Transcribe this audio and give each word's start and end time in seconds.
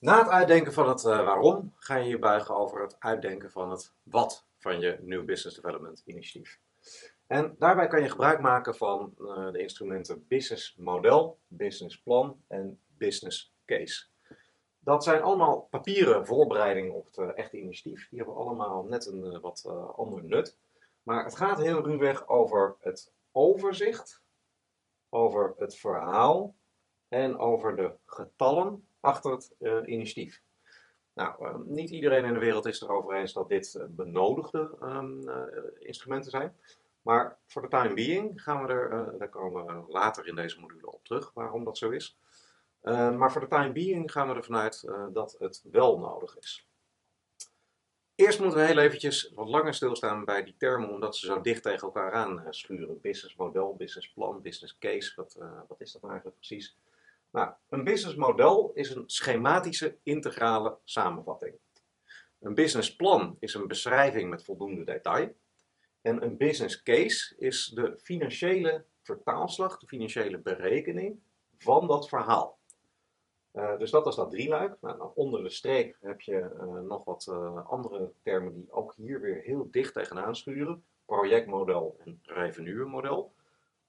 Na 0.00 0.18
het 0.18 0.28
uitdenken 0.28 0.72
van 0.72 0.88
het 0.88 1.04
uh, 1.04 1.24
waarom 1.24 1.72
ga 1.76 1.96
je 1.96 2.08
je 2.08 2.18
buigen 2.18 2.56
over 2.56 2.82
het 2.82 2.96
uitdenken 2.98 3.50
van 3.50 3.70
het 3.70 3.94
wat 4.02 4.46
van 4.58 4.80
je 4.80 4.98
New 5.00 5.24
Business 5.24 5.56
Development 5.56 6.02
initiatief. 6.04 6.60
En 7.26 7.54
daarbij 7.58 7.86
kan 7.86 8.02
je 8.02 8.08
gebruik 8.08 8.40
maken 8.40 8.74
van 8.74 9.14
uh, 9.18 9.52
de 9.52 9.58
instrumenten 9.58 10.26
Business 10.28 10.76
Model, 10.76 11.38
Business 11.46 12.00
Plan 12.02 12.42
en 12.46 12.80
Business 12.86 13.54
Case. 13.66 14.06
Dat 14.78 15.04
zijn 15.04 15.22
allemaal 15.22 15.60
papieren 15.60 16.26
voorbereidingen 16.26 16.94
op 16.94 17.06
het 17.06 17.16
uh, 17.16 17.28
echte 17.34 17.58
initiatief. 17.58 18.08
Die 18.08 18.18
hebben 18.18 18.36
allemaal 18.36 18.84
net 18.84 19.06
een 19.06 19.40
wat 19.40 19.66
ander 19.96 20.24
nut. 20.24 20.58
Maar 21.02 21.24
het 21.24 21.36
gaat 21.36 21.58
heel 21.58 21.82
ruwweg 21.82 22.28
over 22.28 22.76
het 22.78 23.12
overzicht, 23.32 24.22
over 25.08 25.54
het 25.56 25.76
verhaal 25.76 26.54
en 27.08 27.38
over 27.38 27.76
de 27.76 27.92
getallen 28.04 28.88
achter 29.00 29.30
het 29.30 29.54
uh, 29.58 29.78
initiatief. 29.84 30.42
Nou, 31.14 31.46
uh, 31.46 31.54
niet 31.64 31.90
iedereen 31.90 32.24
in 32.24 32.32
de 32.32 32.38
wereld 32.38 32.66
is 32.66 32.80
erover 32.80 33.14
eens 33.14 33.32
dat 33.32 33.48
dit 33.48 33.74
uh, 33.74 33.84
benodigde 33.88 34.76
um, 34.82 35.28
instrumenten 35.78 36.30
zijn. 36.30 36.56
Maar 37.02 37.38
voor 37.46 37.62
de 37.62 37.68
time 37.68 37.94
being 37.94 38.42
gaan 38.42 38.66
we 38.66 38.72
er, 38.72 39.18
daar 39.18 39.28
komen 39.28 39.66
we 39.66 39.92
later 39.92 40.26
in 40.26 40.34
deze 40.34 40.60
module 40.60 40.92
op 40.92 41.04
terug, 41.04 41.30
waarom 41.34 41.64
dat 41.64 41.78
zo 41.78 41.90
is. 41.90 42.18
maar 42.82 43.32
voor 43.32 43.40
de 43.40 43.46
time 43.46 43.72
being 43.72 44.12
gaan 44.12 44.28
we 44.28 44.34
ervan 44.34 44.56
uit 44.56 44.90
dat 45.12 45.36
het 45.38 45.64
wel 45.70 45.98
nodig 45.98 46.38
is. 46.38 46.68
Eerst 48.14 48.40
moeten 48.40 48.58
we 48.58 48.66
heel 48.66 48.78
eventjes 48.78 49.32
wat 49.34 49.48
langer 49.48 49.74
stilstaan 49.74 50.24
bij 50.24 50.44
die 50.44 50.54
termen, 50.58 50.90
omdat 50.90 51.16
ze 51.16 51.26
zo 51.26 51.40
dicht 51.40 51.62
tegen 51.62 51.80
elkaar 51.80 52.12
aan 52.12 52.46
schuren. 52.50 53.00
Business 53.00 53.36
model, 53.36 53.74
business 53.76 54.12
plan, 54.12 54.42
business 54.42 54.78
case, 54.78 55.12
wat, 55.16 55.36
wat 55.68 55.80
is 55.80 55.92
dat 55.92 56.04
eigenlijk 56.04 56.36
precies? 56.36 56.76
Nou, 57.30 57.52
een 57.68 57.84
businessmodel 57.84 58.70
is 58.74 58.94
een 58.94 59.02
schematische 59.06 59.98
integrale 60.02 60.78
samenvatting. 60.84 61.54
Een 62.38 62.54
businessplan 62.54 63.36
is 63.40 63.54
een 63.54 63.66
beschrijving 63.66 64.30
met 64.30 64.44
voldoende 64.44 64.84
detail. 64.84 65.36
En 66.00 66.22
een 66.22 66.36
business 66.36 66.82
case 66.82 67.34
is 67.38 67.66
de 67.66 67.98
financiële 68.02 68.84
vertaalslag, 69.02 69.78
de 69.78 69.86
financiële 69.86 70.38
berekening 70.38 71.20
van 71.58 71.86
dat 71.86 72.08
verhaal. 72.08 72.58
Uh, 73.52 73.78
dus 73.78 73.90
dat 73.90 74.06
is 74.06 74.14
dat 74.14 74.30
drieluik. 74.30 74.76
Nou, 74.80 74.96
nou, 74.96 75.10
onder 75.14 75.42
de 75.42 75.50
streep 75.50 75.96
heb 76.00 76.20
je 76.20 76.50
uh, 76.60 76.80
nog 76.80 77.04
wat 77.04 77.26
uh, 77.30 77.66
andere 77.66 78.12
termen 78.22 78.54
die 78.54 78.72
ook 78.72 78.94
hier 78.94 79.20
weer 79.20 79.42
heel 79.42 79.68
dicht 79.70 79.94
tegenaan 79.94 80.36
sturen. 80.36 80.84
Projectmodel 81.04 81.96
en 82.04 82.20
revenuemodel. 82.22 83.32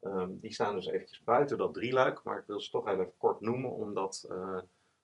Um, 0.04 0.40
die 0.40 0.54
staan 0.54 0.76
dus 0.76 0.86
eventjes 0.86 1.24
buiten 1.24 1.58
dat 1.58 1.74
drieluik, 1.74 2.24
maar 2.24 2.38
ik 2.38 2.46
wil 2.48 2.60
ze 2.60 2.70
toch 2.70 2.88
even 2.88 3.18
kort 3.18 3.42
noemen, 3.42 3.72
omdat 3.72 4.26
uh, 4.30 4.58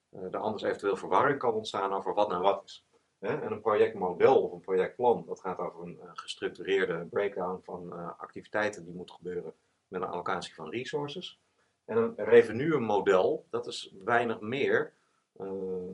uh, 0.10 0.34
er 0.34 0.38
anders 0.38 0.64
eventueel 0.64 0.96
verwarring 0.96 1.40
kan 1.40 1.54
ontstaan 1.54 1.94
over 1.94 2.14
wat 2.14 2.30
nou 2.30 2.42
wat 2.42 2.64
is. 2.64 2.86
En 3.20 3.52
een 3.52 3.62
projectmodel 3.62 4.42
of 4.42 4.52
een 4.52 4.60
projectplan, 4.60 5.26
dat 5.26 5.40
gaat 5.40 5.58
over 5.58 5.82
een 5.82 6.00
uh, 6.04 6.10
gestructureerde 6.14 7.06
breakdown 7.06 7.62
van 7.64 8.18
activiteiten 8.18 8.86
die 8.86 8.94
moet 8.94 9.12
gebeuren 9.12 9.54
met 9.88 10.02
een 10.02 10.08
allocatie 10.08 10.54
van 10.54 10.70
resources. 10.70 11.42
En 11.86 11.98
een 11.98 12.14
revenue-model, 12.16 13.46
dat 13.50 13.68
is 13.68 13.94
weinig 14.04 14.40
meer 14.40 14.94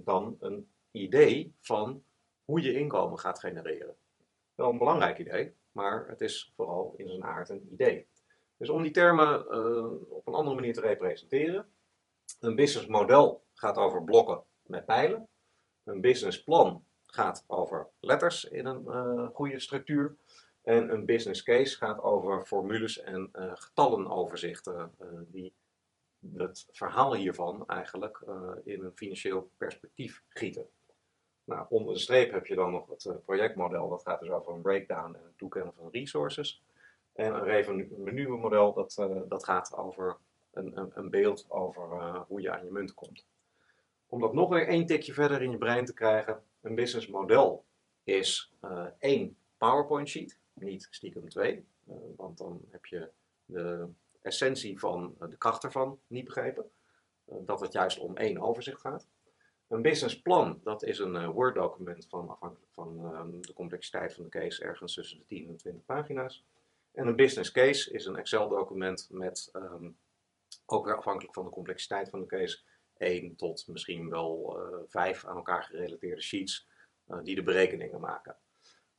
dan 0.03 0.37
een 0.39 0.67
idee 0.91 1.53
van 1.59 2.03
hoe 2.45 2.61
je 2.61 2.73
inkomen 2.73 3.19
gaat 3.19 3.39
genereren. 3.39 3.95
Wel 4.55 4.69
een 4.69 4.77
belangrijk 4.77 5.17
idee, 5.17 5.55
maar 5.71 6.07
het 6.07 6.21
is 6.21 6.51
vooral 6.55 6.93
in 6.97 7.07
zijn 7.07 7.23
aard 7.23 7.49
een 7.49 7.69
idee. 7.71 8.07
Dus 8.63 8.71
om 8.71 8.81
die 8.81 8.91
termen 8.91 9.45
uh, 9.49 10.11
op 10.11 10.27
een 10.27 10.33
andere 10.33 10.55
manier 10.55 10.73
te 10.73 10.81
representeren. 10.81 11.65
Een 12.39 12.55
businessmodel 12.55 13.43
gaat 13.53 13.77
over 13.77 14.03
blokken 14.03 14.43
met 14.61 14.85
pijlen. 14.85 15.27
Een 15.83 16.01
businessplan 16.01 16.85
gaat 17.05 17.43
over 17.47 17.87
letters 17.99 18.45
in 18.45 18.65
een 18.65 18.83
uh, 18.87 19.27
goede 19.33 19.59
structuur. 19.59 20.15
En 20.61 20.93
een 20.93 21.05
business 21.05 21.43
case 21.43 21.77
gaat 21.77 22.01
over 22.01 22.45
formules 22.45 22.99
en 22.99 23.29
uh, 23.33 23.51
getallenoverzichten 23.55 24.91
die 25.27 25.53
het 26.35 26.67
verhaal 26.71 27.15
hiervan 27.15 27.67
eigenlijk 27.67 28.25
in 28.63 28.83
een 28.83 28.95
financieel 28.95 29.49
perspectief 29.57 30.23
gieten. 30.27 30.67
Nou, 31.43 31.65
onder 31.69 31.93
de 31.93 31.99
streep 31.99 32.31
heb 32.31 32.45
je 32.45 32.55
dan 32.55 32.71
nog 32.71 32.87
het 32.87 33.25
projectmodel, 33.25 33.89
dat 33.89 34.01
gaat 34.01 34.19
dus 34.19 34.29
over 34.29 34.53
een 34.53 34.61
breakdown 34.61 35.15
en 35.15 35.23
het 35.23 35.37
toekennen 35.37 35.73
van 35.73 35.89
resources. 35.91 36.63
En 37.13 37.33
een 37.33 37.43
revenue-model, 37.43 38.73
dat, 38.73 38.97
uh, 38.99 39.21
dat 39.27 39.43
gaat 39.43 39.73
over 39.77 40.17
een, 40.51 40.77
een, 40.77 40.91
een 40.93 41.09
beeld 41.09 41.45
over 41.49 41.83
uh, 41.93 42.21
hoe 42.27 42.41
je 42.41 42.51
aan 42.51 42.65
je 42.65 42.71
munt 42.71 42.93
komt. 42.93 43.25
Om 44.07 44.19
dat 44.19 44.33
nog 44.33 44.49
weer 44.49 44.67
één 44.67 44.85
tikje 44.85 45.13
verder 45.13 45.41
in 45.41 45.51
je 45.51 45.57
brein 45.57 45.85
te 45.85 45.93
krijgen, 45.93 46.43
een 46.61 46.75
businessmodel 46.75 47.65
is 48.03 48.53
uh, 48.61 48.85
één 48.99 49.37
PowerPoint 49.57 50.09
sheet, 50.09 50.39
niet 50.53 50.87
stiekem 50.89 51.29
twee, 51.29 51.65
want 52.15 52.37
dan 52.37 52.61
heb 52.69 52.85
je 52.85 53.09
de 53.45 53.87
essentie 54.21 54.79
van 54.79 55.15
de 55.19 55.37
kracht 55.37 55.63
ervan 55.63 55.99
niet 56.07 56.25
begrepen. 56.25 56.71
dat 57.25 57.59
het 57.59 57.73
juist 57.73 57.99
om 57.99 58.17
één 58.17 58.41
overzicht 58.41 58.79
gaat. 58.79 59.07
Een 59.67 59.81
businessplan, 59.81 60.59
dat 60.63 60.83
is 60.83 60.99
een 60.99 61.31
Word-document 61.31 62.07
van 62.09 62.29
afhankelijk 62.29 62.71
van 62.71 62.97
de 63.41 63.53
complexiteit 63.53 64.13
van 64.13 64.23
de 64.23 64.29
case, 64.29 64.63
ergens 64.63 64.93
tussen 64.93 65.17
de 65.17 65.25
10 65.25 65.47
en 65.47 65.57
20 65.57 65.85
pagina's. 65.85 66.43
En 66.93 67.07
een 67.07 67.15
business 67.15 67.51
case 67.51 67.91
is 67.91 68.05
een 68.05 68.15
Excel-document 68.15 69.07
met, 69.11 69.49
um, 69.53 69.97
ook 70.65 70.85
weer 70.85 70.97
afhankelijk 70.97 71.33
van 71.33 71.45
de 71.45 71.51
complexiteit 71.51 72.09
van 72.09 72.19
de 72.19 72.25
case, 72.25 72.59
één 72.97 73.35
tot 73.35 73.67
misschien 73.67 74.09
wel 74.09 74.59
uh, 74.59 74.77
vijf 74.87 75.25
aan 75.25 75.35
elkaar 75.35 75.63
gerelateerde 75.63 76.21
sheets 76.21 76.67
uh, 77.07 77.17
die 77.23 77.35
de 77.35 77.43
berekeningen 77.43 77.99
maken. 77.99 78.37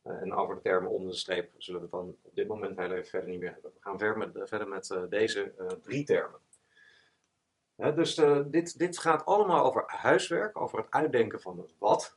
Uh, 0.04 0.20
en 0.20 0.32
over 0.32 0.54
de 0.54 0.60
termen 0.60 0.90
onder 0.90 1.10
de 1.10 1.16
streep 1.16 1.52
zullen 1.58 1.80
we 1.80 1.88
dan 1.90 2.16
op 2.22 2.34
dit 2.34 2.48
moment 2.48 2.78
heel 2.78 2.90
even 2.90 3.06
verder 3.06 3.30
niet 3.30 3.40
meer 3.40 3.52
hebben. 3.52 3.70
We 3.74 3.80
gaan 3.80 3.98
verder 3.98 4.18
met, 4.18 4.48
verder 4.48 4.68
met 4.68 4.96
deze 5.08 5.54
drie 5.82 6.04
termen. 6.04 6.40
dus 7.76 8.14
dit, 8.46 8.78
dit 8.78 8.98
gaat 8.98 9.24
allemaal 9.24 9.64
over 9.64 9.84
huiswerk, 9.86 10.60
over 10.60 10.78
het 10.78 10.90
uitdenken 10.90 11.40
van 11.40 11.58
het 11.58 11.74
wat. 11.78 12.16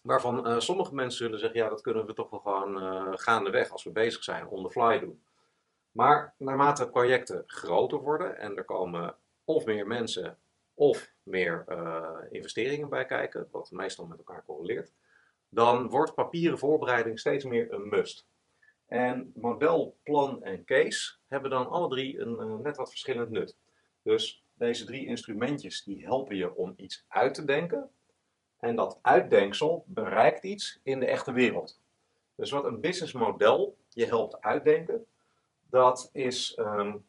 Waarvan 0.00 0.48
uh, 0.48 0.60
sommige 0.60 0.94
mensen 0.94 1.18
zullen 1.24 1.38
zeggen, 1.38 1.58
ja, 1.58 1.68
dat 1.68 1.80
kunnen 1.80 2.06
we 2.06 2.14
toch 2.14 2.30
wel 2.30 2.40
gewoon 2.40 2.82
uh, 2.82 3.12
gaandeweg 3.12 3.70
als 3.70 3.84
we 3.84 3.90
bezig 3.90 4.24
zijn, 4.24 4.46
on 4.46 4.62
the 4.62 4.70
fly 4.70 4.98
doen. 4.98 5.22
Maar 5.90 6.34
naarmate 6.36 6.88
projecten 6.88 7.42
groter 7.46 7.98
worden 7.98 8.38
en 8.38 8.56
er 8.56 8.64
komen 8.64 9.14
of 9.44 9.64
meer 9.64 9.86
mensen 9.86 10.38
of 10.74 11.12
meer 11.22 11.64
uh, 11.68 12.18
investeringen 12.30 12.88
bij 12.88 13.04
kijken, 13.04 13.48
wat 13.50 13.70
meestal 13.70 14.06
met 14.06 14.18
elkaar 14.18 14.44
correleert, 14.44 14.92
dan 15.48 15.88
wordt 15.88 16.14
papieren 16.14 16.58
voorbereiding 16.58 17.18
steeds 17.18 17.44
meer 17.44 17.72
een 17.72 17.88
must. 17.88 18.26
En 18.86 19.32
model, 19.34 19.96
plan 20.02 20.42
en 20.42 20.64
case 20.64 21.16
hebben 21.26 21.50
dan 21.50 21.68
alle 21.68 21.88
drie 21.88 22.20
een 22.20 22.62
net 22.62 22.76
wat 22.76 22.90
verschillend 22.90 23.30
nut. 23.30 23.56
Dus 24.02 24.44
deze 24.54 24.84
drie 24.84 25.06
instrumentjes 25.06 25.84
die 25.84 26.04
helpen 26.04 26.36
je 26.36 26.54
om 26.54 26.72
iets 26.76 27.04
uit 27.08 27.34
te 27.34 27.44
denken, 27.44 27.90
en 28.60 28.76
dat 28.76 28.98
uitdenksel 29.02 29.84
bereikt 29.86 30.44
iets 30.44 30.80
in 30.82 31.00
de 31.00 31.06
echte 31.06 31.32
wereld. 31.32 31.80
Dus 32.34 32.50
wat 32.50 32.64
een 32.64 32.80
businessmodel 32.80 33.76
je 33.88 34.06
helpt 34.06 34.40
uitdenken, 34.40 35.06
dat 35.70 36.10
is 36.12 36.58
um, 36.58 37.06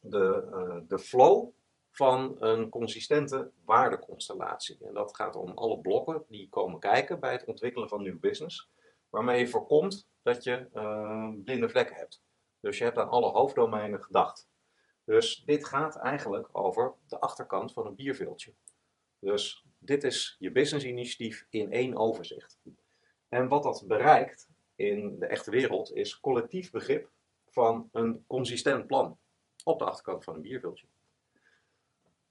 de, 0.00 0.48
uh, 0.52 0.88
de 0.88 0.98
flow 0.98 1.48
van 1.90 2.36
een 2.38 2.68
consistente 2.68 3.50
waardeconstellatie. 3.64 4.78
En 4.86 4.94
dat 4.94 5.16
gaat 5.16 5.36
om 5.36 5.50
alle 5.50 5.78
blokken 5.78 6.24
die 6.28 6.48
komen 6.48 6.80
kijken 6.80 7.20
bij 7.20 7.32
het 7.32 7.44
ontwikkelen 7.44 7.88
van 7.88 8.02
nieuw 8.02 8.18
business, 8.18 8.68
waarmee 9.08 9.38
je 9.38 9.48
voorkomt 9.48 10.08
dat 10.22 10.44
je 10.44 10.66
uh, 10.74 11.28
blinde 11.44 11.68
vlekken 11.68 11.96
hebt. 11.96 12.22
Dus 12.60 12.78
je 12.78 12.84
hebt 12.84 12.98
aan 12.98 13.08
alle 13.08 13.30
hoofddomeinen 13.30 14.02
gedacht. 14.02 14.48
Dus 15.04 15.42
dit 15.46 15.64
gaat 15.64 15.96
eigenlijk 15.96 16.48
over 16.52 16.94
de 17.08 17.20
achterkant 17.20 17.72
van 17.72 17.86
een 17.86 17.94
bierveeltje. 17.94 18.52
Dus 19.18 19.64
dit 19.80 20.04
is 20.04 20.36
je 20.38 20.52
business 20.52 20.84
initiatief 20.84 21.46
in 21.50 21.72
één 21.72 21.96
overzicht. 21.96 22.58
En 23.28 23.48
wat 23.48 23.62
dat 23.62 23.84
bereikt 23.86 24.48
in 24.74 25.18
de 25.18 25.26
echte 25.26 25.50
wereld 25.50 25.94
is 25.94 26.20
collectief 26.20 26.70
begrip 26.70 27.10
van 27.48 27.88
een 27.92 28.24
consistent 28.26 28.86
plan 28.86 29.18
op 29.64 29.78
de 29.78 29.84
achterkant 29.84 30.24
van 30.24 30.34
een 30.34 30.40
bierviltje. 30.40 30.86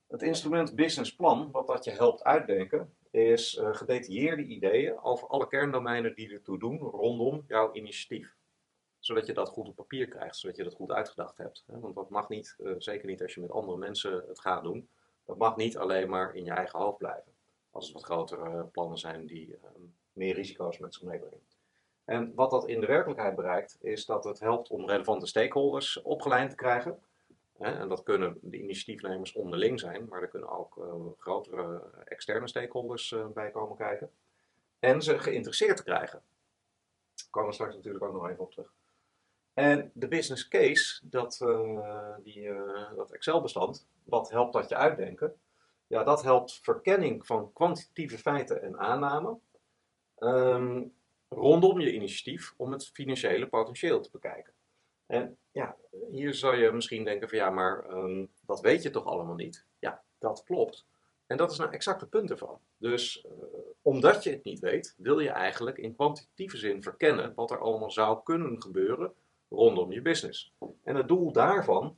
Het 0.07 0.21
instrument 0.21 0.75
business 0.75 1.15
plan, 1.15 1.51
wat 1.51 1.67
dat 1.67 1.83
je 1.83 1.91
helpt 1.91 2.23
uitdenken, 2.23 2.93
is 3.11 3.55
uh, 3.55 3.75
gedetailleerde 3.75 4.43
ideeën 4.43 4.99
over 4.99 5.27
alle 5.27 5.47
kerndomeinen 5.47 6.15
die 6.15 6.33
ertoe 6.33 6.59
doen 6.59 6.77
rondom 6.77 7.43
jouw 7.47 7.73
initiatief. 7.73 8.35
Zodat 8.99 9.25
je 9.25 9.33
dat 9.33 9.49
goed 9.49 9.67
op 9.67 9.75
papier 9.75 10.07
krijgt, 10.07 10.35
zodat 10.35 10.57
je 10.57 10.63
dat 10.63 10.73
goed 10.73 10.91
uitgedacht 10.91 11.37
hebt. 11.37 11.63
Want 11.65 11.95
dat 11.95 12.09
mag 12.09 12.29
niet, 12.29 12.55
uh, 12.59 12.75
zeker 12.77 13.07
niet 13.07 13.21
als 13.21 13.33
je 13.33 13.41
met 13.41 13.51
andere 13.51 13.77
mensen 13.77 14.23
het 14.27 14.39
gaat 14.39 14.63
doen, 14.63 14.89
dat 15.25 15.37
mag 15.37 15.55
niet 15.55 15.77
alleen 15.77 16.09
maar 16.09 16.35
in 16.35 16.43
je 16.43 16.51
eigen 16.51 16.79
hoofd 16.79 16.97
blijven 16.97 17.33
als 17.79 17.87
het 17.87 17.97
wat 17.97 18.05
grotere 18.05 18.63
plannen 18.63 18.97
zijn 18.97 19.25
die 19.25 19.57
ehm, 19.63 19.81
meer 20.13 20.35
risico's 20.35 20.77
met 20.77 20.93
zich 20.93 21.03
meebrengen. 21.03 21.47
En 22.05 22.33
wat 22.35 22.51
dat 22.51 22.67
in 22.67 22.79
de 22.79 22.87
werkelijkheid 22.87 23.35
bereikt, 23.35 23.77
is 23.81 24.05
dat 24.05 24.23
het 24.23 24.39
helpt 24.39 24.69
om 24.69 24.89
relevante 24.89 25.25
stakeholders 25.25 26.01
opgeleid 26.01 26.49
te 26.49 26.55
krijgen. 26.55 26.99
En 27.57 27.89
dat 27.89 28.03
kunnen 28.03 28.37
de 28.41 28.57
initiatiefnemers 28.57 29.33
onderling 29.33 29.79
zijn, 29.79 30.05
maar 30.09 30.21
er 30.21 30.27
kunnen 30.27 30.49
ook 30.49 30.77
uh, 30.77 30.93
grotere 31.17 31.81
externe 32.05 32.47
stakeholders 32.47 33.11
uh, 33.11 33.27
bij 33.27 33.51
komen 33.51 33.77
kijken. 33.77 34.11
En 34.79 35.01
ze 35.01 35.19
geïnteresseerd 35.19 35.77
te 35.77 35.83
krijgen. 35.83 36.21
Daar 37.15 37.27
komen 37.29 37.49
we 37.49 37.55
straks 37.55 37.75
natuurlijk 37.75 38.03
ook 38.03 38.13
nog 38.13 38.29
even 38.29 38.43
op 38.43 38.51
terug. 38.51 38.73
En 39.53 39.91
de 39.93 40.07
business 40.07 40.47
case, 40.47 41.07
dat, 41.09 41.45
die, 42.23 42.53
dat 42.95 43.11
Excel-bestand, 43.11 43.87
wat 44.03 44.29
helpt 44.29 44.53
dat 44.53 44.69
je 44.69 44.75
uitdenken? 44.75 45.39
Ja, 45.89 46.03
dat 46.03 46.23
helpt 46.23 46.59
verkenning 46.61 47.25
van 47.25 47.53
kwantitatieve 47.53 48.17
feiten 48.17 48.61
en 48.63 48.79
aannamen 48.79 49.41
um, 50.19 50.93
rondom 51.29 51.79
je 51.79 51.93
initiatief 51.93 52.53
om 52.57 52.71
het 52.71 52.87
financiële 52.87 53.47
potentieel 53.47 54.01
te 54.01 54.09
bekijken. 54.11 54.53
En 55.05 55.37
ja, 55.51 55.75
hier 56.11 56.33
zou 56.33 56.55
je 56.55 56.71
misschien 56.71 57.03
denken 57.03 57.29
van 57.29 57.37
ja, 57.37 57.49
maar 57.49 57.89
um, 57.89 58.29
dat 58.45 58.61
weet 58.61 58.83
je 58.83 58.89
toch 58.89 59.05
allemaal 59.05 59.35
niet? 59.35 59.65
Ja, 59.79 60.03
dat 60.19 60.43
klopt. 60.43 60.85
En 61.27 61.37
dat 61.37 61.51
is 61.51 61.57
nou 61.57 61.71
exact 61.71 62.01
het 62.01 62.09
punt 62.09 62.31
ervan. 62.31 62.59
Dus 62.77 63.25
uh, 63.25 63.31
omdat 63.81 64.23
je 64.23 64.29
het 64.29 64.43
niet 64.43 64.59
weet, 64.59 64.95
wil 64.97 65.19
je 65.19 65.29
eigenlijk 65.29 65.77
in 65.77 65.95
kwantitatieve 65.95 66.57
zin 66.57 66.83
verkennen 66.83 67.33
wat 67.35 67.51
er 67.51 67.59
allemaal 67.59 67.91
zou 67.91 68.23
kunnen 68.23 68.61
gebeuren 68.61 69.13
rondom 69.49 69.91
je 69.91 70.01
business. 70.01 70.53
En 70.83 70.95
het 70.95 71.07
doel 71.07 71.31
daarvan 71.31 71.97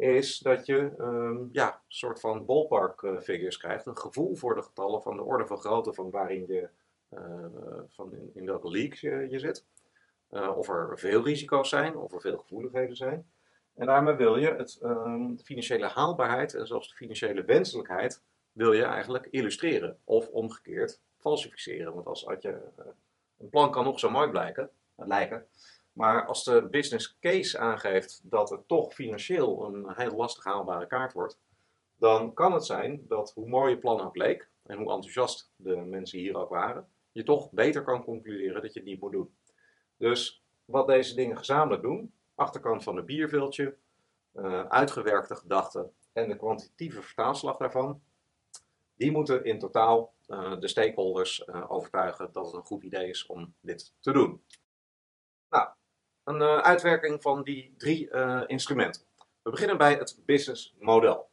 is 0.00 0.38
dat 0.38 0.66
je 0.66 0.90
um, 0.98 1.48
ja, 1.52 1.72
een 1.72 1.80
soort 1.88 2.20
van 2.20 2.44
ballpark 2.44 3.02
uh, 3.02 3.18
figures 3.18 3.56
krijgt, 3.56 3.86
een 3.86 3.98
gevoel 3.98 4.34
voor 4.34 4.54
de 4.54 4.62
getallen 4.62 5.02
van 5.02 5.16
de 5.16 5.22
orde 5.22 5.46
van 5.46 5.58
grootte 5.58 5.92
van 5.92 6.10
waarin 6.10 6.44
je, 6.46 6.68
uh, 7.10 7.20
van 7.88 8.12
in, 8.34 8.46
welke 8.46 8.70
league 8.70 9.28
je, 9.30 9.38
zit. 9.38 9.64
Uh, 10.30 10.56
of 10.56 10.68
er 10.68 10.98
veel 10.98 11.24
risico's 11.24 11.68
zijn, 11.68 11.96
of 11.96 12.12
er 12.12 12.20
veel 12.20 12.38
gevoeligheden 12.38 12.96
zijn. 12.96 13.30
En 13.74 13.86
daarmee 13.86 14.14
wil 14.14 14.36
je 14.36 14.54
het, 14.54 14.78
um, 14.82 15.36
de 15.36 15.44
financiële 15.44 15.86
haalbaarheid 15.86 16.54
en 16.54 16.66
zelfs 16.66 16.88
de 16.88 16.94
financiële 16.94 17.44
wenselijkheid 17.44 18.22
wil 18.52 18.72
je 18.72 18.84
eigenlijk 18.84 19.26
illustreren. 19.30 19.98
Of 20.04 20.28
omgekeerd 20.28 21.00
falsificeren. 21.16 21.94
Want 21.94 22.06
als, 22.06 22.26
als 22.26 22.42
je, 22.42 22.60
een 23.38 23.48
plan 23.48 23.70
kan 23.70 23.84
nog 23.84 23.98
zo 23.98 24.10
mooi 24.10 24.30
blijken, 24.30 24.70
lijken, 24.96 25.46
maar 26.00 26.26
als 26.26 26.44
de 26.44 26.68
business 26.70 27.16
case 27.20 27.58
aangeeft 27.58 28.20
dat 28.24 28.50
het 28.50 28.68
toch 28.68 28.94
financieel 28.94 29.64
een 29.64 29.92
heel 29.94 30.16
lastig 30.16 30.44
haalbare 30.44 30.86
kaart 30.86 31.12
wordt, 31.12 31.38
dan 31.98 32.34
kan 32.34 32.52
het 32.52 32.66
zijn 32.66 33.04
dat 33.08 33.32
hoe 33.34 33.48
mooi 33.48 33.70
je 33.70 33.78
plan 33.78 34.00
ook 34.00 34.16
leek 34.16 34.48
en 34.62 34.76
hoe 34.76 34.92
enthousiast 34.92 35.50
de 35.56 35.76
mensen 35.76 36.18
hier 36.18 36.36
ook 36.36 36.48
waren, 36.48 36.88
je 37.12 37.22
toch 37.22 37.50
beter 37.50 37.82
kan 37.82 38.04
concluderen 38.04 38.62
dat 38.62 38.72
je 38.72 38.78
het 38.78 38.88
niet 38.88 39.00
moet 39.00 39.12
doen. 39.12 39.34
Dus 39.96 40.42
wat 40.64 40.86
deze 40.86 41.14
dingen 41.14 41.36
gezamenlijk 41.36 41.82
doen, 41.82 42.12
achterkant 42.34 42.82
van 42.82 42.96
een 42.96 43.04
bierviltje, 43.04 43.76
uh, 44.34 44.64
uitgewerkte 44.64 45.34
gedachten 45.34 45.92
en 46.12 46.28
de 46.28 46.36
kwantitatieve 46.36 47.02
vertaalslag 47.02 47.56
daarvan, 47.56 48.00
die 48.96 49.10
moeten 49.10 49.44
in 49.44 49.58
totaal 49.58 50.12
uh, 50.28 50.60
de 50.60 50.68
stakeholders 50.68 51.42
uh, 51.46 51.70
overtuigen 51.70 52.32
dat 52.32 52.46
het 52.46 52.54
een 52.54 52.66
goed 52.66 52.82
idee 52.82 53.08
is 53.08 53.26
om 53.26 53.54
dit 53.60 53.94
te 54.00 54.12
doen. 54.12 54.42
Een 56.30 56.40
uh, 56.40 56.58
uitwerking 56.58 57.22
van 57.22 57.42
die 57.42 57.74
drie 57.78 58.10
uh, 58.10 58.42
instrumenten. 58.46 59.02
We 59.42 59.50
beginnen 59.50 59.78
bij 59.78 59.94
het 59.94 60.18
businessmodel. 60.24 61.30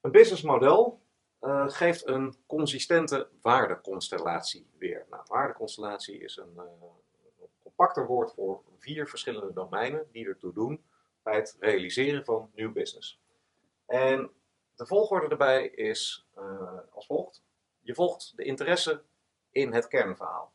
Een 0.00 0.10
businessmodel 0.10 1.00
uh, 1.40 1.68
geeft 1.68 2.06
een 2.06 2.34
consistente 2.46 3.28
waardeconstellatie 3.42 4.66
weer. 4.78 5.06
Nou, 5.10 5.22
waardeconstellatie 5.26 6.18
is 6.18 6.36
een, 6.36 6.60
compacter 7.62 8.06
woord 8.06 8.32
voor 8.32 8.62
vier 8.78 9.08
verschillende 9.08 9.52
domeinen 9.52 10.06
die 10.12 10.26
ertoe 10.26 10.52
doen 10.52 10.84
bij 11.22 11.34
het 11.34 11.56
realiseren 11.60 12.24
van 12.24 12.50
nieuw 12.54 12.72
business. 12.72 13.20
En 13.86 14.30
de 14.74 14.86
volgorde 14.86 15.28
erbij 15.28 15.66
is 15.66 16.26
als 16.90 17.06
volgt. 17.06 17.42
Je 17.80 17.94
volgt 17.94 18.32
de 18.36 18.44
interesse 18.44 19.02
in 19.50 19.72
het 19.72 19.88
kernverhaal. 19.88 20.52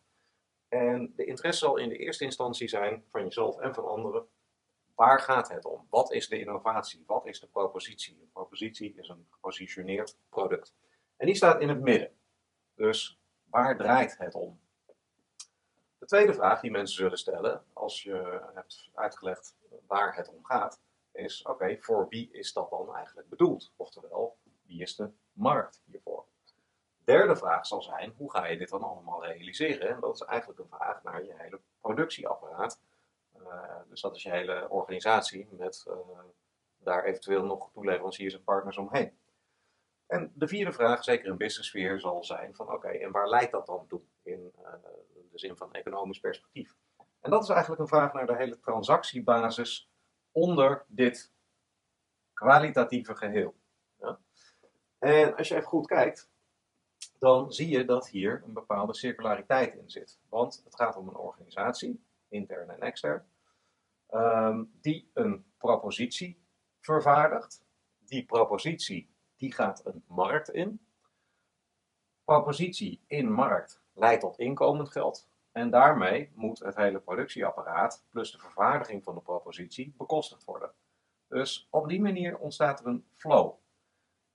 En 0.68 1.14
de 1.16 1.26
interesse 1.26 1.66
zal 1.66 1.78
in 1.78 1.90
de 1.90 1.98
eerste 1.98 2.24
instantie 2.24 2.68
zijn 2.68 3.04
van 3.08 3.24
jezelf 3.24 3.60
en 3.60 3.74
van 3.74 3.88
anderen. 3.88 4.28
Waar 4.96 5.20
gaat 5.20 5.50
het 5.50 5.66
om? 5.66 5.88
Wat 5.90 6.12
is 6.12 6.28
de 6.28 6.40
innovatie? 6.40 7.04
Wat 7.08 7.26
is 7.26 7.40
de 7.40 7.48
propositie? 7.48 8.18
Een 8.22 8.32
propositie 8.32 8.94
is 8.96 9.10
een 9.10 9.28
gepositioneerd 9.30 10.18
product. 10.30 10.76
En 11.18 11.26
die 11.26 11.36
staat 11.36 11.62
in 11.62 11.70
het 11.70 11.82
midden. 11.82 12.12
Dus 12.76 13.20
waar 13.50 13.78
draait 13.78 14.18
het 14.18 14.36
om? 14.36 14.60
De 15.98 16.06
tweede 16.06 16.34
vraag 16.34 16.60
die 16.60 16.72
mensen 16.72 16.96
zullen 16.96 17.18
stellen 17.18 17.64
als 17.74 18.04
je 18.04 18.50
hebt 18.54 18.90
uitgelegd 18.94 19.56
waar 19.88 20.16
het 20.16 20.30
om 20.30 20.46
gaat, 20.46 20.82
is: 21.12 21.42
oké, 21.42 21.78
voor 21.80 22.08
wie 22.10 22.32
is 22.32 22.54
dat 22.54 22.70
dan 22.70 22.96
eigenlijk 22.96 23.30
bedoeld? 23.30 23.74
Oftewel, 23.76 24.38
wie 24.66 24.82
is 24.82 24.96
de 24.96 25.12
markt 25.34 25.82
hiervoor? 25.86 26.27
Derde 27.08 27.36
vraag 27.36 27.66
zal 27.66 27.82
zijn, 27.82 28.14
hoe 28.18 28.32
ga 28.32 28.46
je 28.46 28.58
dit 28.58 28.70
dan 28.70 28.84
allemaal 28.84 29.26
realiseren? 29.26 29.90
En 29.90 30.00
dat 30.00 30.16
is 30.16 30.22
eigenlijk 30.22 30.60
een 30.60 30.78
vraag 30.78 31.04
naar 31.04 31.24
je 31.24 31.34
hele 31.38 31.60
productieapparaat. 31.82 32.82
Uh, 33.40 33.76
dus 33.90 34.02
dat 34.02 34.16
is 34.16 34.24
je 34.24 34.30
hele 34.30 34.70
organisatie 34.70 35.48
met 35.52 35.86
uh, 35.88 36.20
daar 36.78 37.04
eventueel 37.04 37.44
nog 37.44 37.72
toeleveranciers 37.72 38.34
en 38.34 38.44
partners 38.44 38.78
omheen. 38.78 39.18
En 40.08 40.32
de 40.36 40.48
vierde 40.48 40.72
vraag, 40.72 41.04
zeker 41.04 41.28
in 41.28 41.38
business 41.38 41.70
sfeer, 41.70 42.00
zal 42.00 42.24
zijn 42.24 42.56
van 42.56 42.72
oké, 42.72 42.88
en 42.88 43.12
waar 43.12 43.30
leidt 43.30 43.52
dat 43.52 43.66
dan 43.66 43.88
toe 43.88 44.02
in 44.24 44.52
uh, 44.62 44.72
de 45.32 45.40
zin 45.40 45.58
van 45.58 45.74
economisch 45.74 46.20
perspectief? 46.20 46.76
En 47.20 47.30
dat 47.30 47.44
is 47.44 47.50
eigenlijk 47.50 47.82
een 47.82 47.88
vraag 47.88 48.14
naar 48.14 48.26
de 48.26 48.36
hele 48.36 48.60
transactiebasis 48.60 49.90
onder 50.32 50.86
dit 50.88 51.32
kwalitatieve 52.34 53.16
geheel. 53.16 53.56
Ja? 54.00 54.20
En 55.00 55.36
als 55.36 55.48
je 55.48 55.56
even 55.56 55.68
goed 55.68 55.88
kijkt, 55.88 56.30
dan 57.20 57.54
zie 57.54 57.70
je 57.70 57.86
dat 57.86 58.10
hier 58.10 58.42
een 58.46 58.54
bepaalde 58.54 58.94
circulariteit 58.94 59.76
in 59.76 59.90
zit. 59.90 60.20
Want 60.30 60.62
het 60.64 60.76
gaat 60.76 60.96
om 60.96 61.08
een 61.08 61.16
organisatie, 61.16 62.04
intern 62.28 62.70
en 62.70 62.80
extern, 62.80 63.26
um, 64.14 64.72
die 64.82 65.10
een 65.14 65.46
propositie 65.58 66.42
vervaardigt. 66.80 67.66
Die 68.00 68.26
propositie 68.26 69.10
die 69.36 69.54
gaat 69.54 69.86
een 69.86 70.04
markt 70.08 70.50
in. 70.50 70.80
Propositie 72.24 73.04
in 73.08 73.32
markt 73.32 73.82
leidt 73.94 74.22
tot 74.22 74.40
inkomend 74.40 74.90
geld. 74.90 75.28
En 75.52 75.70
daarmee 75.70 76.32
moet 76.36 76.60
het 76.60 76.76
hele 76.76 77.00
productieapparaat 77.00 78.06
plus 78.10 78.32
de 78.32 78.38
vervaardiging 78.38 79.04
van 79.04 79.16
de 79.16 79.22
propositie 79.22 79.94
bekostigd 79.98 80.44
worden. 80.44 80.72
Dus 81.28 81.68
op 81.70 81.88
die 81.88 82.02
manier 82.02 82.38
ontstaat 82.38 82.80
er 82.80 82.86
een 82.86 83.06
flow. 83.16 83.54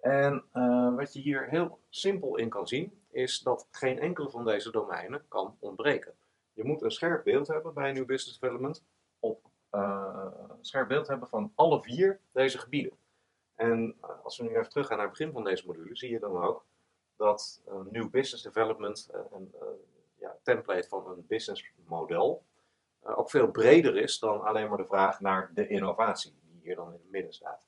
En 0.02 0.44
uh, 0.54 0.94
wat 0.94 1.12
je 1.12 1.20
hier 1.20 1.49
heel 1.49 1.78
simpel 1.88 2.37
in 2.37 2.49
kan 2.49 2.66
zien, 2.66 3.02
is 3.10 3.40
dat 3.40 3.69
geen 3.70 3.99
enkele 3.99 4.31
van 4.31 4.44
deze 4.44 4.71
domeinen 4.71 5.25
kan 5.28 5.56
ontbreken. 5.59 6.14
Je 6.52 6.64
moet 6.64 6.82
een 6.82 6.90
scherp 6.90 7.25
beeld 7.25 7.49
hebben 7.49 7.75
bij 7.75 7.92
New 7.92 8.06
Business 8.06 8.38
Development, 8.38 8.85
op, 9.21 9.47
uh, 9.73 10.26
een 10.49 10.64
scherp 10.64 10.88
beeld 10.88 11.09
hebben 11.09 11.28
van 11.28 11.52
alle 11.54 11.82
vier 11.82 12.21
deze 12.32 12.59
gebieden. 12.59 12.92
En 13.54 13.97
uh, 14.04 14.11
als 14.25 14.38
we 14.38 14.44
nu 14.44 14.50
even 14.50 14.68
teruggaan 14.68 14.97
naar 14.97 15.06
het 15.06 15.18
begin 15.18 15.32
van 15.32 15.44
deze 15.44 15.66
module, 15.66 15.97
zie 15.97 16.11
je 16.11 16.18
dan 16.18 16.42
ook 16.42 16.64
dat 17.16 17.62
New 17.90 18.11
Business 18.11 18.42
Development, 18.42 19.11
een 19.32 19.54
ja, 20.18 20.37
template 20.42 20.88
van 20.88 21.11
een 21.11 21.26
businessmodel, 21.26 22.44
ook 23.02 23.30
veel 23.30 23.50
breder 23.50 23.97
is 23.97 24.18
dan 24.18 24.42
alleen 24.42 24.68
maar 24.68 24.78
de 24.78 24.87
vraag 24.87 25.21
naar 25.21 25.50
de 25.54 25.66
innovatie, 25.66 26.35
die 26.42 26.61
hier 26.62 26.76
dan 26.76 26.87
in 26.87 26.92
het 26.92 27.11
midden 27.11 27.32
staat. 27.32 27.61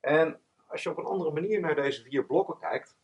En 0.00 0.40
als 0.76 0.84
je 0.84 0.90
op 0.90 0.98
een 0.98 1.12
andere 1.12 1.30
manier 1.30 1.60
naar 1.60 1.74
deze 1.74 2.02
vier 2.02 2.24
blokken 2.24 2.58
kijkt, 2.58 2.96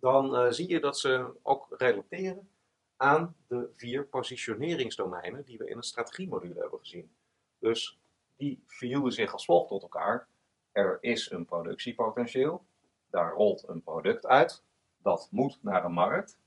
dan 0.00 0.34
uh, 0.34 0.50
zie 0.50 0.68
je 0.68 0.80
dat 0.80 0.98
ze 0.98 1.30
ook 1.42 1.66
relateren 1.70 2.48
aan 2.96 3.36
de 3.46 3.70
vier 3.76 4.06
positioneringsdomeinen 4.06 5.44
die 5.44 5.58
we 5.58 5.68
in 5.68 5.76
het 5.76 5.86
strategiemodule 5.86 6.60
hebben 6.60 6.78
gezien. 6.78 7.10
Dus 7.58 7.98
die 8.36 8.62
verhielden 8.66 9.12
zich 9.12 9.32
als 9.32 9.44
volgt 9.44 9.68
tot 9.68 9.82
elkaar. 9.82 10.28
Er 10.72 10.98
is 11.00 11.30
een 11.30 11.44
productiepotentieel, 11.44 12.64
daar 13.10 13.32
rolt 13.32 13.68
een 13.68 13.82
product 13.82 14.26
uit, 14.26 14.62
dat 15.02 15.28
moet 15.30 15.58
naar 15.62 15.84
een 15.84 15.92
markt, 15.92 16.38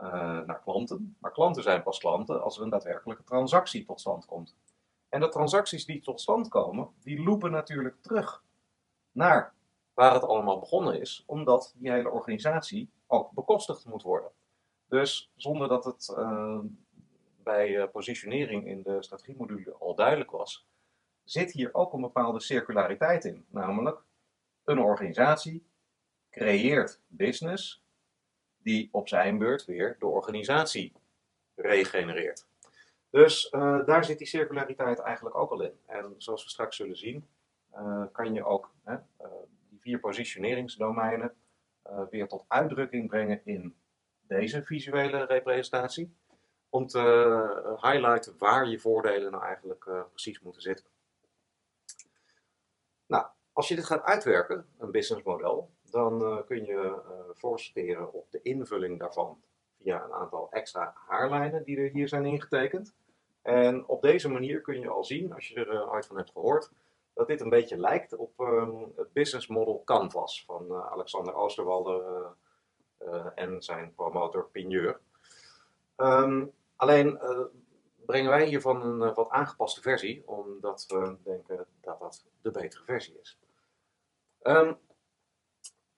uh, 0.00 0.12
naar 0.40 0.60
klanten. 0.62 1.16
Maar 1.20 1.32
klanten 1.32 1.62
zijn 1.62 1.82
pas 1.82 1.98
klanten 1.98 2.42
als 2.42 2.56
er 2.56 2.62
een 2.62 2.70
daadwerkelijke 2.70 3.24
transactie 3.24 3.84
tot 3.84 4.00
stand 4.00 4.26
komt. 4.26 4.56
En 5.08 5.20
de 5.20 5.28
transacties 5.28 5.84
die 5.84 6.00
tot 6.00 6.20
stand 6.20 6.48
komen, 6.48 6.88
die 7.02 7.22
lopen 7.22 7.50
natuurlijk 7.50 8.02
terug 8.02 8.42
naar 9.12 9.54
waar 10.00 10.14
het 10.14 10.24
allemaal 10.24 10.58
begonnen 10.58 11.00
is, 11.00 11.22
omdat 11.26 11.74
die 11.76 11.90
hele 11.90 12.10
organisatie 12.10 12.90
ook 13.06 13.30
bekostigd 13.30 13.84
moet 13.84 14.02
worden. 14.02 14.30
Dus 14.88 15.32
zonder 15.36 15.68
dat 15.68 15.84
het 15.84 16.14
uh, 16.18 16.58
bij 17.42 17.68
uh, 17.68 17.84
positionering 17.92 18.66
in 18.66 18.82
de 18.82 19.02
strategiemodule 19.02 19.72
al 19.72 19.94
duidelijk 19.94 20.30
was, 20.30 20.66
zit 21.24 21.52
hier 21.52 21.74
ook 21.74 21.92
een 21.92 22.00
bepaalde 22.00 22.40
circulariteit 22.40 23.24
in. 23.24 23.44
Namelijk, 23.48 24.02
een 24.64 24.78
organisatie 24.78 25.66
creëert 26.30 27.00
business 27.06 27.84
die 28.62 28.88
op 28.92 29.08
zijn 29.08 29.38
beurt 29.38 29.64
weer 29.64 29.96
de 29.98 30.06
organisatie 30.06 30.92
regenereert. 31.54 32.46
Dus 33.10 33.52
uh, 33.52 33.86
daar 33.86 34.04
zit 34.04 34.18
die 34.18 34.26
circulariteit 34.26 34.98
eigenlijk 34.98 35.36
ook 35.36 35.50
al 35.50 35.62
in. 35.62 35.80
En 35.86 36.14
zoals 36.18 36.44
we 36.44 36.50
straks 36.50 36.76
zullen 36.76 36.96
zien, 36.96 37.28
kan 38.12 38.34
je 38.34 38.44
ook 38.44 38.70
die 38.84 39.59
vier 39.80 39.98
positioneringsdomeinen 39.98 41.34
weer 42.10 42.28
tot 42.28 42.44
uitdrukking 42.48 43.08
brengen 43.08 43.40
in 43.44 43.76
deze 44.20 44.62
visuele 44.62 45.24
representatie. 45.24 46.14
Om 46.68 46.86
te 46.86 47.78
highlighten 47.80 48.34
waar 48.38 48.68
je 48.68 48.78
voordelen 48.78 49.30
nou 49.32 49.44
eigenlijk 49.44 49.90
precies 50.10 50.40
moeten 50.40 50.62
zitten. 50.62 50.86
Nou, 53.06 53.26
als 53.52 53.68
je 53.68 53.74
dit 53.74 53.84
gaat 53.84 54.02
uitwerken, 54.02 54.66
een 54.78 54.90
businessmodel, 54.90 55.70
dan 55.90 56.44
kun 56.46 56.64
je 56.64 57.00
voorstellen 57.34 58.12
op 58.12 58.30
de 58.30 58.42
invulling 58.42 58.98
daarvan 58.98 59.42
via 59.82 60.04
een 60.04 60.12
aantal 60.12 60.50
extra 60.50 60.92
haarlijnen 60.94 61.64
die 61.64 61.76
er 61.76 61.90
hier 61.90 62.08
zijn 62.08 62.26
ingetekend. 62.26 62.94
En 63.42 63.86
op 63.86 64.02
deze 64.02 64.28
manier 64.28 64.60
kun 64.60 64.80
je 64.80 64.88
al 64.88 65.04
zien, 65.04 65.32
als 65.32 65.48
je 65.48 65.54
er 65.54 65.72
uh, 65.72 65.92
ooit 65.92 66.06
van 66.06 66.16
hebt 66.16 66.30
gehoord, 66.30 66.70
dat 67.14 67.26
dit 67.26 67.40
een 67.40 67.48
beetje 67.48 67.76
lijkt 67.76 68.16
op 68.16 68.40
um, 68.40 68.92
het 68.96 69.12
business 69.12 69.46
model 69.46 69.82
Canvas 69.84 70.44
van 70.44 70.72
Alexander 70.74 71.34
Oosterwalder 71.34 72.26
en 73.34 73.62
zijn 73.62 73.94
promotor 73.94 74.48
Pigneur. 74.50 75.00
Um, 75.96 76.52
alleen 76.76 77.18
brengen 78.06 78.30
wij 78.30 78.46
hiervan 78.46 78.82
een 78.82 79.14
wat 79.14 79.28
aangepaste 79.28 79.80
versie, 79.80 80.28
omdat 80.28 80.84
we 80.88 81.16
denken 81.22 81.66
dat 81.80 81.98
dat 81.98 82.24
de 82.42 82.50
betere 82.50 82.84
versie 82.84 83.18
is. 83.20 83.38
Um, 84.42 84.78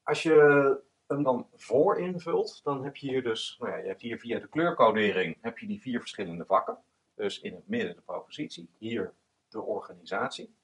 als 0.03 0.23
je 0.23 0.81
hem 1.07 1.23
dan 1.23 1.49
voor 1.55 1.99
invult, 1.99 2.61
dan 2.65 2.85
heb 2.85 2.97
je 2.97 3.09
hier 3.09 3.23
dus, 3.23 3.57
nou 3.61 3.73
ja, 3.73 3.79
je 3.79 3.87
hebt 3.87 4.01
hier 4.01 4.19
via 4.19 4.39
de 4.39 4.49
kleurcodering 4.49 5.39
heb 5.41 5.59
je 5.59 5.67
die 5.67 5.81
vier 5.81 6.01
verschillende 6.01 6.45
vakken. 6.45 6.79
Dus 7.15 7.41
in 7.41 7.55
het 7.55 7.69
midden 7.69 7.97
de 7.97 8.03
propositie, 8.03 8.71
hier 8.79 9.15
de 9.49 9.61
organisatie, 9.61 10.55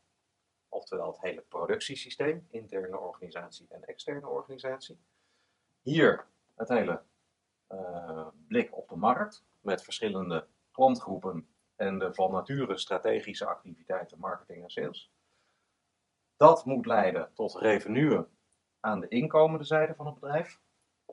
oftewel 0.68 1.06
het 1.06 1.20
hele 1.20 1.40
productiesysteem, 1.40 2.46
interne 2.50 2.98
organisatie 2.98 3.66
en 3.70 3.84
externe 3.84 4.28
organisatie. 4.28 4.98
Hier 5.82 6.26
het 6.54 6.68
hele 6.68 7.02
uh, 7.68 8.26
blik 8.48 8.76
op 8.76 8.88
de 8.88 8.96
markt 8.96 9.44
met 9.60 9.82
verschillende 9.82 10.46
klantgroepen 10.70 11.48
en 11.76 11.98
de 11.98 12.14
van 12.14 12.32
nature 12.32 12.78
strategische 12.78 13.46
activiteiten, 13.46 14.18
marketing 14.18 14.62
en 14.62 14.70
sales. 14.70 15.12
Dat 16.37 16.64
moet 16.64 16.87
leiden 16.87 17.30
tot 17.34 17.54
revenue 17.54 18.26
aan 18.80 19.00
de 19.00 19.08
inkomende 19.08 19.64
zijde 19.64 19.94
van 19.94 20.06
het 20.06 20.14
bedrijf. 20.14 20.60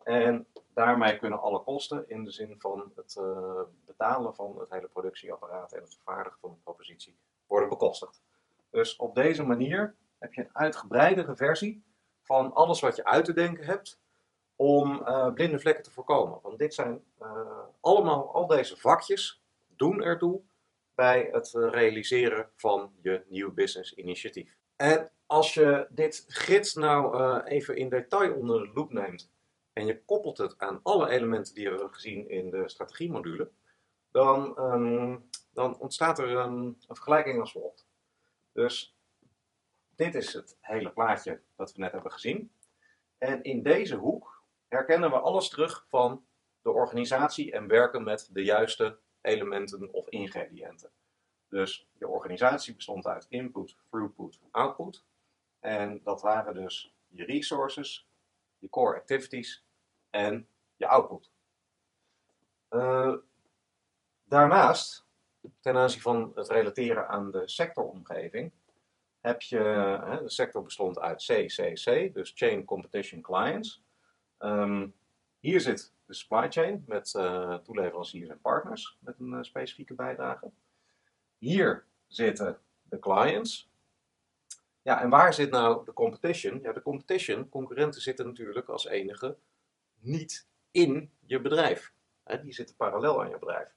En 0.03 0.47
daarmee 0.73 1.17
kunnen 1.17 1.41
alle 1.41 1.63
kosten 1.63 2.09
in 2.09 2.23
de 2.23 2.31
zin 2.31 2.55
van 2.59 2.91
het 2.95 3.15
uh, 3.19 3.61
betalen 3.85 4.35
van 4.35 4.59
het 4.59 4.69
hele 4.69 4.87
productieapparaat 4.87 5.73
en 5.73 5.81
het 5.81 5.93
vervaardigen 5.93 6.39
van 6.39 6.51
de 6.51 6.57
propositie 6.63 7.17
worden 7.47 7.69
bekostigd. 7.69 8.21
Dus 8.75 8.95
op 8.95 9.15
deze 9.15 9.43
manier 9.43 9.95
heb 10.19 10.33
je 10.33 10.41
een 10.41 10.55
uitgebreidere 10.55 11.35
versie 11.35 11.83
van 12.21 12.53
alles 12.53 12.79
wat 12.79 12.95
je 12.95 13.05
uit 13.05 13.25
te 13.25 13.33
denken 13.33 13.65
hebt 13.65 13.99
om 14.55 15.01
uh, 15.01 15.33
blinde 15.33 15.59
vlekken 15.59 15.83
te 15.83 15.91
voorkomen. 15.91 16.39
Want 16.41 16.59
dit 16.59 16.73
zijn 16.73 17.03
uh, 17.21 17.59
allemaal, 17.79 18.33
al 18.33 18.47
deze 18.47 18.77
vakjes 18.77 19.41
doen 19.67 20.01
ertoe 20.01 20.41
bij 20.95 21.29
het 21.31 21.51
realiseren 21.53 22.49
van 22.55 22.91
je 23.01 23.23
nieuw 23.27 23.53
business 23.53 23.93
initiatief. 23.93 24.57
En 24.75 25.11
als 25.25 25.53
je 25.53 25.87
dit 25.89 26.25
gids 26.27 26.73
nou 26.73 27.43
even 27.43 27.77
in 27.77 27.89
detail 27.89 28.35
onder 28.35 28.59
de 28.59 28.71
loep 28.73 28.93
neemt 28.93 29.31
en 29.73 29.85
je 29.85 30.03
koppelt 30.05 30.37
het 30.37 30.57
aan 30.57 30.79
alle 30.83 31.09
elementen 31.09 31.53
die 31.53 31.63
we 31.63 31.69
hebben 31.69 31.93
gezien 31.93 32.29
in 32.29 32.49
de 32.49 32.69
strategiemodule, 32.69 33.51
dan, 34.11 34.59
um, 34.59 35.29
dan 35.53 35.79
ontstaat 35.79 36.19
er 36.19 36.35
een 36.35 36.75
vergelijking 36.87 37.39
als 37.39 37.51
volgt. 37.51 37.84
Dus 38.55 38.95
dit 39.95 40.15
is 40.15 40.33
het 40.33 40.57
hele 40.61 40.91
plaatje 40.91 41.41
dat 41.55 41.73
we 41.73 41.79
net 41.79 41.91
hebben 41.91 42.11
gezien. 42.11 42.51
En 43.17 43.43
in 43.43 43.63
deze 43.63 43.95
hoek 43.95 44.43
herkennen 44.67 45.09
we 45.09 45.19
alles 45.19 45.49
terug 45.49 45.85
van 45.87 46.25
de 46.61 46.71
organisatie 46.71 47.51
en 47.51 47.67
werken 47.67 48.03
met 48.03 48.29
de 48.31 48.43
juiste 48.43 48.97
elementen 49.21 49.93
of 49.93 50.07
ingrediënten. 50.09 50.89
Dus 51.47 51.87
je 51.97 52.07
organisatie 52.07 52.75
bestond 52.75 53.07
uit 53.07 53.25
input, 53.29 53.75
throughput, 53.89 54.39
output. 54.51 55.03
En 55.59 56.01
dat 56.03 56.21
waren 56.21 56.53
dus 56.53 56.93
je 57.07 57.25
resources, 57.25 58.07
je 58.57 58.69
core 58.69 58.95
activities 58.95 59.63
en 60.09 60.47
je 60.75 60.87
output. 60.87 61.31
Uh, 62.69 63.15
daarnaast, 64.23 65.04
ten 65.59 65.75
aanzien 65.75 66.01
van 66.01 66.31
het 66.35 66.49
relateren 66.49 67.07
aan 67.07 67.31
de 67.31 67.41
sectoromgeving, 67.45 68.51
heb 69.19 69.41
je, 69.41 69.57
hè, 70.05 70.21
de 70.21 70.29
sector 70.29 70.63
bestond 70.63 70.99
uit 70.99 71.23
CCC, 71.23 72.13
dus 72.13 72.31
Chain 72.35 72.65
Competition 72.65 73.21
Clients. 73.21 73.83
Um, 74.39 74.93
hier 75.39 75.61
zit 75.61 75.93
de 76.05 76.13
supply 76.13 76.51
chain 76.51 76.83
met 76.87 77.13
uh, 77.13 77.55
toeleveranciers 77.55 78.29
en 78.29 78.41
partners 78.41 78.97
met 78.99 79.19
een 79.19 79.31
uh, 79.31 79.41
specifieke 79.41 79.93
bijdrage. 79.93 80.51
Hier 81.37 81.85
zitten 82.07 82.59
de 82.83 82.99
clients, 82.99 83.69
ja, 84.81 85.01
en 85.01 85.09
waar 85.09 85.33
zit 85.33 85.49
nou 85.49 85.85
de 85.85 85.93
competition? 85.93 86.59
Ja, 86.61 86.73
de 86.73 86.81
competition, 86.81 87.49
concurrenten 87.49 88.01
zitten 88.01 88.25
natuurlijk 88.25 88.67
als 88.67 88.85
enige 88.85 89.37
niet 89.99 90.47
in 90.71 91.11
je 91.25 91.41
bedrijf. 91.41 91.93
die 92.41 92.53
zitten 92.53 92.75
parallel 92.75 93.21
aan 93.21 93.29
je 93.29 93.39
bedrijf. 93.39 93.75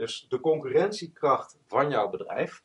Dus 0.00 0.26
de 0.28 0.40
concurrentiekracht 0.40 1.58
van 1.66 1.90
jouw 1.90 2.08
bedrijf 2.08 2.62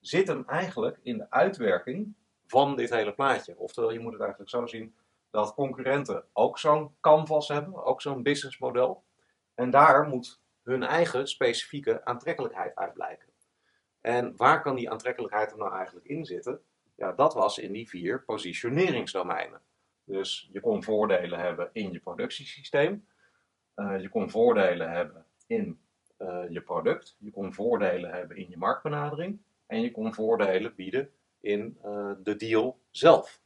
zit 0.00 0.28
hem 0.28 0.44
eigenlijk 0.46 0.98
in 1.02 1.18
de 1.18 1.30
uitwerking 1.30 2.14
van 2.46 2.76
dit 2.76 2.90
hele 2.90 3.14
plaatje. 3.14 3.58
Oftewel, 3.58 3.92
je 3.92 3.98
moet 3.98 4.12
het 4.12 4.20
eigenlijk 4.20 4.50
zo 4.50 4.66
zien 4.66 4.94
dat 5.30 5.54
concurrenten 5.54 6.24
ook 6.32 6.58
zo'n 6.58 6.94
canvas 7.00 7.48
hebben, 7.48 7.84
ook 7.84 8.02
zo'n 8.02 8.22
businessmodel. 8.22 9.04
En 9.54 9.70
daar 9.70 10.08
moet 10.08 10.40
hun 10.62 10.82
eigen 10.82 11.26
specifieke 11.26 12.04
aantrekkelijkheid 12.04 12.74
uit 12.74 12.92
blijken. 12.92 13.28
En 14.00 14.36
waar 14.36 14.62
kan 14.62 14.74
die 14.74 14.90
aantrekkelijkheid 14.90 15.50
er 15.50 15.58
nou 15.58 15.72
eigenlijk 15.74 16.06
in 16.06 16.24
zitten? 16.24 16.60
Ja, 16.96 17.12
dat 17.12 17.34
was 17.34 17.58
in 17.58 17.72
die 17.72 17.88
vier 17.88 18.24
positioneringsdomeinen. 18.24 19.60
Dus 20.04 20.48
je 20.52 20.60
kon 20.60 20.82
voordelen 20.82 21.38
hebben 21.38 21.70
in 21.72 21.92
je 21.92 22.00
productiesysteem. 22.00 23.08
Uh, 23.76 24.00
je 24.00 24.08
kon 24.08 24.30
voordelen 24.30 24.90
hebben 24.90 25.26
in 25.46 25.86
uh, 26.18 26.44
je 26.48 26.60
product. 26.60 27.16
Je 27.18 27.30
kon 27.30 27.52
voordelen 27.52 28.10
hebben 28.10 28.36
in 28.36 28.46
je 28.50 28.56
marktbenadering. 28.56 29.38
En 29.66 29.80
je 29.80 29.90
kon 29.90 30.14
voordelen 30.14 30.74
bieden 30.74 31.10
in 31.40 31.78
uh, 31.84 32.12
de 32.22 32.36
deal 32.36 32.78
zelf. 32.90 33.40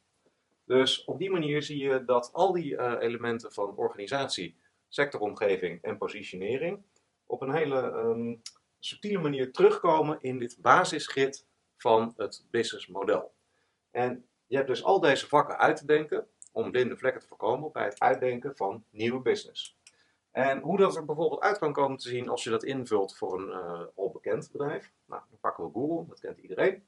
Dus 0.64 1.05
op 1.05 1.19
die 1.19 1.31
manier 1.31 1.62
zie 1.62 1.79
je 1.79 2.05
dat 2.05 2.31
al 2.33 2.52
die 2.52 2.99
elementen 2.99 3.52
van 3.52 3.76
organisatie, 3.76 4.57
sectoromgeving 4.88 5.83
en 5.83 5.99
positionering 5.99 6.83
op 7.26 7.43
een 7.43 7.55
hele 7.55 7.83
um, 7.83 8.43
subtiele 8.79 9.19
manier 9.19 9.52
terugkomen 9.52 10.19
in 10.21 10.38
dit 10.38 10.57
basisgrid 10.61 11.47
van 11.76 12.14
het 12.17 12.47
businessmodel. 12.50 13.33
En 13.91 14.26
je 14.47 14.57
hebt 14.57 14.69
dus 14.69 14.85
al 14.85 15.00
deze 15.00 15.29
vakken 15.29 15.59
uit 15.59 15.76
te 15.76 15.87
denken 15.87 16.26
om 16.52 16.71
blinde 16.71 16.97
vlekken 16.97 17.21
te 17.21 17.26
voorkomen 17.26 17.73
bij 17.73 17.85
het 17.85 18.00
uitdenken 18.00 18.57
van 18.57 18.85
nieuwe 18.91 19.21
business. 19.21 19.79
En 20.33 20.61
hoe 20.61 20.79
dat 20.79 20.97
er 20.97 21.05
bijvoorbeeld 21.05 21.41
uit 21.41 21.59
kan 21.59 21.73
komen 21.73 21.97
te 21.97 22.09
zien 22.09 22.29
als 22.29 22.45
je 22.45 22.51
dat 22.51 22.65
invult 22.65 23.17
voor 23.17 23.41
een 23.41 23.49
uh, 23.49 23.83
al 23.95 24.11
bekend 24.11 24.51
bedrijf. 24.53 24.93
Nou, 25.07 25.23
dan 25.31 25.39
pakken 25.41 25.65
we 25.65 25.71
Google, 25.73 26.07
dat 26.09 26.21
kent 26.21 26.39
iedereen. 26.39 26.87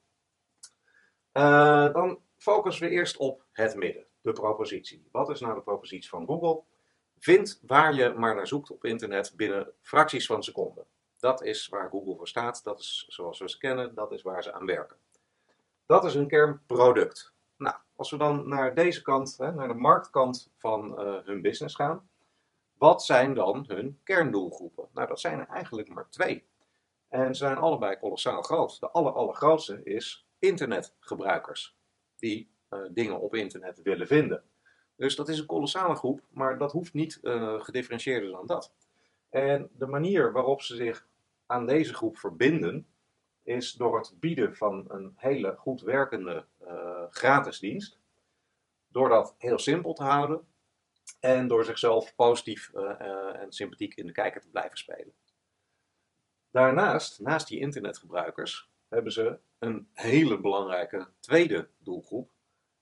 Uh, 1.33 1.93
dan 1.93 2.21
focussen 2.37 2.89
we 2.89 2.93
eerst 2.93 3.17
op 3.17 3.45
het 3.53 3.75
midden, 3.77 4.07
de 4.21 4.33
propositie. 4.33 5.09
Wat 5.13 5.31
is 5.31 5.41
nou 5.41 5.55
de 5.55 5.61
propositie 5.61 6.09
van 6.09 6.27
Google? 6.27 6.63
Vind 7.19 7.61
waar 7.67 7.95
je 7.95 8.15
maar 8.17 8.35
naar 8.35 8.47
zoekt 8.47 8.71
op 8.71 8.85
internet 8.85 9.33
binnen 9.37 9.73
fracties 9.81 10.27
van 10.27 10.43
seconden. 10.43 10.87
Dat 11.19 11.43
is 11.43 11.69
waar 11.69 11.91
Google 11.91 12.17
voor 12.17 12.29
staat, 12.29 12.65
dat 12.65 12.79
is 12.79 13.05
zoals 13.09 13.39
we 13.39 13.51
ze 13.51 13.59
kennen, 13.59 13.95
dat 13.95 14.13
is 14.13 14.23
waar 14.23 14.43
ze 14.43 14.53
aan 14.53 14.67
werken. 14.67 14.97
Dat 15.87 16.05
is 16.05 16.15
hun 16.15 16.29
kernproduct. 16.29 17.33
Nou, 17.57 17.77
als 17.97 18.11
we 18.11 18.17
dan 18.17 18.49
naar 18.49 18.75
deze 18.75 19.03
kant, 19.03 19.37
hè, 19.37 19.53
naar 19.53 19.69
de 19.69 19.75
marktkant 19.75 20.53
van 20.57 21.01
uh, 21.01 21.17
hun 21.25 21.43
business 21.43 21.75
gaan, 21.75 22.09
wat 22.79 23.05
zijn 23.05 23.35
dan 23.35 23.65
hun 23.69 24.01
kerndoelgroepen? 24.03 24.89
Nou, 24.93 25.09
dat 25.09 25.21
zijn 25.21 25.39
er 25.39 25.49
eigenlijk 25.49 25.89
maar 25.89 26.09
twee. 26.11 26.45
En 27.09 27.35
ze 27.35 27.45
zijn 27.45 27.57
allebei 27.57 27.97
kolossaal 27.97 28.43
groot. 28.43 28.81
De 28.81 28.91
aller, 28.91 29.13
allergrootste 29.13 29.83
is 29.83 30.27
internetgebruikers, 30.39 31.77
die 32.17 32.51
uh, 32.71 32.81
dingen 32.91 33.21
op 33.21 33.35
internet 33.35 33.83
willen 33.83 34.07
vinden. 34.07 34.43
Dus 34.97 35.17
dat 35.17 35.29
is 35.29 35.39
een 35.39 35.47
kolossale 35.47 35.95
groep, 35.95 36.21
maar 36.31 36.59
dat 36.59 36.73
hoeft 36.73 36.95
niet 36.95 37.19
uh, 37.23 37.61
gedifferentieerder 37.61 38.31
dan 38.31 38.47
dat. 38.47 38.73
En 39.31 39.71
de 39.77 39.87
manier 39.87 40.33
waarop 40.33 40.63
ze 40.63 40.75
zich 40.77 41.07
aan 41.47 41.67
deze 41.67 41.95
groep 41.95 42.19
verbinden, 42.19 42.87
is 43.43 43.73
door 43.73 43.99
het 43.99 44.15
bieden 44.21 44.57
van 44.57 44.85
een 44.89 45.13
hele 45.17 45.55
goed 45.57 45.81
werkende 45.81 46.45
uh, 46.67 47.03
gratis 47.11 47.59
dienst. 47.59 47.99
Door 48.89 49.09
dat 49.09 49.35
heel 49.39 49.59
simpel 49.59 49.93
te 49.93 50.03
houden 50.03 50.47
en 51.21 51.49
door 51.49 51.65
zichzelf 51.65 52.15
positief 52.15 52.71
uh, 52.75 52.83
uh, 52.83 53.43
en 53.43 53.53
sympathiek 53.53 53.95
in 53.95 54.07
de 54.07 54.13
kijker 54.13 54.41
te 54.41 54.51
blijven 54.51 54.79
spelen. 54.79 55.15
Daarnaast, 56.51 57.21
naast 57.21 57.49
die 57.49 57.61
internetgebruikers, 57.61 58.71
hebben 58.89 59.13
ze 59.13 59.39
een 59.59 59.89
hele 59.93 60.41
belangrijke 60.41 61.09
tweede 61.21 61.69
doelgroep. 61.79 62.31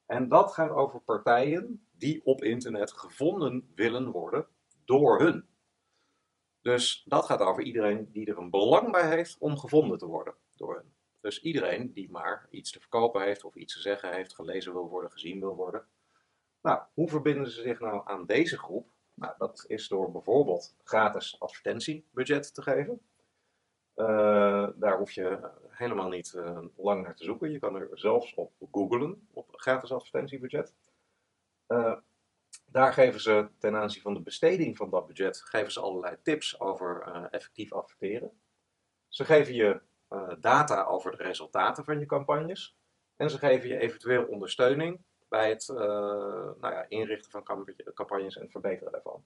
En 0.07 0.29
dat 0.29 0.53
gaat 0.53 0.71
over 0.71 1.01
partijen 1.01 1.87
die 1.91 2.25
op 2.25 2.43
internet 2.43 2.93
gevonden 2.93 3.73
willen 3.75 4.11
worden 4.11 4.47
door 4.85 5.21
hun. 5.21 5.47
Dus 6.61 7.05
dat 7.05 7.25
gaat 7.25 7.41
over 7.41 7.63
iedereen 7.63 8.13
die 8.13 8.27
er 8.27 8.39
een 8.39 8.51
belang 8.51 8.93
bij 8.93 9.09
heeft 9.09 9.39
om 9.39 9.59
gevonden 9.59 9.99
te 9.99 10.07
worden 10.07 10.35
door 10.57 10.75
hun. 10.75 10.93
Dus 11.21 11.43
iedereen 11.43 11.93
die 11.93 12.11
maar 12.11 12.47
iets 12.51 12.73
te 12.73 12.81
verkopen 12.81 13.23
heeft 13.23 13.45
of 13.45 13.55
iets 13.55 13.75
te 13.75 13.81
zeggen 13.81 14.13
heeft, 14.13 14.35
gelezen 14.35 14.73
wil 14.73 14.89
worden, 14.89 15.11
gezien 15.11 15.41
wil 15.41 15.55
worden. 15.55 15.87
Nou, 16.63 16.83
hoe 16.95 17.09
verbinden 17.09 17.51
ze 17.51 17.63
zich 17.63 17.81
nou 17.81 18.03
aan 18.05 18.27
deze 18.27 18.59
groep? 18.59 18.91
Nou, 19.15 19.35
dat 19.39 19.65
is 19.67 19.89
door 19.89 20.13
bijvoorbeeld 20.13 20.75
gratis 20.85 21.41
advertentiebudget 21.41 22.55
te 22.55 22.63
geven. 22.63 23.01
Uh, 23.97 24.69
daar 24.75 24.99
hoef 24.99 25.11
je 25.11 25.51
helemaal 25.69 26.09
niet 26.09 26.33
uh, 26.37 26.59
lang 26.77 27.03
naar 27.03 27.17
te 27.17 27.25
zoeken. 27.25 27.51
Je 27.51 27.59
kan 27.59 27.75
er 27.75 27.89
zelfs 27.93 28.35
op 28.35 28.53
googlen, 28.71 29.29
op 29.33 29.49
gratis 29.53 29.93
advertentiebudget. 29.93 30.75
Uh, 31.69 31.97
daar 32.67 32.93
geven 32.93 33.21
ze 33.21 33.49
ten 33.59 33.77
aanzien 33.77 34.03
van 34.03 34.15
de 34.15 34.21
besteding 34.21 34.77
van 34.77 34.91
dat 34.91 35.07
budget, 35.07 35.41
geven 35.41 35.73
ze 35.73 35.81
allerlei 35.81 36.17
tips 36.23 36.61
over 36.61 37.03
effectief 37.31 37.73
adverteren. 37.73 38.41
Ze 39.09 39.25
geven 39.25 39.55
je 39.55 39.81
data 40.41 40.85
over 40.85 41.17
de 41.17 41.23
resultaten 41.23 41.85
van 41.85 41.99
je 41.99 42.07
campagnes. 42.07 42.77
En 43.17 43.31
ze 43.31 43.39
geven 43.39 43.69
je 43.69 43.79
eventueel 43.79 44.25
ondersteuning 44.25 45.01
bij 45.33 45.49
het 45.49 45.67
nou 45.69 46.57
ja, 46.61 46.87
inrichten 46.89 47.31
van 47.31 47.45
campagnes 47.95 48.37
en 48.37 48.43
het 48.43 48.51
verbeteren 48.51 48.93
daarvan 48.93 49.25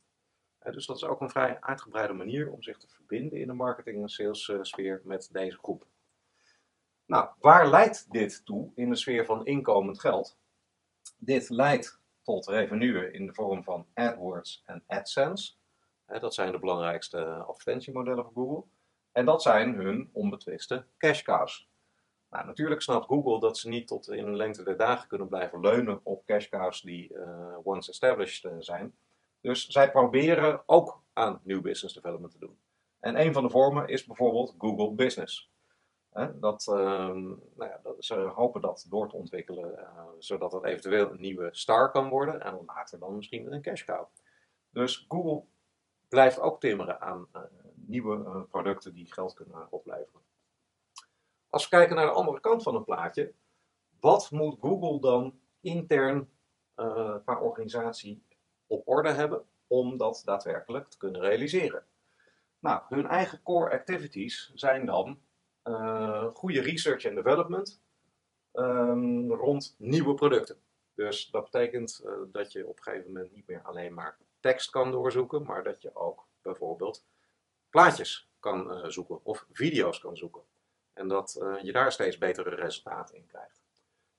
dus 0.72 0.86
dat 0.86 0.96
is 0.96 1.04
ook 1.04 1.20
een 1.20 1.30
vrij 1.30 1.60
uitgebreide 1.60 2.12
manier 2.12 2.50
om 2.50 2.62
zich 2.62 2.78
te 2.78 2.88
verbinden 2.88 3.40
in 3.40 3.46
de 3.46 3.52
marketing- 3.52 4.02
en 4.02 4.08
salessfeer 4.08 5.00
met 5.04 5.28
deze 5.32 5.58
groep. 5.58 5.86
Nou, 7.06 7.28
waar 7.38 7.68
leidt 7.68 8.12
dit 8.12 8.44
toe 8.44 8.72
in 8.74 8.88
de 8.88 8.96
sfeer 8.96 9.24
van 9.24 9.46
inkomend 9.46 10.00
geld? 10.00 10.38
Dit 11.18 11.48
leidt 11.48 12.00
tot 12.22 12.46
revenue 12.46 13.10
in 13.10 13.26
de 13.26 13.34
vorm 13.34 13.64
van 13.64 13.86
AdWords 13.94 14.62
en 14.66 14.84
AdSense. 14.86 15.54
Dat 16.06 16.34
zijn 16.34 16.52
de 16.52 16.58
belangrijkste 16.58 17.24
advertentiemodellen 17.24 18.24
voor 18.24 18.32
Google. 18.32 18.64
En 19.12 19.24
dat 19.24 19.42
zijn 19.42 19.74
hun 19.74 20.10
onbetwiste 20.12 20.86
cash 20.98 21.22
cows. 21.22 21.68
Nou, 22.36 22.48
natuurlijk 22.48 22.82
snapt 22.82 23.06
Google 23.06 23.40
dat 23.40 23.58
ze 23.58 23.68
niet 23.68 23.86
tot 23.86 24.10
in 24.10 24.24
de 24.24 24.30
lengte 24.30 24.62
der 24.62 24.76
dagen 24.76 25.08
kunnen 25.08 25.28
blijven 25.28 25.60
leunen 25.60 26.00
op 26.02 26.26
cash 26.26 26.48
cows 26.48 26.80
die 26.80 27.12
uh, 27.12 27.56
once 27.62 27.90
established 27.90 28.52
uh, 28.52 28.56
zijn. 28.58 28.96
Dus 29.40 29.66
zij 29.66 29.90
proberen 29.90 30.62
ook 30.66 31.02
aan 31.12 31.40
nieuw 31.42 31.60
business 31.60 31.94
development 31.94 32.32
te 32.32 32.38
doen. 32.38 32.58
En 33.00 33.20
een 33.20 33.32
van 33.32 33.42
de 33.42 33.50
vormen 33.50 33.88
is 33.88 34.04
bijvoorbeeld 34.04 34.54
Google 34.58 34.92
Business. 34.92 35.50
dat, 36.34 36.66
ehm, 36.68 37.22
nou 37.24 37.70
ja, 37.70 37.80
dat, 37.82 38.04
ze 38.04 38.14
hopen 38.14 38.60
dat 38.60 38.86
door 38.88 39.08
te 39.08 39.16
ontwikkelen, 39.16 39.72
uh, 39.78 40.02
zodat 40.18 40.52
het 40.52 40.64
eventueel 40.64 41.10
een 41.10 41.20
nieuwe 41.20 41.48
star 41.52 41.90
kan 41.90 42.08
worden 42.08 42.40
en 42.40 42.62
later 42.66 42.98
dan 42.98 43.16
misschien 43.16 43.52
een 43.52 43.62
cash 43.62 43.84
cow. 43.84 44.06
Dus 44.70 45.04
Google 45.08 45.42
blijft 46.08 46.40
ook 46.40 46.60
timmeren 46.60 47.00
aan 47.00 47.28
nieuwe 47.74 48.46
producten 48.50 48.94
die 48.94 49.12
geld 49.12 49.34
kunnen 49.34 49.66
opleveren. 49.70 50.25
Als 51.50 51.62
we 51.62 51.76
kijken 51.76 51.96
naar 51.96 52.06
de 52.06 52.12
andere 52.12 52.40
kant 52.40 52.62
van 52.62 52.74
het 52.74 52.84
plaatje, 52.84 53.32
wat 54.00 54.30
moet 54.30 54.58
Google 54.60 55.00
dan 55.00 55.40
intern 55.60 56.30
qua 57.24 57.40
organisatie 57.40 58.22
op 58.66 58.88
orde 58.88 59.10
hebben 59.10 59.44
om 59.66 59.96
dat 59.96 60.22
daadwerkelijk 60.24 60.88
te 60.88 60.98
kunnen 60.98 61.20
realiseren. 61.20 61.84
Nou, 62.58 62.82
hun 62.88 63.06
eigen 63.06 63.42
core 63.42 63.70
activities 63.70 64.50
zijn 64.54 64.86
dan 64.86 65.20
uh, 65.64 66.26
goede 66.34 66.60
research 66.60 67.04
en 67.04 67.14
development 67.14 67.80
um, 68.52 69.32
rond 69.32 69.74
nieuwe 69.78 70.14
producten. 70.14 70.56
Dus 70.94 71.26
dat 71.30 71.42
betekent 71.50 72.00
uh, 72.04 72.12
dat 72.32 72.52
je 72.52 72.66
op 72.66 72.76
een 72.76 72.82
gegeven 72.82 73.12
moment 73.12 73.32
niet 73.32 73.46
meer 73.46 73.62
alleen 73.62 73.94
maar 73.94 74.18
tekst 74.40 74.70
kan 74.70 74.90
doorzoeken, 74.90 75.42
maar 75.42 75.64
dat 75.64 75.82
je 75.82 75.94
ook 75.94 76.26
bijvoorbeeld 76.42 77.04
plaatjes 77.70 78.28
kan 78.40 78.90
zoeken 78.92 79.24
of 79.24 79.46
video's 79.52 80.00
kan 80.00 80.16
zoeken. 80.16 80.42
En 80.96 81.08
dat 81.08 81.32
je 81.62 81.72
daar 81.72 81.92
steeds 81.92 82.18
betere 82.18 82.54
resultaten 82.54 83.16
in 83.16 83.26
krijgt. 83.26 83.64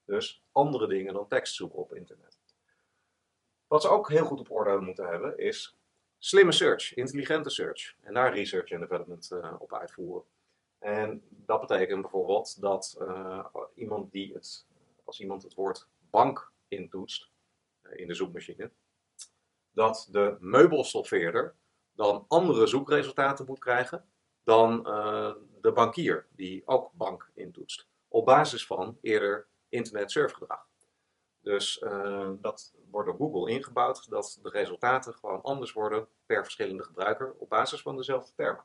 Dus 0.06 0.44
andere 0.52 0.88
dingen 0.88 1.14
dan 1.14 1.28
tekst 1.28 1.56
zoeken 1.56 1.80
op 1.80 1.94
internet. 1.94 2.40
Wat 3.68 3.82
ze 3.82 3.90
ook 3.90 4.10
heel 4.10 4.26
goed 4.26 4.40
op 4.40 4.52
orde 4.52 4.80
moeten 4.80 5.08
hebben 5.08 5.38
is 5.38 5.78
slimme 6.18 6.52
search, 6.52 6.94
intelligente 6.94 7.50
search. 7.50 7.96
En 8.02 8.14
daar 8.14 8.34
research 8.34 8.72
en 8.72 8.80
development 8.80 9.30
uh, 9.34 9.54
op 9.60 9.74
uitvoeren. 9.74 10.24
En 10.80 11.24
dat 11.30 11.60
betekent 11.60 12.02
bijvoorbeeld 12.02 12.62
dat 12.62 12.98
uh, 13.02 13.46
iemand 13.76 14.12
die 14.12 14.34
het, 14.34 14.66
als 15.04 15.20
iemand 15.20 15.44
het 15.44 15.54
woord 15.54 15.88
bank 16.10 16.52
intoetst 16.68 17.30
in 17.92 18.08
de 18.08 18.14
zoekmachine, 18.14 18.72
dat 19.72 20.08
de 20.12 20.38
meubelstoffeerder 20.40 21.56
dan 21.92 22.26
andere 22.28 22.68
zoekresultaten 22.68 23.46
moet 23.46 23.60
krijgen 23.60 24.06
dan 24.44 24.88
de 25.62 25.72
bankier 25.72 26.28
die 26.30 26.62
ook 26.66 26.92
bank 26.94 27.30
intoetst. 27.34 27.88
Op 28.08 28.26
basis 28.26 28.66
van 28.66 28.98
eerder 29.02 29.48
internet 29.70 30.12
surfgedrag. 30.12 30.68
Dus 31.42 31.84
dat 32.42 32.74
wordt 32.90 33.08
door 33.08 33.18
Google 33.18 33.52
ingebouwd 33.52 34.10
dat 34.10 34.40
de 34.42 34.50
resultaten 34.50 35.14
gewoon 35.14 35.42
anders 35.42 35.74
worden 35.74 36.08
per 36.26 36.44
verschillende 36.44 36.84
gebruiker 36.84 37.34
op 37.38 37.50
basis 37.50 37.82
van 37.82 37.96
dezelfde 37.96 38.32
termen. 38.36 38.64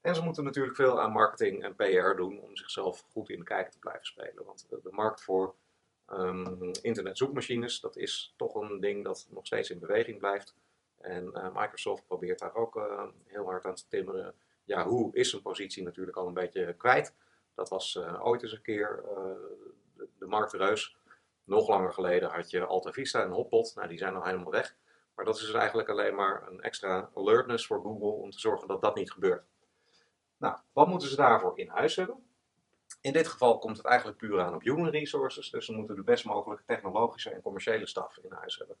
En 0.00 0.14
ze 0.14 0.22
moeten 0.22 0.44
natuurlijk 0.44 0.76
veel 0.76 1.00
aan 1.00 1.12
marketing 1.12 1.62
en 1.62 1.76
PR 1.76 2.16
doen 2.16 2.40
om 2.40 2.56
zichzelf 2.56 3.04
goed 3.10 3.30
in 3.30 3.38
de 3.38 3.44
kijker 3.44 3.72
te 3.72 3.78
blijven 3.78 4.06
spelen. 4.06 4.44
Want 4.44 4.66
de, 4.68 4.90
markt 4.90 5.22
voor 5.22 5.54
um, 6.12 6.70
internetzoekmachines, 6.82 7.80
dat 7.80 7.96
is 7.96 8.34
toch 8.36 8.54
een 8.54 8.80
ding 8.80 9.04
dat 9.04 9.28
nog 9.30 9.46
steeds 9.46 9.70
in 9.70 9.78
beweging 9.78 10.18
blijft. 10.18 10.54
En 11.00 11.30
uh, 11.34 11.54
Microsoft 11.54 12.06
probeert 12.06 12.38
daar 12.38 12.54
ook 12.54 12.80
heel 13.24 13.44
hard 13.44 13.64
aan 13.64 13.74
te 13.74 13.88
timmeren. 13.88 14.34
Yahoo 14.64 15.10
is 15.12 15.30
zijn 15.30 15.42
positie 15.42 15.82
natuurlijk 15.82 16.16
al 16.16 16.26
een 16.26 16.34
beetje 16.34 16.74
kwijt. 16.74 17.14
Dat 17.54 17.68
was 17.68 17.94
uh, 17.94 18.26
ooit 18.26 18.42
eens 18.42 18.52
een 18.52 18.62
keer 18.62 19.02
de, 19.96 20.08
de 20.18 20.26
marktreus. 20.26 20.96
Nog 21.44 21.68
langer 21.68 21.92
geleden 21.92 22.30
had 22.30 22.50
je 22.50 22.64
Alta 22.64 22.92
Vista 22.92 23.22
en 23.22 23.30
Hotpot. 23.30 23.72
Nou, 23.74 23.88
die 23.88 23.98
zijn 23.98 24.14
al 24.14 24.24
helemaal 24.24 24.50
weg. 24.50 24.76
Maar 25.14 25.24
dat 25.24 25.36
is 25.36 25.40
dus 25.40 25.54
eigenlijk 25.54 25.88
alleen 25.88 26.14
maar 26.14 26.46
een 26.46 26.60
extra 26.60 27.10
alertness 27.14 27.66
voor 27.66 27.80
Google 27.80 28.22
om 28.22 28.30
te 28.30 28.38
zorgen 28.38 28.68
dat 28.68 28.80
dat 28.80 28.94
niet 28.94 29.12
gebeurt. 29.12 29.44
Nou, 30.36 30.56
wat 30.72 30.88
moeten 30.88 31.08
ze 31.08 31.16
daarvoor 31.16 31.58
in 31.58 31.68
huis 31.68 31.96
hebben? 31.96 32.28
In 33.00 33.12
dit 33.12 33.28
geval 33.28 33.58
komt 33.58 33.76
het 33.76 33.86
eigenlijk 33.86 34.18
puur 34.18 34.40
aan 34.40 34.54
op 34.54 34.62
human 34.62 34.88
resources. 34.88 35.50
Dus 35.50 35.66
ze 35.66 35.72
moeten 35.72 35.96
de 35.96 36.02
best 36.02 36.24
mogelijke 36.24 36.64
technologische 36.66 37.30
en 37.30 37.42
commerciële 37.42 37.86
staf 37.86 38.16
in 38.16 38.32
huis 38.32 38.58
hebben. 38.58 38.76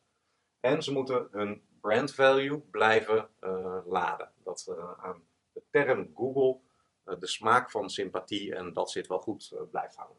En 0.60 0.82
ze 0.82 0.92
moeten 0.92 1.28
hun 1.30 1.62
brand 1.80 2.14
value 2.14 2.58
blijven 2.58 3.28
uh, 3.40 3.78
laden. 3.86 4.30
Dat 4.44 4.74
aan 4.96 5.22
de 5.54 5.62
term 5.70 6.10
Google 6.14 6.60
uh, 7.06 7.20
de 7.20 7.26
smaak 7.26 7.70
van 7.70 7.90
sympathie 7.90 8.54
en 8.54 8.72
dat 8.72 8.90
zit 8.90 9.06
wel 9.06 9.18
goed 9.20 9.54
blijft 9.70 9.96
hangen. 9.96 10.16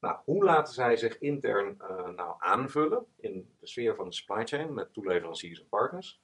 Nou, 0.00 0.18
hoe 0.24 0.44
laten 0.44 0.74
zij 0.74 0.96
zich 0.96 1.18
intern 1.18 1.76
uh, 1.80 2.08
nou 2.08 2.34
aanvullen 2.38 3.06
in 3.16 3.56
de 3.60 3.66
sfeer 3.66 3.94
van 3.94 4.08
de 4.08 4.14
supply 4.14 4.46
chain 4.46 4.74
met 4.74 4.92
toeleveranciers 4.92 5.60
en 5.60 5.68
partners? 5.68 6.20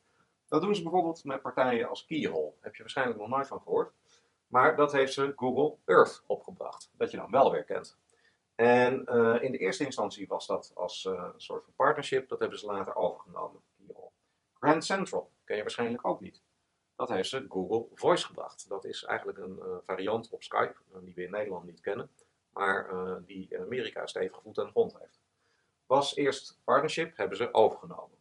Dat 0.49 0.63
doen 0.63 0.75
ze 0.75 0.83
bijvoorbeeld 0.83 1.25
met 1.25 1.43
partijen 1.43 1.89
als 1.89 2.05
Keyhole. 2.05 2.53
Heb 2.61 2.75
je 2.75 2.83
waarschijnlijk 2.83 3.19
nog 3.19 3.29
nooit 3.29 3.47
van 3.47 3.61
gehoord. 3.61 3.93
Maar 4.47 4.77
dat 4.77 4.93
heeft 4.93 5.13
ze 5.13 5.33
Google 5.37 5.77
Earth 5.85 6.23
opgebracht, 6.27 6.91
dat 6.93 7.11
je 7.11 7.17
dan 7.17 7.31
wel 7.31 7.51
weer 7.51 7.65
kent. 7.65 7.99
En 8.55 9.05
in 9.41 9.53
de 9.53 9.59
eerste 9.59 9.85
instantie 9.85 10.27
was 10.27 10.47
dat 10.47 10.73
als 10.75 11.05
een 11.05 11.33
soort 11.37 11.65
van 11.65 11.73
partnership, 11.77 12.29
dat 12.29 12.39
hebben 12.39 12.59
ze 12.59 12.67
later 12.67 12.95
overgenomen. 12.95 13.63
Grand 14.61 14.85
Central 14.85 15.31
ken 15.45 15.57
je 15.57 15.63
waarschijnlijk 15.63 16.07
ook 16.07 16.21
niet. 16.21 16.43
Dat 17.01 17.09
heeft 17.09 17.29
ze 17.29 17.47
Google 17.49 17.87
Voice 17.95 18.27
gebracht. 18.27 18.69
Dat 18.69 18.85
is 18.85 19.05
eigenlijk 19.05 19.39
een 19.39 19.61
variant 19.85 20.31
op 20.31 20.43
Skype, 20.43 20.75
die 21.01 21.15
we 21.15 21.23
in 21.23 21.31
Nederland 21.31 21.65
niet 21.65 21.81
kennen 21.81 22.11
maar 22.53 22.91
die 23.27 23.47
in 23.51 23.61
Amerika 23.61 24.07
stevig 24.07 24.43
voet 24.43 24.59
aan 24.59 24.65
de 24.65 24.71
grond 24.71 24.99
heeft. 24.99 25.21
Was 25.87 26.17
eerst 26.17 26.61
partnership, 26.65 27.17
hebben 27.17 27.37
ze 27.37 27.55
overgenomen. 27.55 28.19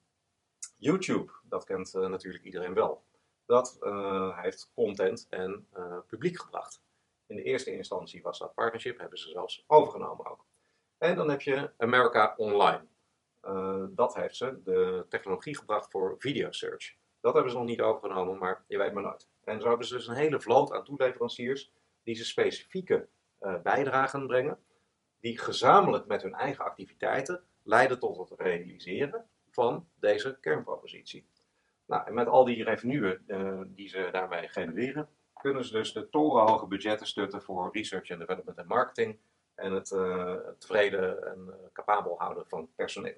YouTube, 0.77 1.31
dat 1.43 1.63
kent 1.63 1.93
natuurlijk 1.93 2.43
iedereen 2.43 2.73
wel. 2.73 3.03
Dat 3.45 3.77
heeft 4.35 4.71
content 4.73 5.27
en 5.29 5.67
publiek 6.07 6.39
gebracht. 6.39 6.81
In 7.25 7.35
de 7.35 7.43
eerste 7.43 7.71
instantie 7.71 8.21
was 8.21 8.39
dat 8.39 8.53
partnership, 8.53 8.99
hebben 8.99 9.19
ze 9.19 9.29
zelfs 9.29 9.63
overgenomen 9.67 10.25
ook. 10.25 10.45
En 10.97 11.15
dan 11.15 11.29
heb 11.29 11.41
je 11.41 11.71
America 11.77 12.33
Online. 12.37 12.85
dat 13.89 14.15
heeft 14.15 14.35
ze 14.35 14.61
de 14.63 15.05
technologie 15.09 15.57
gebracht 15.57 15.91
voor 15.91 16.15
video 16.17 16.51
search. 16.51 16.97
Dat 17.21 17.33
hebben 17.33 17.51
ze 17.51 17.57
nog 17.57 17.67
niet 17.67 17.81
overgenomen, 17.81 18.37
maar 18.37 18.63
je 18.67 18.77
weet 18.77 18.93
maar 18.93 19.03
nooit. 19.03 19.27
En 19.43 19.61
zo 19.61 19.67
hebben 19.67 19.87
ze 19.87 19.93
dus 19.93 20.07
een 20.07 20.15
hele 20.15 20.39
vloot 20.39 20.71
aan 20.71 20.83
toeleveranciers 20.83 21.71
die 22.03 22.15
ze 22.15 22.25
specifieke 22.25 23.07
uh, 23.41 23.61
bijdragen 23.61 24.27
brengen, 24.27 24.59
die 25.19 25.37
gezamenlijk 25.37 26.05
met 26.05 26.21
hun 26.21 26.33
eigen 26.33 26.65
activiteiten 26.65 27.43
leiden 27.63 27.99
tot 27.99 28.29
het 28.29 28.39
realiseren 28.39 29.25
van 29.49 29.87
deze 29.99 30.37
kernpropositie. 30.41 31.27
Nou, 31.85 32.07
en 32.07 32.13
met 32.13 32.27
al 32.27 32.45
die 32.45 32.63
revenuen 32.63 33.23
uh, 33.27 33.61
die 33.65 33.89
ze 33.89 34.09
daarmee 34.11 34.47
genereren, 34.47 35.09
kunnen 35.33 35.65
ze 35.65 35.71
dus 35.71 35.93
de 35.93 36.09
torenhoge 36.09 36.67
budgetten 36.67 37.07
stutten 37.07 37.41
voor 37.41 37.69
research 37.71 38.11
and 38.11 38.19
development 38.19 38.57
en 38.57 38.67
marketing 38.67 39.17
en 39.55 39.71
het 39.71 39.91
uh, 39.91 40.35
tevreden 40.57 41.27
en 41.27 41.69
capabel 41.73 42.15
houden 42.17 42.47
van 42.47 42.69
personeel. 42.75 43.17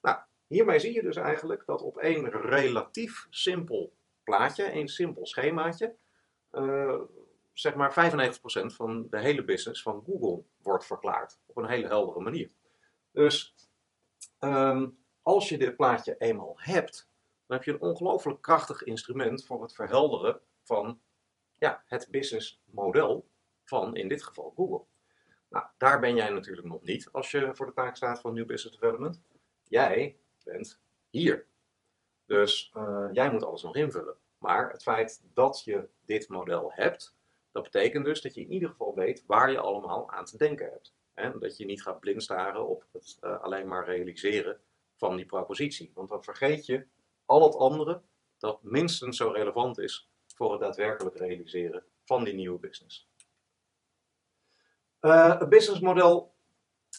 Nou, 0.00 0.18
hiermee 0.52 0.78
zie 0.78 0.94
je 0.94 1.02
dus 1.02 1.16
eigenlijk 1.16 1.66
dat 1.66 1.82
op 1.82 1.96
één 1.96 2.30
relatief 2.30 3.26
simpel 3.30 3.92
plaatje, 4.24 4.72
een 4.72 4.88
simpel 4.88 5.26
schemaatje, 5.26 5.96
uh, 6.52 7.00
zeg 7.52 7.74
maar 7.74 7.92
95% 7.92 8.74
van 8.74 9.06
de 9.10 9.20
hele 9.20 9.44
business 9.44 9.82
van 9.82 10.02
Google 10.06 10.44
wordt 10.62 10.86
verklaard. 10.86 11.38
Op 11.46 11.56
een 11.56 11.68
hele 11.68 11.86
heldere 11.86 12.20
manier. 12.20 12.50
Dus 13.12 13.54
um, 14.40 14.98
als 15.22 15.48
je 15.48 15.58
dit 15.58 15.76
plaatje 15.76 16.16
eenmaal 16.18 16.54
hebt, 16.56 17.10
dan 17.46 17.56
heb 17.56 17.66
je 17.66 17.72
een 17.72 17.80
ongelooflijk 17.80 18.42
krachtig 18.42 18.82
instrument 18.82 19.44
voor 19.44 19.62
het 19.62 19.74
verhelderen 19.74 20.40
van 20.62 21.00
ja, 21.58 21.82
het 21.86 22.08
businessmodel 22.10 23.28
van 23.64 23.96
in 23.96 24.08
dit 24.08 24.22
geval 24.22 24.52
Google. 24.56 24.84
Nou, 25.48 25.66
daar 25.78 26.00
ben 26.00 26.14
jij 26.14 26.30
natuurlijk 26.30 26.66
nog 26.66 26.82
niet 26.82 27.08
als 27.12 27.30
je 27.30 27.54
voor 27.54 27.66
de 27.66 27.72
taak 27.72 27.96
staat 27.96 28.20
van 28.20 28.34
New 28.34 28.46
Business 28.46 28.78
Development. 28.78 29.22
Jij 29.64 30.16
bent 30.44 30.80
hier. 31.10 31.46
Dus 32.26 32.72
uh, 32.76 33.08
jij 33.12 33.30
moet 33.30 33.44
alles 33.44 33.62
nog 33.62 33.76
invullen. 33.76 34.16
Maar 34.38 34.70
het 34.70 34.82
feit 34.82 35.22
dat 35.34 35.62
je 35.64 35.88
dit 36.04 36.28
model 36.28 36.72
hebt, 36.72 37.16
dat 37.52 37.62
betekent 37.62 38.04
dus 38.04 38.20
dat 38.20 38.34
je 38.34 38.40
in 38.40 38.52
ieder 38.52 38.68
geval 38.68 38.94
weet 38.94 39.24
waar 39.26 39.50
je 39.50 39.58
allemaal 39.58 40.10
aan 40.10 40.24
te 40.24 40.36
denken 40.36 40.66
hebt. 40.70 40.94
En 41.14 41.38
dat 41.38 41.56
je 41.56 41.64
niet 41.64 41.82
gaat 41.82 42.00
blind 42.00 42.22
staren 42.22 42.68
op 42.68 42.86
het 42.92 43.18
uh, 43.20 43.40
alleen 43.40 43.68
maar 43.68 43.84
realiseren 43.84 44.60
van 44.96 45.16
die 45.16 45.26
propositie. 45.26 45.90
Want 45.94 46.08
dan 46.08 46.24
vergeet 46.24 46.66
je 46.66 46.86
al 47.24 47.42
het 47.42 47.56
andere 47.56 48.02
dat 48.38 48.62
minstens 48.62 49.16
zo 49.16 49.30
relevant 49.30 49.78
is 49.78 50.10
voor 50.34 50.50
het 50.52 50.60
daadwerkelijk 50.60 51.16
realiseren 51.16 51.84
van 52.04 52.24
die 52.24 52.34
nieuwe 52.34 52.58
business. 52.58 53.10
Uh, 55.00 55.36
een 55.38 55.48
businessmodel 55.48 56.31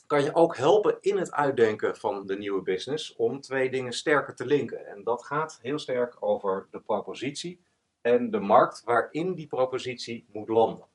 kan 0.07 0.23
je 0.23 0.35
ook 0.35 0.57
helpen 0.57 0.97
in 1.01 1.17
het 1.17 1.31
uitdenken 1.31 1.95
van 1.97 2.25
de 2.25 2.37
nieuwe 2.37 2.61
business 2.61 3.15
om 3.15 3.41
twee 3.41 3.69
dingen 3.69 3.93
sterker 3.93 4.35
te 4.35 4.45
linken. 4.45 4.87
En 4.87 5.03
dat 5.03 5.25
gaat 5.25 5.59
heel 5.61 5.79
sterk 5.79 6.15
over 6.19 6.67
de 6.71 6.79
propositie 6.79 7.61
en 8.01 8.31
de 8.31 8.39
markt 8.39 8.83
waarin 8.83 9.33
die 9.33 9.47
propositie 9.47 10.25
moet 10.31 10.49
landen. 10.49 10.85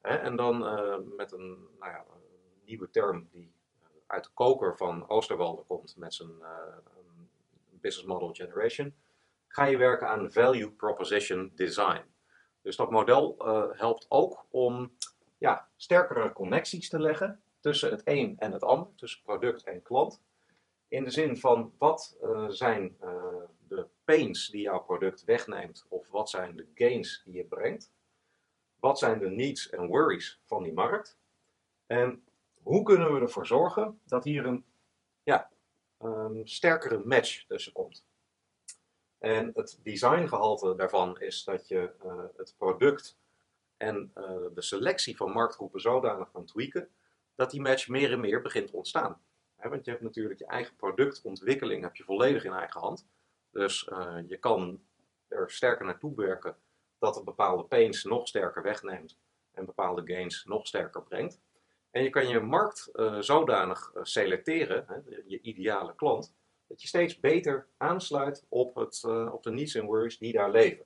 En 0.00 0.36
dan 0.36 0.62
uh, 0.62 0.96
met 1.16 1.32
een, 1.32 1.68
nou 1.78 1.92
ja, 1.92 2.04
nieuwe 2.64 2.90
term 2.90 3.28
die 3.32 3.52
uit 4.06 4.24
de 4.24 4.30
koker 4.34 4.76
van 4.76 5.08
Oosterwalde 5.08 5.62
komt 5.62 5.96
met 5.96 6.14
zijn 6.14 6.32
uh, 6.40 6.46
business 7.70 8.08
model 8.08 8.32
generation, 8.32 8.94
ga 9.48 9.64
je 9.64 9.76
werken 9.76 10.08
aan 10.08 10.32
value 10.32 10.70
proposition 10.70 11.52
design. 11.54 12.02
Dus 12.62 12.76
dat 12.76 12.90
model 12.90 13.36
uh, 13.38 13.78
helpt 13.78 14.06
ook 14.08 14.46
om 14.50 14.96
ja, 15.38 15.68
sterkere 15.76 16.32
connecties 16.32 16.88
te 16.88 17.00
leggen 17.00 17.42
tussen 17.60 17.90
het 17.90 18.02
een 18.04 18.38
en 18.38 18.52
het 18.52 18.62
ander, 18.62 18.94
tussen 18.94 19.22
product 19.22 19.64
en 19.64 19.82
klant. 19.82 20.22
In 20.88 21.04
de 21.04 21.10
zin 21.10 21.36
van 21.36 21.72
wat 21.78 22.16
uh, 22.22 22.48
zijn 22.48 22.96
uh, 23.02 23.34
de 23.68 23.86
pains 24.04 24.48
die 24.48 24.62
jouw 24.62 24.80
product 24.80 25.24
wegneemt, 25.24 25.86
of 25.88 26.10
wat 26.10 26.30
zijn 26.30 26.56
de 26.56 26.66
gains 26.74 27.22
die 27.24 27.34
je 27.34 27.44
brengt? 27.44 27.92
Wat 28.80 28.98
zijn 28.98 29.18
de 29.18 29.30
needs 29.30 29.70
en 29.70 29.86
worries 29.86 30.40
van 30.44 30.62
die 30.62 30.72
markt? 30.72 31.18
En 31.86 32.24
hoe 32.62 32.82
kunnen 32.82 33.14
we 33.14 33.20
ervoor 33.20 33.46
zorgen 33.46 34.00
dat 34.04 34.24
hier 34.24 34.46
een 34.46 34.64
ja, 35.22 35.50
um, 36.02 36.46
sterkere 36.46 37.02
match 37.04 37.46
tussen 37.46 37.72
komt? 37.72 38.06
En 39.18 39.50
het 39.54 39.80
designgehalte 39.82 40.74
daarvan 40.74 41.20
is 41.20 41.44
dat 41.44 41.68
je 41.68 41.94
uh, 42.04 42.24
het 42.36 42.54
product 42.58 43.18
en 43.76 44.10
de 44.54 44.62
selectie 44.62 45.16
van 45.16 45.32
marktgroepen 45.32 45.80
zodanig 45.80 46.30
kan 46.30 46.44
tweaken 46.44 46.90
dat 47.38 47.50
die 47.50 47.60
match 47.60 47.88
meer 47.88 48.12
en 48.12 48.20
meer 48.20 48.42
begint 48.42 48.68
te 48.68 48.76
ontstaan. 48.76 49.20
Want 49.56 49.84
je 49.84 49.90
hebt 49.90 50.02
natuurlijk 50.02 50.38
je 50.38 50.46
eigen 50.46 50.76
productontwikkeling 50.76 51.82
heb 51.82 51.96
je 51.96 52.04
volledig 52.04 52.44
in 52.44 52.52
eigen 52.52 52.80
hand. 52.80 53.08
Dus 53.50 53.88
uh, 53.92 54.18
je 54.26 54.36
kan 54.36 54.80
er 55.28 55.50
sterker 55.50 55.84
naartoe 55.84 56.14
werken 56.16 56.56
dat 56.98 57.14
het 57.14 57.24
bepaalde 57.24 57.64
pains 57.64 58.04
nog 58.04 58.28
sterker 58.28 58.62
wegneemt 58.62 59.18
en 59.52 59.64
bepaalde 59.64 60.14
gains 60.14 60.44
nog 60.44 60.66
sterker 60.66 61.02
brengt. 61.02 61.40
En 61.90 62.02
je 62.02 62.10
kan 62.10 62.28
je 62.28 62.40
markt 62.40 62.88
uh, 62.92 63.18
zodanig 63.20 63.92
selecteren, 64.02 64.84
he, 64.86 65.20
je 65.26 65.40
ideale 65.40 65.94
klant, 65.94 66.34
dat 66.66 66.82
je 66.82 66.88
steeds 66.88 67.20
beter 67.20 67.66
aansluit 67.76 68.46
op, 68.48 68.74
het, 68.74 69.04
op 69.32 69.42
de 69.42 69.50
needs 69.50 69.74
en 69.74 69.86
worries 69.86 70.18
die 70.18 70.32
daar 70.32 70.50
leven. 70.50 70.84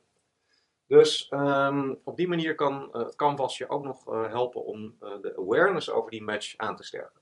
Dus 0.92 1.30
um, 1.30 2.00
op 2.04 2.16
die 2.16 2.28
manier 2.28 2.54
kan 2.54 2.88
uh, 2.92 3.02
het 3.02 3.14
Canvas 3.14 3.58
je 3.58 3.68
ook 3.68 3.84
nog 3.84 4.08
uh, 4.08 4.28
helpen 4.28 4.64
om 4.64 4.96
de 4.98 5.36
awareness 5.36 5.90
over 5.90 6.10
die 6.10 6.22
match 6.22 6.56
aan 6.56 6.76
te 6.76 6.82
sterken. 6.82 7.20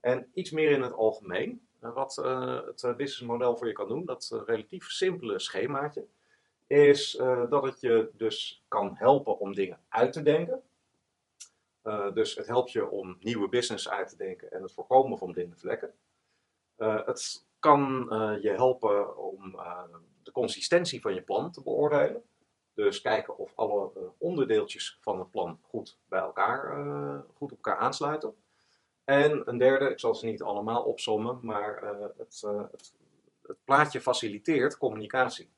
En 0.00 0.30
iets 0.34 0.50
meer 0.50 0.70
in 0.70 0.82
het 0.82 0.92
algemeen, 0.92 1.66
wat 1.78 2.16
het 2.16 2.96
businessmodel 2.96 3.56
voor 3.56 3.66
je 3.66 3.72
kan 3.72 3.88
doen, 3.88 4.04
dat 4.04 4.42
relatief 4.46 4.90
simpele 4.90 5.38
schemaatje, 5.38 6.06
is 6.66 7.10
dat 7.48 7.62
het 7.62 7.80
je 7.80 8.10
dus 8.12 8.64
kan 8.68 8.94
helpen 8.94 9.38
om 9.38 9.54
dingen 9.54 9.80
uit 9.88 10.12
te 10.12 10.22
denken. 10.22 10.62
dus 12.14 12.34
het 12.34 12.46
helpt 12.46 12.72
je 12.72 12.90
om 12.90 13.16
nieuwe 13.20 13.48
business 13.48 13.88
uit 13.88 14.08
te 14.08 14.16
denken 14.16 14.52
en 14.52 14.62
het 14.62 14.72
voorkomen 14.72 15.18
van 15.18 15.32
blinde 15.32 15.56
vlekken. 15.56 15.94
het 16.76 17.46
kan 17.58 18.06
je 18.40 18.50
helpen 18.50 19.16
om 19.18 19.56
de 20.22 20.32
consistentie 20.32 21.00
van 21.00 21.14
je 21.14 21.22
plan 21.22 21.50
te 21.50 21.62
beoordelen. 21.62 22.22
Dus 22.76 23.00
kijken 23.00 23.38
of 23.38 23.52
alle 23.54 23.90
uh, 23.96 24.02
onderdeeltjes 24.18 24.98
van 25.00 25.18
het 25.18 25.30
plan 25.30 25.58
goed 25.62 25.98
bij 26.08 26.20
elkaar, 26.20 26.84
goed 27.34 27.52
op 27.52 27.56
elkaar 27.56 27.76
aansluiten. 27.76 28.34
En 29.04 29.48
een 29.48 29.58
derde, 29.58 29.90
ik 29.90 30.00
zal 30.00 30.14
ze 30.14 30.26
niet 30.26 30.42
allemaal 30.42 30.82
opsommen, 30.82 31.38
maar 31.42 31.82
het, 31.82 32.16
het, 32.18 32.42
het, 33.42 33.56
plaatje 33.64 34.00
faciliteert 34.00 34.78
communicatie. 34.78 35.50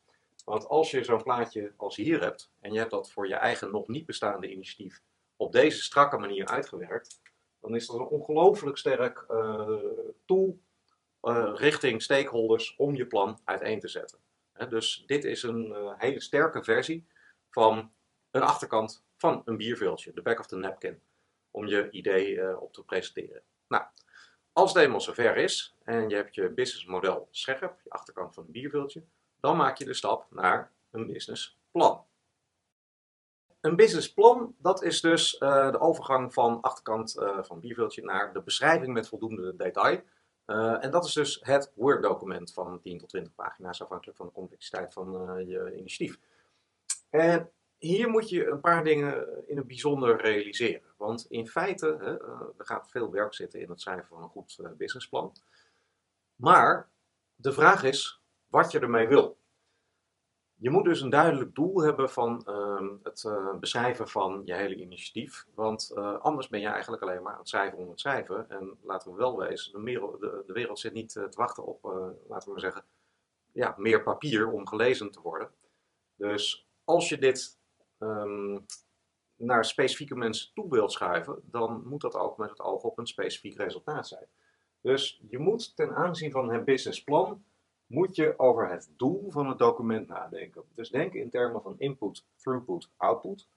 Want 0.45 0.69
als 0.69 0.91
je 0.91 1.05
zo'n 1.05 1.23
plaatje 1.23 1.73
als 1.77 1.97
hier 1.97 2.21
hebt, 2.21 2.51
en 2.61 2.73
je 2.73 2.79
hebt 2.79 2.91
dat 2.91 3.11
voor 3.11 3.29
je 3.29 3.35
eigen 3.35 3.71
nog 3.71 3.89
niet 3.89 4.07
bestaande 4.07 4.51
initiatief 4.51 5.03
op 5.37 5.53
deze 5.53 5.83
strakke 5.83 6.19
manier 6.19 6.47
uitgewerkt, 6.47 7.21
dan 7.61 7.75
is 7.75 7.87
dat 7.87 7.97
een 7.97 8.07
ongelooflijk 8.07 8.77
sterk 8.77 9.27
tool 10.25 10.59
richting 11.55 12.03
stakeholders 12.03 12.75
om 12.77 12.95
je 12.95 13.07
plan 13.07 13.39
uiteen 13.45 13.81
te 13.81 13.89
zetten. 13.89 14.19
Dus 14.69 15.03
dit 15.07 15.25
is 15.25 15.43
een 15.43 15.67
uh, 15.67 15.93
hele 15.97 16.21
sterke 16.21 16.65
versie 16.65 17.07
van 17.51 17.93
een 18.31 18.43
achterkant 18.43 19.05
van 19.17 19.43
een 19.45 19.57
bierveeltje, 19.57 20.13
de 20.13 20.23
back 20.23 20.39
of 20.39 20.47
the 20.47 20.57
napkin, 20.57 21.01
om 21.51 21.67
je 21.67 21.91
idee 21.91 22.35
uh, 22.35 22.63
op 22.63 22.73
te 22.73 22.85
presenteren. 22.85 23.43
Nou, 23.69 23.85
als 24.53 24.73
het 24.73 24.83
eenmaal 24.83 25.01
zover 25.01 25.37
is 25.37 25.77
en 25.85 26.09
je 26.09 26.15
hebt 26.15 26.35
je 26.35 26.51
businessmodel 26.51 27.29
scherp, 27.31 27.81
je 27.85 27.91
achterkant 27.91 28.35
van 28.35 28.45
een 28.45 28.53
bierveeltje, 28.53 29.05
dan 29.41 29.57
maak 29.57 29.79
je 29.79 29.85
de 29.85 29.95
stap 29.95 30.27
naar 30.31 30.73
een 30.91 31.07
businessplan. 31.07 32.07
Een 33.61 33.77
businessplan, 33.77 34.55
dat 34.59 34.83
is 34.83 35.01
dus 35.01 35.39
de 35.39 35.79
overgang 35.81 36.33
van 36.33 36.61
achterkant 36.61 37.15
van 37.41 37.61
bierveeltje 37.61 38.03
naar 38.03 38.33
de 38.33 38.43
beschrijving 38.43 38.93
met 38.93 39.09
voldoende 39.09 39.57
detail 39.57 40.03
uh, 40.49 40.85
en 40.85 40.91
dat 40.91 41.05
is 41.05 41.13
dus 41.13 41.39
het 41.43 41.73
Word-document 41.75 42.53
van 42.53 42.81
10 42.81 42.99
tot 42.99 43.09
20 43.09 43.35
pagina's, 43.35 43.83
afhankelijk 43.83 44.17
van 44.17 44.27
de 44.27 44.33
complexiteit 44.33 44.93
van 44.93 45.39
uh, 45.39 45.49
je 45.49 45.77
initiatief. 45.77 46.19
En 47.11 47.51
hier 47.79 48.09
moet 48.09 48.29
je 48.29 48.47
een 48.47 48.61
paar 48.61 48.85
dingen 48.85 49.27
in 49.49 49.57
het 49.57 49.67
bijzonder 49.67 50.21
realiseren. 50.21 50.95
Want 50.97 51.27
in 51.29 51.49
feite, 51.49 51.97
hè, 52.01 52.23
uh, 52.23 52.41
er 52.59 52.65
gaat 52.65 52.91
veel 52.91 53.11
werk 53.11 53.35
zitten 53.35 53.61
in 53.61 53.71
het 53.71 53.81
schrijven 53.81 54.07
van 54.07 54.23
een 54.23 54.29
goed 54.29 54.61
businessplan. 54.77 55.33
Maar 56.35 56.89
de 57.35 57.53
vraag 57.53 57.83
is 57.83 58.23
wat 58.47 58.73
je 58.73 58.79
ermee 58.79 59.09
wil. 59.09 59.39
Je 60.61 60.71
moet 60.71 60.85
dus 60.85 61.01
een 61.01 61.11
duidelijk 61.11 61.55
doel 61.55 61.83
hebben 61.83 62.11
van 62.11 62.47
uh, 62.49 62.91
het 63.03 63.25
uh, 63.27 63.55
beschrijven 63.59 64.09
van 64.09 64.43
je 64.45 64.55
hele 64.55 64.77
initiatief. 64.77 65.47
Want 65.55 65.93
uh, 65.95 66.19
anders 66.19 66.49
ben 66.49 66.61
je 66.61 66.67
eigenlijk 66.67 67.03
alleen 67.03 67.23
maar 67.23 67.33
aan 67.33 67.39
het 67.39 67.49
schrijven 67.49 67.79
om 67.79 67.91
het 67.91 68.01
schrijven. 68.01 68.51
En 68.51 68.79
laten 68.83 69.11
we 69.11 69.17
wel 69.17 69.39
wezen, 69.39 69.85
de, 69.85 70.43
wereld, 70.47 70.79
zit 70.79 70.93
niet 70.93 71.09
te 71.09 71.29
wachten 71.31 71.67
op, 71.67 71.83
laten 72.29 72.47
we 72.47 72.51
maar 72.51 72.61
zeggen, 72.61 72.85
ja, 73.53 73.75
meer 73.77 74.03
papier 74.03 74.51
om 74.51 74.69
gelezen 74.69 75.11
te 75.11 75.21
worden. 75.21 75.51
Dus 76.17 76.69
als 76.85 77.09
je 77.09 77.19
dit 77.19 77.59
um, 77.99 78.67
naar 79.37 79.65
specifieke 79.65 80.17
mensen 80.17 80.55
toe 80.55 80.71
wilt 80.71 80.93
schuiven, 80.93 81.39
dan 81.43 81.83
moet 81.87 82.01
dat 82.01 82.15
ook 82.15 82.39
met 82.39 82.51
het 82.51 82.61
oog 82.61 82.83
op 82.83 82.99
een 82.99 83.07
specifiek 83.07 83.57
resultaat 83.57 84.09
zijn. 84.09 84.27
Dus 84.81 85.21
je 85.29 85.39
moet 85.39 85.77
ten 85.77 85.95
aanzien 85.95 86.31
van 86.31 86.53
het 86.53 86.65
businessplan 86.65 87.45
moet 87.89 88.17
je 88.17 88.39
over 88.39 88.71
het 88.71 88.93
doel 88.97 89.31
van 89.31 89.49
het 89.49 89.59
document 89.59 90.09
nadenken. 90.09 90.65
Dus 90.75 90.91
denk 90.91 91.13
in 91.13 91.31
termen 91.31 91.63
van 91.63 91.75
input, 91.79 92.27
throughput, 92.37 92.91
output. 92.97 93.49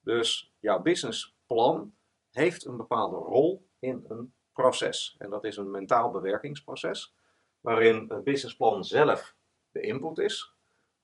Dus 0.00 0.54
jouw 0.58 0.82
businessplan 0.82 1.94
heeft 2.30 2.64
een 2.64 2.76
bepaalde 2.76 3.16
rol 3.16 3.68
in 3.78 4.04
een 4.08 4.34
proces. 4.52 5.14
En 5.18 5.30
dat 5.30 5.44
is 5.44 5.56
een 5.56 5.70
mentaal 5.70 6.10
bewerkingsproces, 6.10 7.14
waarin 7.60 8.06
het 8.08 8.24
businessplan 8.24 8.84
zelf 8.84 9.36
de 9.70 9.80
input 9.80 10.18
is. 10.18 10.54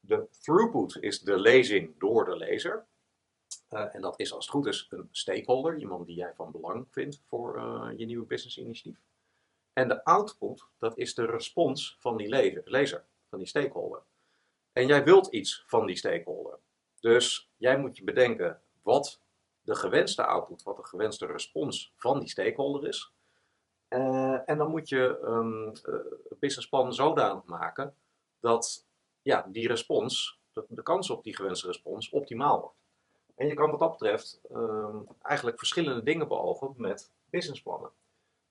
De 0.00 0.28
throughput 0.30 0.96
is 1.00 1.20
de 1.20 1.38
lezing 1.38 1.98
door 1.98 2.24
de 2.24 2.36
lezer. 2.36 2.86
Uh, 3.70 3.94
en 3.94 4.00
dat 4.00 4.20
is 4.20 4.32
als 4.32 4.44
het 4.44 4.54
goed 4.54 4.66
is 4.66 4.86
een 4.90 5.08
stakeholder, 5.10 5.78
iemand 5.78 6.06
die 6.06 6.16
jij 6.16 6.34
van 6.34 6.52
belang 6.52 6.86
vindt 6.90 7.22
voor 7.24 7.56
uh, 7.56 7.98
je 7.98 8.06
nieuwe 8.06 8.26
business 8.26 8.58
initiatief. 8.58 9.00
En 9.76 9.88
de 9.88 10.04
output, 10.04 10.66
dat 10.78 10.98
is 10.98 11.14
de 11.14 11.26
respons 11.26 11.96
van 11.98 12.16
die 12.16 12.28
lezer, 12.28 12.62
lezer, 12.64 13.04
van 13.28 13.38
die 13.38 13.48
stakeholder. 13.48 14.02
En 14.72 14.86
jij 14.86 15.04
wilt 15.04 15.26
iets 15.26 15.64
van 15.66 15.86
die 15.86 15.96
stakeholder. 15.96 16.58
Dus 17.00 17.50
jij 17.56 17.78
moet 17.78 17.96
je 17.96 18.04
bedenken 18.04 18.60
wat 18.82 19.20
de 19.62 19.74
gewenste 19.74 20.26
output, 20.26 20.62
wat 20.62 20.76
de 20.76 20.84
gewenste 20.84 21.26
respons 21.26 21.92
van 21.96 22.20
die 22.20 22.28
stakeholder 22.28 22.88
is. 22.88 23.12
Uh, 23.88 24.48
en 24.48 24.58
dan 24.58 24.70
moet 24.70 24.88
je 24.88 25.18
um, 25.22 25.72
een 25.82 26.36
businessplan 26.38 26.94
zodanig 26.94 27.44
maken 27.44 27.94
dat 28.40 28.86
ja, 29.22 29.46
die 29.48 29.68
respons, 29.68 30.40
de, 30.52 30.64
de 30.68 30.82
kans 30.82 31.10
op 31.10 31.24
die 31.24 31.36
gewenste 31.36 31.66
respons, 31.66 32.10
optimaal 32.10 32.60
wordt. 32.60 32.78
En 33.34 33.46
je 33.46 33.54
kan 33.54 33.70
wat 33.70 33.80
dat 33.80 33.90
betreft 33.90 34.40
um, 34.52 35.06
eigenlijk 35.22 35.58
verschillende 35.58 36.02
dingen 36.02 36.28
beogen 36.28 36.74
met 36.76 37.12
businessplannen. 37.30 37.90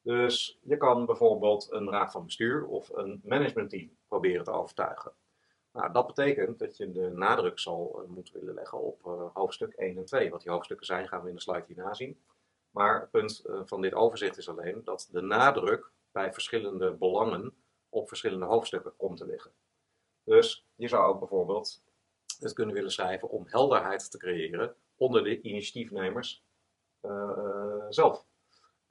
Dus 0.06 0.60
je 0.62 0.78
kan 0.78 1.06
bijvoorbeeld 1.06 1.72
een 1.72 1.90
raad 1.90 2.12
van 2.12 2.26
bestuur 2.26 2.66
of 2.66 2.90
een 2.90 3.22
managementteam 3.24 3.98
proberen 4.08 4.44
te 4.44 4.52
overtuigen. 4.52 5.12
Nou, 5.72 5.92
dat 5.92 6.08
betekent 6.08 6.60
dat 6.60 6.78
je 6.78 6.92
de 6.92 7.10
nadruk 7.10 7.60
zal 7.60 8.02
uh, 8.02 8.10
moeten 8.10 8.34
willen 8.34 8.54
leggen 8.54 8.82
op 8.82 9.06
uh, 9.06 9.28
hoofdstuk 9.34 9.74
1 9.74 9.98
en 9.98 10.06
2. 10.06 10.30
Wat 10.30 10.42
die 10.42 10.52
hoofdstukken 10.52 10.86
zijn 10.86 11.08
gaan 11.08 11.24
we 11.24 11.30
in 11.30 11.36
de 11.36 11.42
slide 11.42 11.64
hierna 11.68 11.94
zien. 11.94 12.20
Maar 12.72 13.00
het 13.02 13.12
punt 13.12 13.44
uh, 13.46 13.62
van 13.66 13.82
dit 13.82 13.94
overzicht 13.94 14.38
is 14.38 14.50
alleen 14.50 14.82
dat 14.84 15.10
de 15.12 15.22
nadruk 15.22 15.92
bij 16.12 16.34
verschillende 16.34 16.92
belangen 16.92 17.54
op 17.90 18.08
verschillende 18.08 18.46
hoofdstukken 18.46 18.96
komt 18.98 19.18
te 19.18 19.26
liggen. 19.26 19.52
Dus 20.24 20.68
je 20.76 20.88
zou 20.88 21.06
ook 21.06 21.20
bijvoorbeeld 21.20 21.84
het 22.40 22.54
kunnen 22.54 22.76
willen 22.76 22.92
schrijven 22.92 23.30
om 23.30 23.44
helderheid 23.48 24.12
te 24.12 24.18
creëren 24.18 24.76
onder 24.96 25.24
de 25.24 25.42
initiatiefnemers 25.42 26.44
zelf. 27.90 28.26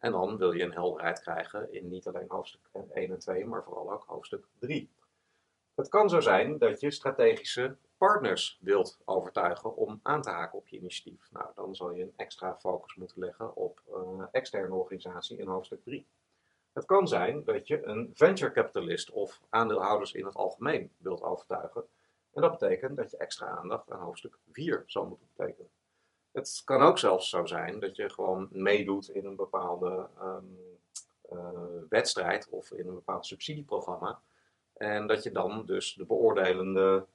En 0.04 0.12
dan 0.12 0.36
wil 0.36 0.52
je 0.52 0.62
een 0.62 0.72
helderheid 0.72 1.20
krijgen 1.20 1.72
in 1.72 1.88
niet 1.88 2.06
alleen 2.06 2.28
hoofdstuk 2.28 2.68
1 2.92 3.10
en 3.10 3.18
2, 3.18 3.46
maar 3.46 3.64
vooral 3.64 3.92
ook 3.92 4.04
hoofdstuk 4.06 4.46
3. 4.58 4.90
Het 5.74 5.88
kan 5.88 6.08
zo 6.08 6.20
zijn 6.20 6.58
dat 6.58 6.80
je 6.80 6.90
strategische 6.90 7.76
partners 7.96 8.58
wilt 8.60 8.98
overtuigen 9.04 9.76
om 9.76 10.00
aan 10.02 10.22
te 10.22 10.30
haken 10.30 10.58
op 10.58 10.68
je 10.68 10.76
initiatief. 10.76 11.30
Nou, 11.32 11.46
dan 11.54 11.74
zal 11.74 11.92
je 11.92 12.02
een 12.02 12.12
extra 12.16 12.56
focus 12.56 12.94
moeten 12.94 13.18
leggen 13.18 13.56
op 13.56 13.82
een 13.92 14.18
uh, 14.18 14.26
externe 14.30 14.74
organisatie 14.74 15.38
in 15.38 15.48
hoofdstuk 15.48 15.82
3. 15.82 16.06
Het 16.72 16.84
kan 16.84 17.08
zijn 17.08 17.44
dat 17.44 17.66
je 17.66 17.84
een 17.84 18.10
venture 18.14 18.52
capitalist 18.52 19.10
of 19.10 19.40
aandeelhouders 19.48 20.12
in 20.12 20.24
het 20.24 20.34
algemeen 20.34 20.92
wilt 20.96 21.22
overtuigen. 21.22 21.84
En 22.32 22.42
dat 22.42 22.58
betekent 22.58 22.96
dat 22.96 23.10
je 23.10 23.16
extra 23.16 23.46
aandacht 23.46 23.90
aan 23.90 24.00
hoofdstuk 24.00 24.38
4 24.52 24.82
zal 24.86 25.06
moeten 25.06 25.28
betekenen. 25.36 25.70
Het 26.34 26.62
kan 26.64 26.82
ook 26.82 26.98
zelfs 26.98 27.28
zo 27.28 27.46
zijn 27.46 27.80
dat 27.80 27.96
je 27.96 28.10
gewoon 28.10 28.48
meedoet 28.50 29.08
in 29.08 29.24
een 29.24 29.36
bepaalde 29.36 30.08
um, 30.22 30.58
uh, 31.32 31.82
wedstrijd 31.88 32.48
of 32.48 32.70
in 32.70 32.88
een 32.88 32.94
bepaald 32.94 33.26
subsidieprogramma. 33.26 34.20
En 34.72 35.06
dat 35.06 35.22
je 35.22 35.32
dan 35.32 35.66
dus 35.66 35.94
de 35.94 36.04
beoordelende 36.04 37.06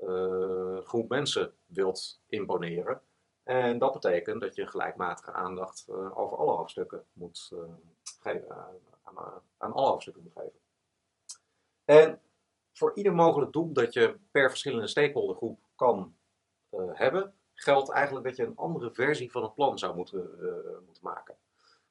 uh, 0.00 0.78
groep 0.78 1.08
mensen 1.08 1.54
wilt 1.66 2.20
imponeren. 2.26 3.00
En 3.42 3.78
dat 3.78 3.92
betekent 3.92 4.40
dat 4.40 4.54
je 4.54 4.66
gelijkmatige 4.66 5.32
aandacht 5.32 5.86
uh, 5.88 6.18
over 6.18 6.36
alle 6.36 6.52
hoofdstukken 6.52 7.04
moet 7.12 7.52
geven, 8.20 8.50
aan, 9.02 9.42
aan 9.56 9.72
alle 9.72 9.88
hoofdstukken 9.88 10.22
moet 10.22 10.32
geven. 10.42 10.60
En 11.84 12.20
voor 12.72 12.92
ieder 12.94 13.14
mogelijk 13.14 13.52
doel 13.52 13.72
dat 13.72 13.92
je 13.92 14.18
per 14.30 14.48
verschillende 14.48 14.88
stakeholdergroep 14.88 15.60
kan 15.74 16.16
hebben, 16.92 17.34
geldt 17.56 17.90
eigenlijk 17.90 18.26
dat 18.26 18.36
je 18.36 18.44
een 18.44 18.56
andere 18.56 18.92
versie 18.92 19.30
van 19.30 19.42
een 19.42 19.52
plan 19.52 19.78
zou 19.78 19.96
moeten, 19.96 20.30
uh, 20.40 20.78
moeten 20.84 21.02
maken. 21.02 21.36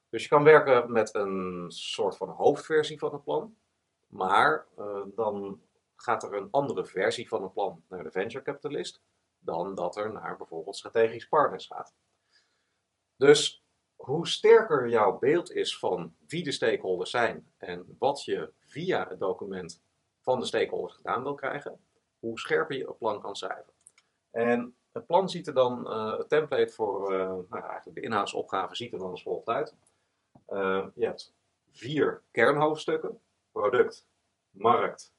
Dus 0.08 0.22
je 0.22 0.28
kan 0.28 0.44
werken 0.44 0.92
met 0.92 1.14
een 1.14 1.64
soort 1.68 2.16
van 2.16 2.28
hoofdversie 2.28 2.98
van 2.98 3.12
een 3.12 3.22
plan, 3.22 3.56
maar 4.06 4.66
uh, 4.78 5.00
dan 5.14 5.60
gaat 5.96 6.22
er 6.22 6.34
een 6.34 6.48
andere 6.50 6.84
versie 6.84 7.28
van 7.28 7.42
een 7.42 7.52
plan 7.52 7.82
naar 7.88 8.02
de 8.02 8.10
venture 8.10 8.44
capitalist 8.44 9.00
dan 9.38 9.74
dat 9.74 9.96
er 9.96 10.12
naar 10.12 10.36
bijvoorbeeld 10.36 10.76
strategisch 10.76 11.28
partners 11.28 11.66
gaat. 11.66 11.94
Dus 13.16 13.64
hoe 13.96 14.26
sterker 14.28 14.88
jouw 14.88 15.18
beeld 15.18 15.52
is 15.52 15.78
van 15.78 16.14
wie 16.26 16.44
de 16.44 16.52
stakeholders 16.52 17.10
zijn 17.10 17.52
en 17.58 17.96
wat 17.98 18.24
je 18.24 18.52
via 18.60 19.08
het 19.08 19.18
document 19.18 19.82
van 20.20 20.40
de 20.40 20.46
stakeholders 20.46 20.94
gedaan 20.94 21.22
wil 21.22 21.34
krijgen, 21.34 21.80
hoe 22.18 22.38
scherper 22.38 22.76
je 22.76 22.88
een 22.88 22.96
plan 22.96 23.20
kan 23.20 23.36
schrijven. 23.36 23.72
En 24.36 24.76
het 24.92 25.06
plan 25.06 25.28
ziet 25.28 25.46
er 25.46 25.54
dan, 25.54 25.86
uh, 25.86 26.18
het 26.18 26.28
template 26.28 26.72
voor 26.72 27.12
uh, 27.12 27.18
nou, 27.18 27.64
eigenlijk 27.64 27.94
de 27.94 28.00
inhoudsopgave 28.00 28.76
ziet 28.76 28.92
er 28.92 28.98
dan 28.98 29.10
als 29.10 29.22
volgt 29.22 29.46
uit. 29.46 29.74
Uh, 30.48 30.86
je 30.94 31.04
hebt 31.04 31.34
vier 31.70 32.22
kernhoofdstukken. 32.30 33.20
Product, 33.52 34.06
markt, 34.50 35.12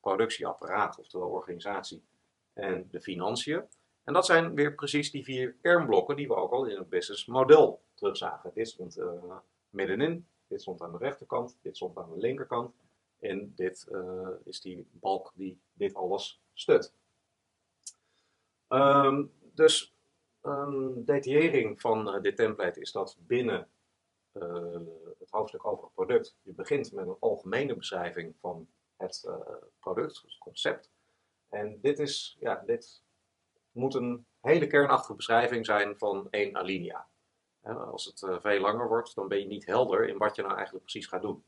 productieapparaat, 0.00 0.98
oftewel 0.98 1.28
organisatie 1.28 2.02
en 2.52 2.88
de 2.90 3.00
financiën. 3.00 3.64
En 4.04 4.12
dat 4.12 4.26
zijn 4.26 4.54
weer 4.54 4.74
precies 4.74 5.10
die 5.10 5.24
vier 5.24 5.54
kernblokken 5.62 6.16
die 6.16 6.28
we 6.28 6.34
ook 6.34 6.52
al 6.52 6.64
in 6.64 6.78
het 6.78 6.88
business 6.88 7.26
model 7.26 7.82
terugzagen. 7.94 8.50
Dit 8.54 8.68
stond 8.68 9.00
middenin, 9.70 10.26
dit 10.46 10.60
stond 10.60 10.82
aan 10.82 10.92
de 10.92 10.98
rechterkant, 10.98 11.58
dit 11.62 11.76
stond 11.76 11.98
aan 11.98 12.10
de 12.10 12.20
linkerkant. 12.20 12.74
En 13.18 13.52
dit 13.56 13.88
is 14.44 14.60
die 14.60 14.88
balk 14.90 15.32
die 15.34 15.60
dit 15.72 15.94
alles 15.94 16.40
stut. 16.52 16.92
Um, 18.72 19.32
dus 19.54 19.94
een 20.40 21.04
detaillering 21.04 21.80
van 21.80 22.14
uh, 22.14 22.22
dit 22.22 22.36
template 22.36 22.80
is 22.80 22.92
dat 22.92 23.16
binnen 23.20 23.68
uh, 24.32 24.80
het 25.18 25.30
hoofdstuk 25.30 25.66
over 25.66 25.84
het 25.84 25.94
product, 25.94 26.36
je 26.42 26.52
begint 26.52 26.92
met 26.92 27.06
een 27.06 27.16
algemene 27.20 27.76
beschrijving 27.76 28.36
van 28.40 28.68
het 28.96 29.24
uh, 29.28 29.34
product, 29.78 30.22
het 30.22 30.38
concept. 30.38 30.90
En 31.48 31.78
dit, 31.80 31.98
is, 31.98 32.36
ja, 32.40 32.62
dit 32.66 33.02
moet 33.72 33.94
een 33.94 34.26
hele 34.40 34.66
kernachtige 34.66 35.14
beschrijving 35.14 35.66
zijn 35.66 35.98
van 35.98 36.28
één 36.30 36.56
alinea. 36.56 37.08
als 37.62 38.04
het 38.04 38.40
veel 38.40 38.60
langer 38.60 38.88
wordt, 38.88 39.14
dan 39.14 39.28
ben 39.28 39.38
je 39.38 39.46
niet 39.46 39.66
helder 39.66 40.08
in 40.08 40.18
wat 40.18 40.36
je 40.36 40.42
nou 40.42 40.54
eigenlijk 40.54 40.84
precies 40.84 41.06
gaat 41.06 41.22
doen. 41.22 41.44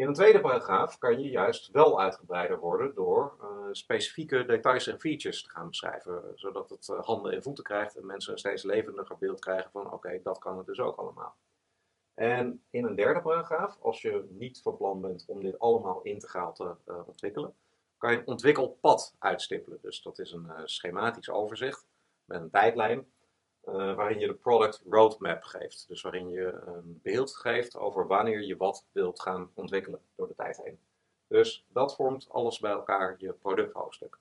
In 0.00 0.06
een 0.06 0.14
tweede 0.14 0.40
paragraaf 0.40 0.98
kan 0.98 1.20
je 1.20 1.30
juist 1.30 1.70
wel 1.70 2.00
uitgebreider 2.00 2.58
worden 2.58 2.94
door 2.94 3.36
uh, 3.40 3.68
specifieke 3.72 4.44
details 4.44 4.86
en 4.86 5.00
features 5.00 5.42
te 5.42 5.50
gaan 5.50 5.68
beschrijven, 5.68 6.32
zodat 6.34 6.70
het 6.70 6.88
uh, 6.88 7.00
handen 7.00 7.32
en 7.32 7.42
voeten 7.42 7.64
krijgt 7.64 7.96
en 7.96 8.06
mensen 8.06 8.32
een 8.32 8.38
steeds 8.38 8.62
levendiger 8.62 9.18
beeld 9.18 9.40
krijgen 9.40 9.70
van 9.70 9.92
oké, 9.92 10.20
dat 10.22 10.38
kan 10.38 10.56
het 10.56 10.66
dus 10.66 10.80
ook 10.80 10.96
allemaal. 10.96 11.36
En 12.14 12.64
in 12.70 12.84
een 12.84 12.94
derde 12.94 13.20
paragraaf, 13.20 13.78
als 13.80 14.02
je 14.02 14.26
niet 14.30 14.62
van 14.62 14.76
plan 14.76 15.00
bent 15.00 15.24
om 15.26 15.42
dit 15.42 15.58
allemaal 15.58 16.02
integraal 16.02 16.52
te 16.52 16.74
uh, 16.86 17.08
ontwikkelen, 17.08 17.54
kan 17.98 18.12
je 18.12 18.18
een 18.18 18.26
ontwikkelpad 18.26 19.14
uitstippelen. 19.18 19.78
Dus 19.82 20.02
dat 20.02 20.18
is 20.18 20.32
een 20.32 20.50
schematisch 20.64 21.30
overzicht 21.30 21.86
met 22.24 22.40
een 22.40 22.50
tijdlijn 22.50 23.06
uh, 23.72 23.94
waarin 23.94 24.18
je 24.18 24.26
de 24.26 24.34
product 24.34 24.82
roadmap 24.90 25.42
geeft. 25.42 25.84
Dus 25.88 26.02
waarin 26.02 26.30
je 26.30 26.62
een 26.66 27.00
beeld 27.02 27.36
geeft 27.36 27.76
over 27.76 28.06
wanneer 28.06 28.42
je 28.42 28.56
wat 28.56 28.86
wilt 28.92 29.20
gaan 29.20 29.50
ontwikkelen 29.54 30.00
door 30.14 30.28
de 30.28 30.34
tijd 30.34 30.62
heen. 30.64 30.78
Dus 31.26 31.66
dat 31.68 31.94
vormt 31.94 32.30
alles 32.30 32.58
bij 32.58 32.70
elkaar 32.70 33.14
je 33.18 33.32
producthoofdstuk. 33.32 34.18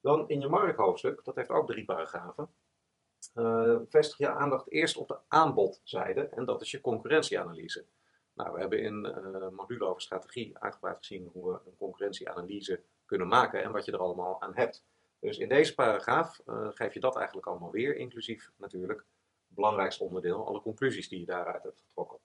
Dan 0.00 0.28
in 0.28 0.40
je 0.40 0.48
markthoofdstuk, 0.48 1.24
dat 1.24 1.36
heeft 1.36 1.50
ook 1.50 1.66
drie 1.66 1.84
paragrafen, 1.84 2.50
uh, 3.34 3.78
vestig 3.88 4.18
je 4.18 4.28
aandacht 4.28 4.70
eerst 4.70 4.96
op 4.96 5.08
de 5.08 5.18
aanbodzijde 5.28 6.28
en 6.28 6.44
dat 6.44 6.60
is 6.60 6.70
je 6.70 6.80
concurrentieanalyse. 6.80 7.84
Nou, 8.34 8.52
we 8.52 8.60
hebben 8.60 8.82
in 8.82 9.04
uh, 9.04 9.48
module 9.48 9.84
over 9.84 10.02
strategie 10.02 10.58
uitgebreid 10.58 10.98
gezien 10.98 11.30
hoe 11.32 11.52
we 11.52 11.58
een 11.66 11.76
concurrentieanalyse 11.76 12.82
kunnen 13.04 13.28
maken 13.28 13.62
en 13.62 13.72
wat 13.72 13.84
je 13.84 13.92
er 13.92 13.98
allemaal 13.98 14.40
aan 14.42 14.54
hebt. 14.54 14.84
Dus 15.20 15.38
in 15.38 15.48
deze 15.48 15.74
paragraaf 15.74 16.40
uh, 16.46 16.68
geef 16.70 16.94
je 16.94 17.00
dat 17.00 17.16
eigenlijk 17.16 17.46
allemaal 17.46 17.70
weer, 17.70 17.96
inclusief 17.96 18.50
natuurlijk 18.56 18.98
het 18.98 19.54
belangrijkste 19.54 20.04
onderdeel, 20.04 20.46
alle 20.46 20.60
conclusies 20.60 21.08
die 21.08 21.20
je 21.20 21.26
daaruit 21.26 21.62
hebt 21.62 21.80
getrokken. 21.80 22.18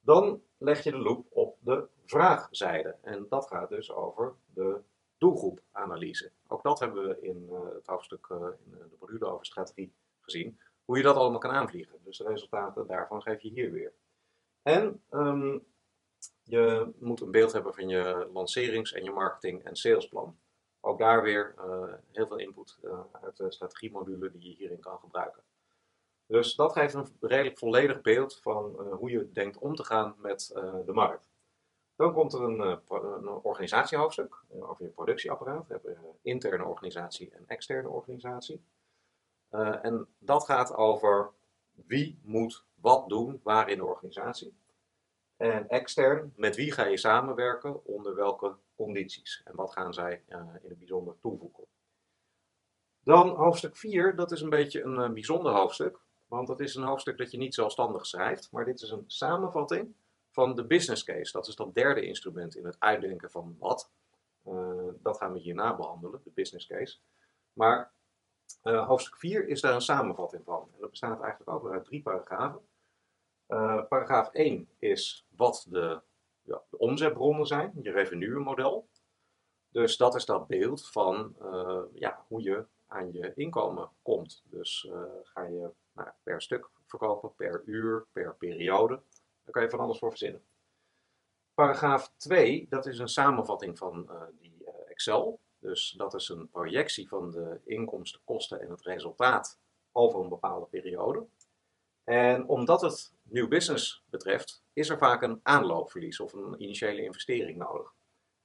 Dan 0.00 0.42
leg 0.58 0.82
je 0.82 0.90
de 0.90 0.98
loop 0.98 1.26
op 1.30 1.58
de 1.60 1.88
vraagzijde. 2.04 2.96
En 3.02 3.26
dat 3.28 3.46
gaat 3.46 3.68
dus 3.68 3.92
over 3.92 4.34
de 4.54 4.80
doelgroepanalyse. 5.18 6.32
Ook 6.46 6.62
dat 6.62 6.78
hebben 6.78 7.08
we 7.08 7.20
in 7.20 7.48
uh, 7.50 7.74
het 7.74 7.86
hoofdstuk 7.86 8.28
uh, 8.28 8.38
in 8.64 8.70
de 8.70 8.96
module 9.00 9.26
over 9.26 9.46
strategie 9.46 9.94
gezien. 10.20 10.60
Hoe 10.84 10.96
je 10.96 11.02
dat 11.02 11.16
allemaal 11.16 11.38
kan 11.38 11.50
aanvliegen. 11.50 11.98
Dus 12.04 12.18
de 12.18 12.24
resultaten 12.24 12.86
daarvan 12.86 13.22
geef 13.22 13.42
je 13.42 13.48
hier 13.48 13.70
weer. 13.70 13.92
En 14.62 15.02
um, 15.10 15.66
je 16.42 16.92
moet 16.98 17.20
een 17.20 17.30
beeld 17.30 17.52
hebben 17.52 17.74
van 17.74 17.88
je 17.88 18.30
lancerings- 18.32 18.92
en 18.92 19.04
je 19.04 19.10
marketing- 19.10 19.64
en 19.64 19.76
salesplan. 19.76 20.38
Ook 20.84 20.98
daar 20.98 21.22
weer 21.22 21.54
uh, 21.58 21.92
heel 22.12 22.26
veel 22.26 22.38
input 22.38 22.78
uh, 22.82 23.00
uit 23.12 23.36
de 23.36 23.52
strategiemodule 23.52 24.30
die 24.30 24.50
je 24.50 24.56
hierin 24.56 24.80
kan 24.80 24.98
gebruiken. 24.98 25.42
Dus 26.26 26.54
dat 26.54 26.72
geeft 26.72 26.94
een 26.94 27.08
redelijk 27.20 27.58
volledig 27.58 28.00
beeld 28.00 28.40
van 28.40 28.76
uh, 28.78 28.92
hoe 28.92 29.10
je 29.10 29.32
denkt 29.32 29.58
om 29.58 29.74
te 29.74 29.84
gaan 29.84 30.14
met 30.18 30.50
de 30.86 30.92
markt. 30.92 31.28
Dan 31.96 32.12
komt 32.12 32.32
er 32.32 32.42
een, 32.42 32.60
een 32.88 33.28
organisatiehoofdstuk 33.28 34.42
over 34.60 34.84
je 34.84 34.90
productieapparaat. 34.90 35.66
We 35.66 35.72
hebben 35.72 35.98
interne 36.22 36.64
organisatie 36.64 37.30
en 37.30 37.44
externe 37.46 37.88
organisatie. 37.88 38.64
En 39.50 40.08
dat 40.18 40.44
gaat 40.44 40.74
over 40.74 41.30
wie 41.72 42.20
moet 42.22 42.64
wat 42.74 43.08
doen, 43.08 43.40
waar 43.42 43.68
in 43.68 43.78
de 43.78 43.84
organisatie. 43.84 44.56
En 45.36 45.68
extern, 45.68 46.32
met 46.36 46.56
wie 46.56 46.72
ga 46.72 46.86
je 46.86 46.96
samenwerken, 46.96 47.84
onder 47.84 48.14
welke 48.14 48.56
condities. 48.76 49.40
En 49.44 49.54
wat 49.56 49.72
gaan 49.72 49.94
zij 49.94 50.22
uh, 50.28 50.38
in 50.62 50.68
het 50.68 50.78
bijzonder 50.78 51.14
toevoegen. 51.20 51.64
Dan 53.02 53.28
hoofdstuk 53.28 53.76
4, 53.76 54.16
dat 54.16 54.32
is 54.32 54.40
een 54.40 54.50
beetje 54.50 54.82
een 54.82 54.98
uh, 54.98 55.10
bijzonder 55.10 55.52
hoofdstuk. 55.52 55.98
Want 56.26 56.46
dat 56.46 56.60
is 56.60 56.74
een 56.74 56.82
hoofdstuk 56.82 57.18
dat 57.18 57.30
je 57.30 57.38
niet 57.38 57.54
zelfstandig 57.54 58.06
schrijft, 58.06 58.48
maar 58.52 58.64
dit 58.64 58.80
is 58.80 58.90
een 58.90 59.04
samenvatting 59.06 59.94
van 60.30 60.54
de 60.54 60.66
business 60.66 61.04
case. 61.04 61.32
Dat 61.32 61.48
is 61.48 61.56
dat 61.56 61.74
derde 61.74 62.06
instrument 62.06 62.56
in 62.56 62.64
het 62.64 62.76
uitdenken 62.78 63.30
van 63.30 63.56
wat. 63.58 63.90
Uh, 64.46 64.88
dat 65.02 65.16
gaan 65.16 65.32
we 65.32 65.38
hierna 65.38 65.76
behandelen, 65.76 66.20
de 66.24 66.30
business 66.34 66.66
case. 66.66 66.98
Maar 67.52 67.92
hoofdstuk 68.62 69.16
4 69.16 69.48
is 69.48 69.60
daar 69.60 69.74
een 69.74 69.80
samenvatting 69.80 70.44
van. 70.44 70.68
En 70.72 70.80
dat 70.80 70.90
bestaat 70.90 71.20
eigenlijk 71.20 71.50
ook 71.50 71.72
uit 71.72 71.84
drie 71.84 72.02
paragrafen. 72.02 72.60
Uh, 73.54 73.82
paragraaf 73.88 74.32
1 74.32 74.68
is 74.78 75.26
wat 75.36 75.66
de, 75.68 76.00
ja, 76.42 76.62
de 76.70 76.78
omzetbronnen 76.78 77.46
zijn, 77.46 77.72
je 77.82 77.90
revenue-model. 77.90 78.88
Dus 79.68 79.96
dat 79.96 80.14
is 80.14 80.24
dat 80.24 80.46
beeld 80.46 80.88
van 80.90 81.36
ja, 81.94 82.24
hoe 82.28 82.42
je 82.42 82.64
aan 82.86 83.12
je 83.12 83.32
inkomen 83.34 83.90
komt. 84.02 84.42
Dus 84.44 84.88
ga 85.22 85.42
je 85.42 85.70
nou, 85.92 86.08
per 86.22 86.42
stuk 86.42 86.70
verkopen, 86.86 87.34
per 87.34 87.62
uur, 87.64 88.06
per 88.12 88.34
periode. 88.34 89.00
Daar 89.44 89.52
kan 89.52 89.62
je 89.62 89.70
van 89.70 89.80
alles 89.80 89.98
voor 89.98 90.10
verzinnen. 90.10 90.42
Paragraaf 91.54 92.12
2, 92.16 92.66
dat 92.68 92.86
is 92.86 92.98
een 92.98 93.08
samenvatting 93.08 93.78
van 93.78 94.10
die 94.40 94.64
Excel. 94.88 95.40
Dus 95.58 95.94
dat 95.96 96.14
is 96.14 96.28
een 96.28 96.48
projectie 96.48 97.08
van 97.08 97.30
de 97.30 97.60
inkomsten, 97.64 98.20
kosten 98.24 98.60
en 98.60 98.70
het 98.70 98.82
resultaat 98.82 99.58
over 99.92 100.20
een 100.20 100.28
bepaalde 100.28 100.66
periode. 100.66 101.26
En 102.04 102.48
omdat 102.48 102.80
het 102.80 103.12
nieuw 103.22 103.48
business 103.48 104.04
betreft, 104.10 104.62
is 104.72 104.88
er 104.88 104.98
vaak 104.98 105.22
een 105.22 105.40
aanloopverlies 105.42 106.20
of 106.20 106.32
een 106.32 106.62
initiële 106.62 107.02
investering 107.02 107.58
nodig. 107.58 107.94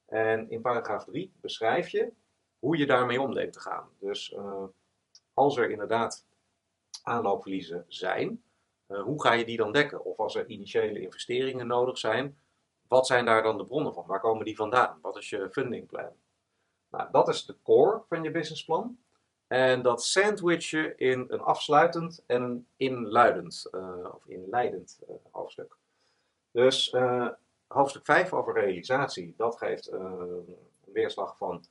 En 0.06 0.50
in 0.50 0.60
paragraaf 0.60 1.04
3 1.04 1.32
beschrijf 1.40 1.88
je 1.88 2.12
hoe 2.58 2.76
je 2.76 2.86
daarmee 2.86 3.20
om 3.20 3.34
denkt 3.34 3.52
te 3.52 3.60
gaan. 3.60 3.88
Dus 3.98 4.30
uh, 4.30 4.64
als 5.34 5.56
er 5.56 5.70
inderdaad 5.70 6.26
aanloopverliezen 7.02 7.84
zijn, 7.88 8.42
uh, 8.88 9.02
hoe 9.02 9.22
ga 9.22 9.32
je 9.32 9.44
die 9.44 9.56
dan 9.56 9.72
dekken? 9.72 10.04
Of 10.04 10.18
als 10.18 10.34
er 10.34 10.48
initiële 10.48 11.00
investeringen 11.00 11.66
nodig 11.66 11.98
zijn, 11.98 12.38
wat 12.88 13.06
zijn 13.06 13.24
daar 13.24 13.42
dan 13.42 13.58
de 13.58 13.64
bronnen 13.64 13.94
van? 13.94 14.06
Waar 14.06 14.20
komen 14.20 14.44
die 14.44 14.56
vandaan? 14.56 14.98
Wat 15.02 15.16
is 15.16 15.30
je 15.30 15.48
fundingplan? 15.50 16.12
Nou, 16.90 17.08
dat 17.12 17.28
is 17.28 17.44
de 17.46 17.56
core 17.62 18.02
van 18.08 18.22
je 18.22 18.30
businessplan. 18.30 18.98
En 19.50 19.82
dat 19.82 20.04
sandwich 20.04 20.70
je 20.70 20.94
in 20.96 21.24
een 21.28 21.40
afsluitend 21.40 22.22
en 22.26 22.42
een 22.42 22.66
inluidend 22.76 23.68
uh, 23.72 24.14
of 24.14 24.26
inleidend 24.26 25.00
uh, 25.08 25.14
hoofdstuk. 25.30 25.76
Dus 26.50 26.92
uh, 26.92 27.28
hoofdstuk 27.66 28.04
5 28.04 28.32
over 28.32 28.54
realisatie, 28.54 29.34
dat 29.36 29.58
geeft 29.58 29.92
een 29.92 30.56
weerslag 30.84 31.36
van 31.36 31.64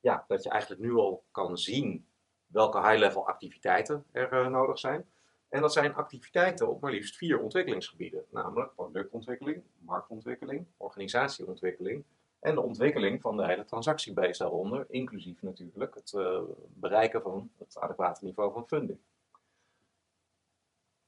ja, 0.00 0.24
dat 0.28 0.42
je 0.42 0.50
eigenlijk 0.50 0.82
nu 0.82 0.94
al 0.94 1.24
kan 1.30 1.58
zien 1.58 2.06
welke 2.46 2.80
high-level 2.80 3.26
activiteiten 3.26 4.04
er 4.12 4.50
nodig 4.50 4.78
zijn. 4.78 5.06
En 5.48 5.60
dat 5.60 5.72
zijn 5.72 5.94
activiteiten 5.94 6.68
op 6.68 6.80
maar 6.80 6.92
liefst 6.92 7.16
vier 7.16 7.40
ontwikkelingsgebieden, 7.40 8.24
namelijk 8.30 8.74
productontwikkeling, 8.74 9.62
marktontwikkeling, 9.78 10.66
organisatieontwikkeling 10.76 12.04
en 12.44 12.54
de 12.54 12.60
ontwikkeling 12.60 13.20
van 13.20 13.36
de 13.36 13.46
hele 13.46 13.64
transactiebase 13.64 14.42
daaronder, 14.42 14.86
inclusief 14.88 15.42
natuurlijk 15.42 15.94
het 15.94 16.12
uh, 16.12 16.40
bereiken 16.74 17.22
van 17.22 17.50
het 17.58 17.78
adequate 17.78 18.24
niveau 18.24 18.52
van 18.52 18.66
funding. 18.66 18.98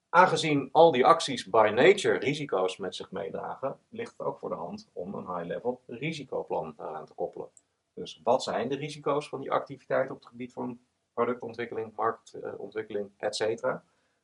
Aangezien 0.09 0.69
al 0.73 0.93
die 0.93 1.05
acties 1.07 1.45
by 1.45 1.73
nature 1.75 2.19
risico's 2.19 2.77
met 2.77 2.95
zich 2.95 3.11
meedragen, 3.11 3.79
ligt 3.89 4.11
het 4.17 4.27
ook 4.27 4.39
voor 4.39 4.49
de 4.49 4.55
hand 4.55 4.89
om 4.93 5.15
een 5.15 5.37
high-level 5.37 5.81
risicoplan 5.87 6.75
eraan 6.79 7.07
te 7.07 7.15
koppelen. 7.15 7.49
Dus 7.95 8.21
wat 8.25 8.43
zijn 8.43 8.69
de 8.69 8.77
risico's 8.77 9.29
van 9.29 9.41
die 9.41 9.51
activiteiten 9.51 10.15
op 10.15 10.21
het 10.21 10.29
gebied 10.29 10.53
van 10.53 10.81
productontwikkeling, 11.13 11.97
marktontwikkeling, 11.97 13.11
etc. 13.17 13.65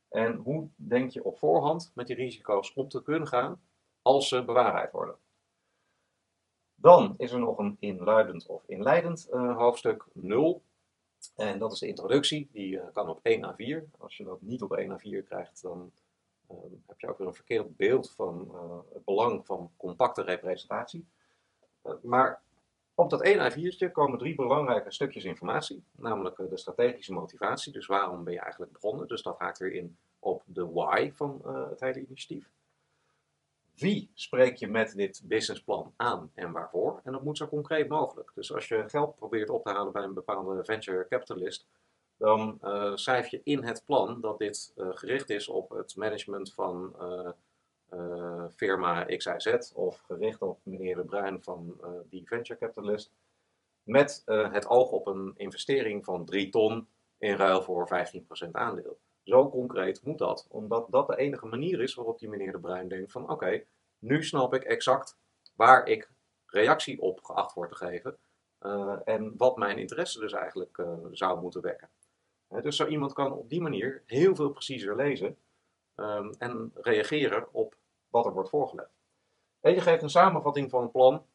En 0.09 0.35
hoe 0.35 0.69
denk 0.75 1.11
je 1.11 1.25
op 1.25 1.39
voorhand 1.39 1.93
met 1.95 2.07
die 2.07 2.17
risico's 2.17 2.73
om 2.75 2.89
te 2.89 3.03
kunnen 3.03 3.29
gaan 3.29 3.61
als 4.03 4.29
ze 4.29 4.45
bewaarheid 4.45 4.93
worden? 4.93 5.17
Dan 6.83 7.15
is 7.17 7.33
er 7.33 7.39
nog 7.39 7.59
een 7.59 7.77
inluidend 7.81 8.47
of 8.47 8.63
inleidend 8.67 9.29
uh, 9.33 9.57
hoofdstuk 9.57 10.07
0. 10.13 10.63
En 11.37 11.59
dat 11.59 11.73
is 11.73 11.79
de 11.79 11.87
introductie. 11.87 12.49
Die 12.53 12.75
uh, 12.75 12.83
kan 12.93 13.09
op 13.09 13.21
1 13.23 13.55
A4. 13.55 13.99
Als 13.99 14.17
je 14.17 14.25
dat 14.25 14.41
niet 14.41 14.63
op 14.63 14.73
1 14.73 15.01
A4 15.01 15.25
krijgt, 15.25 15.63
dan 15.63 15.93
uh, 16.51 16.57
heb 16.87 17.01
je 17.01 17.09
ook 17.09 17.19
weer 17.19 17.27
een 17.27 17.35
verkeerd 17.35 17.77
beeld 17.77 18.11
van 18.11 18.49
uh, 18.53 18.95
het 18.95 19.05
belang 19.05 19.47
van 19.47 19.71
compacte 19.77 20.23
representatie. 20.23 21.07
maar 22.03 22.43
op 22.95 23.11
dat 23.11 23.23
1 23.23 23.53
A4'tje 23.53 23.93
komen 23.93 24.19
drie 24.19 24.35
belangrijke 24.35 24.93
stukjes 24.93 25.25
informatie, 25.25 25.85
namelijk 25.91 26.37
de 26.37 26.59
strategische 26.59 27.13
motivatie. 27.13 27.73
Dus 27.73 27.87
waarom 27.87 28.25
ben 28.25 28.33
je 28.33 28.41
eigenlijk 28.41 28.73
begonnen? 28.73 29.09
Dus 29.09 29.23
dat 29.23 29.39
haakt 29.39 29.59
weer 29.59 29.73
in 29.73 29.97
op 30.19 30.43
de 30.47 30.71
why 30.71 31.11
van 31.13 31.41
het 31.71 31.81
hele 31.81 32.01
initiatief. 32.01 32.51
Wie 33.83 34.11
spreek 34.15 34.57
je 34.57 34.69
met 34.69 34.93
dit 34.95 35.23
businessplan 35.25 35.95
aan 35.97 36.31
en 36.35 36.53
waarvoor? 36.53 37.01
En 37.05 37.13
dat 37.13 37.23
moet 37.23 37.37
zo 37.37 37.49
concreet 37.49 37.89
mogelijk. 37.89 38.33
Dus 38.35 38.55
als 38.55 38.69
je 38.69 38.89
geld 38.89 39.17
probeert 39.17 39.51
op 39.51 39.65
te 39.65 39.71
halen 39.71 39.93
bij 39.93 40.03
een 40.03 40.15
bepaalde 40.15 40.65
venture 40.65 41.07
capitalist, 41.09 41.67
dan 42.17 42.59
uh, 42.63 42.97
schrijf 42.97 43.29
je 43.29 43.41
in 43.45 43.65
het 43.65 43.83
plan 43.85 44.21
dat 44.21 44.39
dit 44.39 44.73
uh, 44.77 44.89
gericht 44.91 45.31
is 45.31 45.49
op 45.49 45.71
het 45.71 45.97
management 45.97 46.53
van 46.53 46.97
uh, 47.01 48.45
firma 48.57 49.05
XIZ 49.05 49.73
of 49.75 50.01
gericht 50.01 50.43
op 50.43 50.59
meneer 50.63 50.97
De 50.97 51.05
Bruin 51.05 51.43
van 51.43 51.81
die 52.11 52.27
venture 52.27 52.59
capitalist. 52.59 53.13
Met 53.83 54.23
het 54.27 54.69
oog 54.69 54.91
op 54.91 55.07
een 55.07 55.33
investering 55.37 56.05
van 56.05 56.25
3 56.25 56.49
ton 56.49 56.89
in 57.19 57.37
ruil 57.37 57.63
voor 57.63 57.89
15% 58.47 58.51
aandeel. 58.53 58.99
Zo 59.23 59.51
concreet 59.51 60.05
moet 60.05 60.19
dat, 60.19 60.47
omdat 60.51 60.87
dat 60.91 61.07
de 61.07 61.17
enige 61.17 61.47
manier 61.47 61.81
is 61.81 61.95
waarop 61.95 62.19
die 62.19 62.29
meneer 62.29 62.53
De 62.53 62.61
Bruin 62.61 62.89
denkt 62.89 63.13
van 63.13 63.31
oké, 63.31 63.65
nu 63.99 64.25
snap 64.25 64.55
ik 64.55 64.63
exact 64.63 65.19
waar 65.57 65.87
ik 65.87 66.11
reactie 66.47 67.01
op 67.01 67.25
geacht 67.25 67.55
word 67.55 67.69
te 67.69 67.77
geven 67.77 68.19
en 69.05 69.35
wat 69.37 69.57
mijn 69.57 69.79
interesse 69.79 70.21
dus 70.21 70.33
eigenlijk 70.33 70.85
zou 71.11 71.41
moeten 71.41 71.63
wekken. 71.63 71.89
dus 72.49 72.77
zo 72.77 72.87
iemand 72.87 73.13
kan 73.13 73.33
op 73.33 73.49
die 73.49 73.61
manier 73.61 74.03
heel 74.07 74.35
veel 74.35 74.51
preciezer 74.51 74.97
lezen 74.97 75.37
um, 75.97 76.35
en 76.39 76.73
reageren 76.75 77.49
op 77.53 77.77
wat 78.09 78.27
er 78.27 78.33
wordt 78.33 78.49
voorgelegd. 78.49 78.91
En 79.61 79.75
je 79.75 79.81
geeft 79.81 80.03
een 80.03 80.11
samenvatting 80.11 80.71
van 80.71 80.83
het 80.83 80.93
plan 80.93 81.27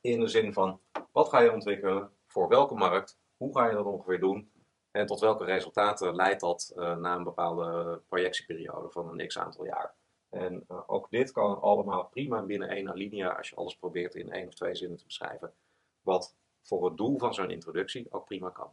in 0.00 0.20
de 0.20 0.28
zin 0.28 0.52
van 0.52 0.80
wat 1.12 1.28
ga 1.28 1.40
je 1.40 1.52
ontwikkelen, 1.52 2.10
voor 2.26 2.48
welke 2.48 2.74
markt, 2.74 3.18
hoe 3.36 3.56
ga 3.56 3.66
je 3.68 3.74
dat 3.74 3.84
ongeveer 3.84 4.20
doen 4.20 4.50
en 4.94 5.06
tot 5.06 5.20
welke 5.20 5.44
resultaten 5.44 6.14
leidt 6.14 6.40
dat 6.40 6.72
uh, 6.76 6.96
na 6.96 7.14
een 7.14 7.24
bepaalde 7.24 8.00
projectieperiode 8.08 8.90
van 8.90 9.08
een 9.08 9.26
x 9.26 9.38
aantal 9.38 9.64
jaar. 9.64 9.94
En 10.30 10.64
uh, 10.70 10.80
ook 10.86 11.10
dit 11.10 11.32
kan 11.32 11.60
allemaal 11.60 12.04
prima 12.04 12.42
binnen 12.42 12.68
één 12.68 12.90
alinea 12.90 13.36
als 13.36 13.48
je 13.48 13.56
alles 13.56 13.76
probeert 13.76 14.14
in 14.14 14.32
één 14.32 14.46
of 14.46 14.54
twee 14.54 14.74
zinnen 14.74 14.98
te 14.98 15.04
beschrijven. 15.04 15.52
Wat 16.00 16.36
voor 16.62 16.84
het 16.84 16.96
doel 16.96 17.18
van 17.18 17.34
zo'n 17.34 17.50
introductie 17.50 18.06
ook 18.10 18.24
prima 18.24 18.50
kan. 18.50 18.72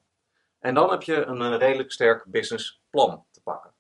En 0.59 0.73
dan 0.73 0.89
heb 0.91 1.01
je 1.01 1.25
een, 1.25 1.39
een 1.39 1.57
redelijk 1.57 1.91
sterk 1.91 2.25
businessplan 2.25 3.25
te 3.31 3.41
pakken. 3.41 3.73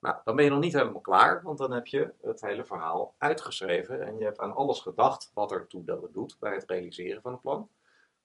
Nou, 0.00 0.16
dan 0.24 0.36
ben 0.36 0.44
je 0.44 0.50
nog 0.50 0.60
niet 0.60 0.72
helemaal 0.72 1.00
klaar, 1.00 1.42
want 1.42 1.58
dan 1.58 1.72
heb 1.72 1.86
je 1.86 2.12
het 2.22 2.40
hele 2.40 2.64
verhaal 2.64 3.14
uitgeschreven 3.18 4.06
en 4.06 4.18
je 4.18 4.24
hebt 4.24 4.38
aan 4.38 4.54
alles 4.54 4.80
gedacht 4.80 5.30
wat 5.34 5.52
er 5.52 5.66
toe 5.66 6.08
doet 6.12 6.36
bij 6.40 6.54
het 6.54 6.70
realiseren 6.70 7.22
van 7.22 7.32
het 7.32 7.40
plan. 7.40 7.70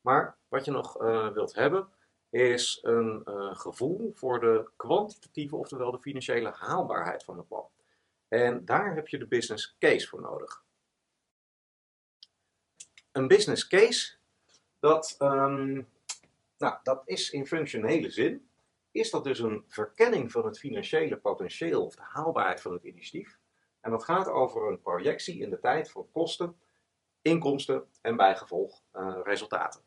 Maar 0.02 0.38
wat 0.48 0.66
je 0.66 0.72
nog 0.72 0.94
wilt 1.34 1.56
hebben, 1.56 1.88
is 2.30 2.80
een 2.82 3.22
uh, 3.26 3.56
gevoel 3.56 4.12
voor 4.14 4.40
de 4.40 4.70
kwantitatieve, 4.76 5.56
oftewel 5.56 5.92
de 5.92 6.00
financiële 6.00 6.52
haalbaarheid 6.52 7.24
van 7.24 7.38
het 7.38 7.48
plan. 7.48 7.68
En 8.28 8.66
daar 8.66 8.96
heb 8.96 9.08
je 9.08 9.18
de 9.18 9.28
business 9.28 9.76
case 9.80 10.08
voor 10.08 10.22
nodig. 10.22 10.64
Een 13.12 13.28
business 13.28 13.68
case, 13.68 14.16
dat, 14.80 15.16
um, 15.20 15.88
nou, 16.58 16.78
dat 16.84 17.02
is 17.06 17.30
in 17.30 17.48
functionele 17.48 18.10
zin 18.10 18.50
is 18.92 19.10
dat 19.10 19.24
dus 19.24 19.40
een 19.40 19.64
verkenning 19.68 20.32
van 20.32 20.46
het 20.46 20.60
financiële 20.60 21.18
potentieel 21.18 21.86
of 21.86 21.96
de 21.96 22.02
haalbaarheid 22.02 22.62
van 22.62 22.74
het 22.74 22.84
initiatief. 22.84 23.40
En 23.82 23.92
dat 23.92 24.04
gaat 24.04 24.28
over 24.28 24.72
een 24.72 24.82
projectie 24.82 25.40
in 25.40 25.50
de 25.50 25.60
tijd 25.60 25.92
van 25.92 26.08
kosten, 26.12 26.60
inkomsten 27.22 27.88
en 28.02 28.16
bijgevolg 28.16 28.82
uh, 28.94 29.20
resultaten. 29.24 29.82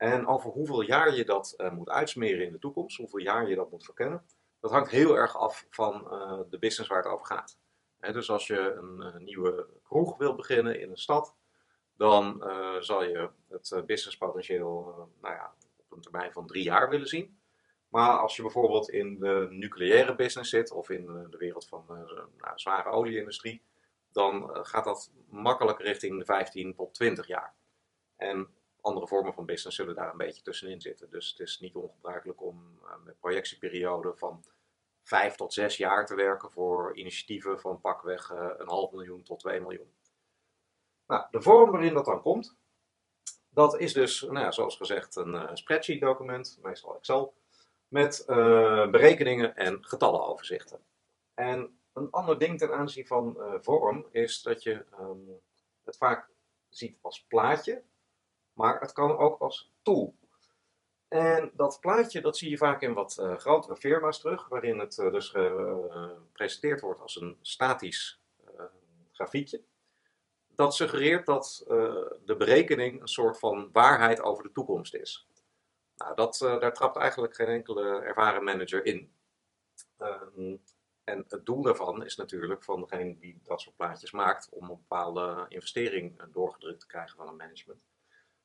En 0.00 0.26
over 0.26 0.50
hoeveel 0.50 0.80
jaar 0.80 1.14
je 1.14 1.24
dat 1.24 1.54
uh, 1.56 1.72
moet 1.72 1.88
uitsmeren 1.88 2.46
in 2.46 2.52
de 2.52 2.58
toekomst, 2.58 2.96
hoeveel 2.96 3.18
jaar 3.18 3.48
je 3.48 3.54
dat 3.54 3.70
moet 3.70 3.84
verkennen, 3.84 4.24
dat 4.60 4.70
hangt 4.70 4.90
heel 4.90 5.16
erg 5.16 5.36
af 5.36 5.66
van 5.70 6.08
uh, 6.12 6.40
de 6.50 6.58
business 6.58 6.90
waar 6.90 7.02
het 7.02 7.12
over 7.12 7.26
gaat. 7.26 7.58
Dus 7.98 8.30
als 8.30 8.46
je 8.46 8.72
een 8.72 9.24
nieuwe 9.24 9.66
kroeg 9.82 10.16
wil 10.16 10.34
beginnen 10.34 10.80
in 10.80 10.90
een 10.90 10.96
stad, 10.96 11.36
dan 11.96 12.44
zal 12.80 13.04
je 13.04 13.30
het 13.48 13.82
businesspotentieel 13.86 15.08
nou 15.20 15.34
ja, 15.34 15.54
op 15.76 15.92
een 15.92 16.00
termijn 16.00 16.32
van 16.32 16.46
drie 16.46 16.62
jaar 16.62 16.88
willen 16.88 17.06
zien. 17.06 17.40
Maar 17.88 18.18
als 18.18 18.36
je 18.36 18.42
bijvoorbeeld 18.42 18.90
in 18.90 19.18
de 19.18 19.46
nucleaire 19.50 20.14
business 20.14 20.50
zit 20.50 20.70
of 20.70 20.90
in 20.90 21.06
de 21.30 21.36
wereld 21.36 21.68
van 21.68 21.84
de 21.86 22.24
nou, 22.38 22.52
zware 22.58 22.88
olieindustrie, 22.88 23.62
dan 24.12 24.50
gaat 24.66 24.84
dat 24.84 25.12
makkelijk 25.28 25.80
richting 25.80 26.18
de 26.18 26.24
15 26.24 26.74
tot 26.74 26.94
20 26.94 27.26
jaar. 27.26 27.54
En 28.16 28.48
andere 28.82 29.06
vormen 29.06 29.34
van 29.34 29.46
business 29.46 29.76
zullen 29.76 29.94
daar 29.94 30.10
een 30.10 30.16
beetje 30.16 30.42
tussenin 30.42 30.80
zitten. 30.80 31.10
Dus 31.10 31.30
het 31.30 31.40
is 31.40 31.60
niet 31.60 31.74
ongebruikelijk 31.74 32.42
om 32.42 32.80
met 33.04 33.20
projectieperioden 33.20 34.18
van 34.18 34.44
5 35.02 35.34
tot 35.34 35.52
6 35.52 35.76
jaar 35.76 36.06
te 36.06 36.14
werken 36.14 36.50
voor 36.50 36.96
initiatieven 36.96 37.60
van 37.60 37.80
pakweg 37.80 38.30
een 38.30 38.68
half 38.68 38.92
miljoen 38.92 39.22
tot 39.22 39.38
2 39.38 39.60
miljoen. 39.60 39.92
Nou, 41.06 41.26
de 41.30 41.42
vorm 41.42 41.70
waarin 41.70 41.94
dat 41.94 42.04
dan 42.04 42.22
komt, 42.22 42.56
dat 43.48 43.78
is 43.78 43.92
dus, 43.92 44.20
nou 44.20 44.38
ja, 44.38 44.50
zoals 44.50 44.76
gezegd, 44.76 45.16
een 45.16 45.34
uh, 45.34 45.50
spreadsheet 45.52 46.00
document, 46.00 46.58
meestal 46.62 46.96
Excel, 46.96 47.34
met 47.88 48.24
berekeningen 48.90 49.56
en 49.56 49.84
getallenoverzichten. 49.84 50.80
En 51.34 51.80
een 51.92 52.10
ander 52.10 52.38
ding 52.38 52.58
ten 52.58 52.72
aanzien 52.74 53.06
van 53.06 53.36
vorm 53.60 54.06
is 54.10 54.42
dat 54.42 54.62
je 54.62 54.84
um, 55.00 55.40
het 55.84 55.96
vaak 55.96 56.28
ziet 56.68 56.98
als 57.00 57.24
plaatje, 57.28 57.82
maar 58.60 58.80
het 58.80 58.92
kan 58.92 59.16
ook 59.16 59.40
als 59.40 59.72
tool. 59.82 60.14
En 61.08 61.50
dat 61.54 61.78
plaatje 61.80 62.20
dat 62.20 62.36
zie 62.36 62.50
je 62.50 62.56
vaak 62.56 62.82
in 62.82 62.94
wat 62.94 63.22
grotere 63.36 63.76
firma's 63.76 64.20
terug, 64.20 64.48
waarin 64.48 64.78
het 64.78 64.96
dus 64.96 65.28
gepresenteerd 65.28 66.80
wordt 66.80 67.00
als 67.00 67.20
een 67.20 67.38
statisch 67.40 68.20
grafiekje 69.12 69.62
dat 70.60 70.74
suggereert 70.74 71.26
dat 71.26 71.64
de 72.24 72.34
berekening 72.38 73.00
een 73.00 73.08
soort 73.08 73.38
van 73.38 73.68
waarheid 73.72 74.22
over 74.22 74.42
de 74.42 74.52
toekomst 74.52 74.94
is. 74.94 75.28
Nou, 75.96 76.14
dat, 76.14 76.36
daar 76.38 76.72
trapt 76.72 76.96
eigenlijk 76.96 77.34
geen 77.34 77.46
enkele 77.46 78.00
ervaren 78.00 78.44
manager 78.44 78.84
in. 78.84 79.12
Uh, 79.98 80.22
en 81.04 81.24
het 81.28 81.46
doel 81.46 81.62
daarvan 81.62 82.04
is 82.04 82.16
natuurlijk 82.16 82.64
van 82.64 82.80
degene 82.80 83.18
die 83.18 83.40
dat 83.42 83.60
soort 83.60 83.76
plaatjes 83.76 84.10
maakt 84.10 84.48
om 84.50 84.62
een 84.62 84.68
bepaalde 84.68 85.46
investering 85.48 86.22
doorgedrukt 86.32 86.80
te 86.80 86.86
krijgen 86.86 87.16
van 87.16 87.28
een 87.28 87.36
management. 87.36 87.84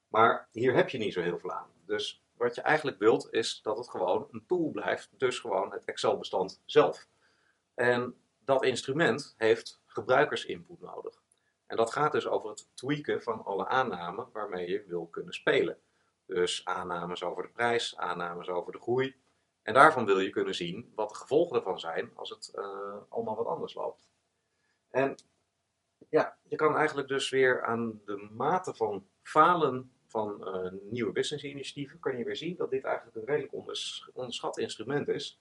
Maar 0.08 0.48
hier 0.52 0.76
heb 0.76 0.90
je 0.90 0.98
niet 0.98 1.14
zo 1.14 1.22
heel 1.22 1.40
veel 1.40 1.52
aan. 1.52 1.70
Dus 1.86 2.24
wat 2.38 2.56
je 2.56 2.62
eigenlijk 2.62 3.00
wilt 3.00 3.34
is 3.34 3.62
dat 3.62 3.78
het 3.78 3.90
gewoon 3.90 4.28
een 4.32 4.46
tool 4.46 4.72
blijft, 4.72 5.10
dus 5.18 5.40
gewoon 5.40 5.72
het 5.72 5.86
Excel-bestand 5.86 6.62
zelf. 6.66 7.08
En 7.74 8.16
dat 8.40 8.64
instrument 8.64 9.34
heeft 9.38 9.82
gebruikersinput 9.86 10.82
nodig. 10.82 11.24
En 11.68 11.78
dat 11.78 11.92
gaat 11.92 12.12
dus 12.12 12.28
over 12.28 12.50
het 12.50 12.68
tweaken 12.74 13.22
van 13.22 13.44
alle 13.44 13.68
aannamen 13.68 14.30
waarmee 14.32 14.70
je 14.70 14.84
wil 14.88 15.08
kunnen 15.08 15.34
spelen. 15.34 15.78
Dus 16.26 16.66
aannames 16.66 17.24
over 17.24 17.44
de 17.44 17.50
prijs, 17.50 17.98
aannames 17.98 18.50
over 18.50 18.72
de 18.72 18.80
groei. 18.82 19.16
En 19.62 19.74
daarvan 19.74 20.06
wil 20.06 20.20
je 20.20 20.30
kunnen 20.30 20.56
zien 20.56 20.92
wat 20.96 21.10
de 21.10 21.16
gevolgen 21.16 21.58
ervan 21.58 21.80
zijn 21.80 22.12
als 22.16 22.30
het 22.30 22.52
uh, 22.56 22.98
allemaal 23.10 23.36
wat 23.36 23.46
anders 23.46 23.74
loopt. 23.74 24.10
En 24.90 25.16
ja, 26.10 26.38
je 26.44 26.56
kan 26.56 26.76
eigenlijk 26.76 27.08
dus 27.08 27.30
weer 27.30 27.64
aan 27.64 28.02
de 28.06 28.30
mate 28.32 28.74
van 28.74 29.08
falen 29.22 29.95
van 30.16 30.56
uh, 30.56 30.72
nieuwe 30.92 31.12
business-initiatieven, 31.12 32.00
kan 32.00 32.18
je 32.18 32.24
weer 32.24 32.36
zien 32.36 32.56
dat 32.56 32.70
dit 32.70 32.84
eigenlijk 32.84 33.18
een 33.18 33.26
redelijk 33.26 33.54
onders 33.54 34.10
onderschat 34.14 34.58
instrument 34.58 35.08
is. 35.08 35.40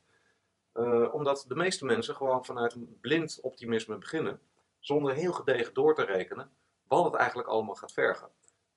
Uh, 0.75 1.14
omdat 1.14 1.45
de 1.49 1.55
meeste 1.55 1.85
mensen 1.85 2.14
gewoon 2.14 2.45
vanuit 2.45 2.75
een 2.75 2.99
blind 3.01 3.39
optimisme 3.43 3.99
beginnen 3.99 4.41
zonder 4.79 5.14
heel 5.14 5.33
gedegen 5.33 5.75
door 5.75 5.95
te 5.95 6.05
rekenen 6.05 6.51
wat 6.89 7.05
het 7.05 7.14
eigenlijk 7.14 7.49
allemaal 7.49 7.75
gaat 7.75 7.93
vergen. 7.93 8.29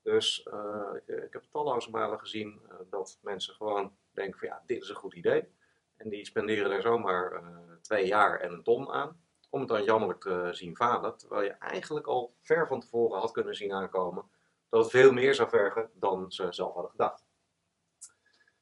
Dus 0.02 0.48
uh, 0.54 1.16
ik, 1.24 1.34
heb 1.34 1.44
talloze 1.50 1.90
malen 1.90 2.20
gezien 2.20 2.62
dat 2.90 3.20
mensen 3.22 3.54
gewoon 3.54 3.96
denken 4.12 4.40
van 4.40 4.48
ja, 4.48 4.64
dit 4.66 4.82
is 4.82 4.90
een 4.90 4.96
goed 4.96 5.14
idee. 5.14 5.48
En 5.96 6.10
die 6.10 6.26
spenderen 6.26 6.72
er 6.72 6.82
zomaar 6.82 7.44
twee 7.82 8.08
jaar 8.08 8.40
en 8.40 8.52
een 8.52 8.64
ton 8.64 8.90
aan. 8.90 9.22
Om 9.50 9.60
het 9.60 9.70
dan 9.70 9.84
jammerlijk 9.84 10.22
te 10.22 10.50
zien 10.52 10.76
falen. 10.76 11.18
Terwijl 11.18 11.44
je 11.44 11.52
eigenlijk 11.52 12.08
al 12.08 12.34
ver 12.40 12.68
van 12.68 12.80
tevoren 12.80 13.20
had 13.20 13.32
kunnen 13.32 13.56
zien 13.56 13.74
aankomen 13.74 14.26
dat 14.70 14.82
het 14.82 14.92
veel 14.92 15.12
meer 15.12 15.36
zou 15.36 15.50
vergen 15.50 15.90
dan 15.94 16.32
ze 16.32 16.48
zelf 16.50 16.74
hadden 16.74 16.92
gedacht. 16.92 17.26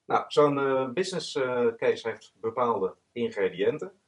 Nou, 0.05 0.23
zo'n 0.27 0.93
business 0.93 1.33
case 1.77 2.09
heeft 2.09 2.33
bepaalde 2.35 2.95
ingrediënten 3.11 3.99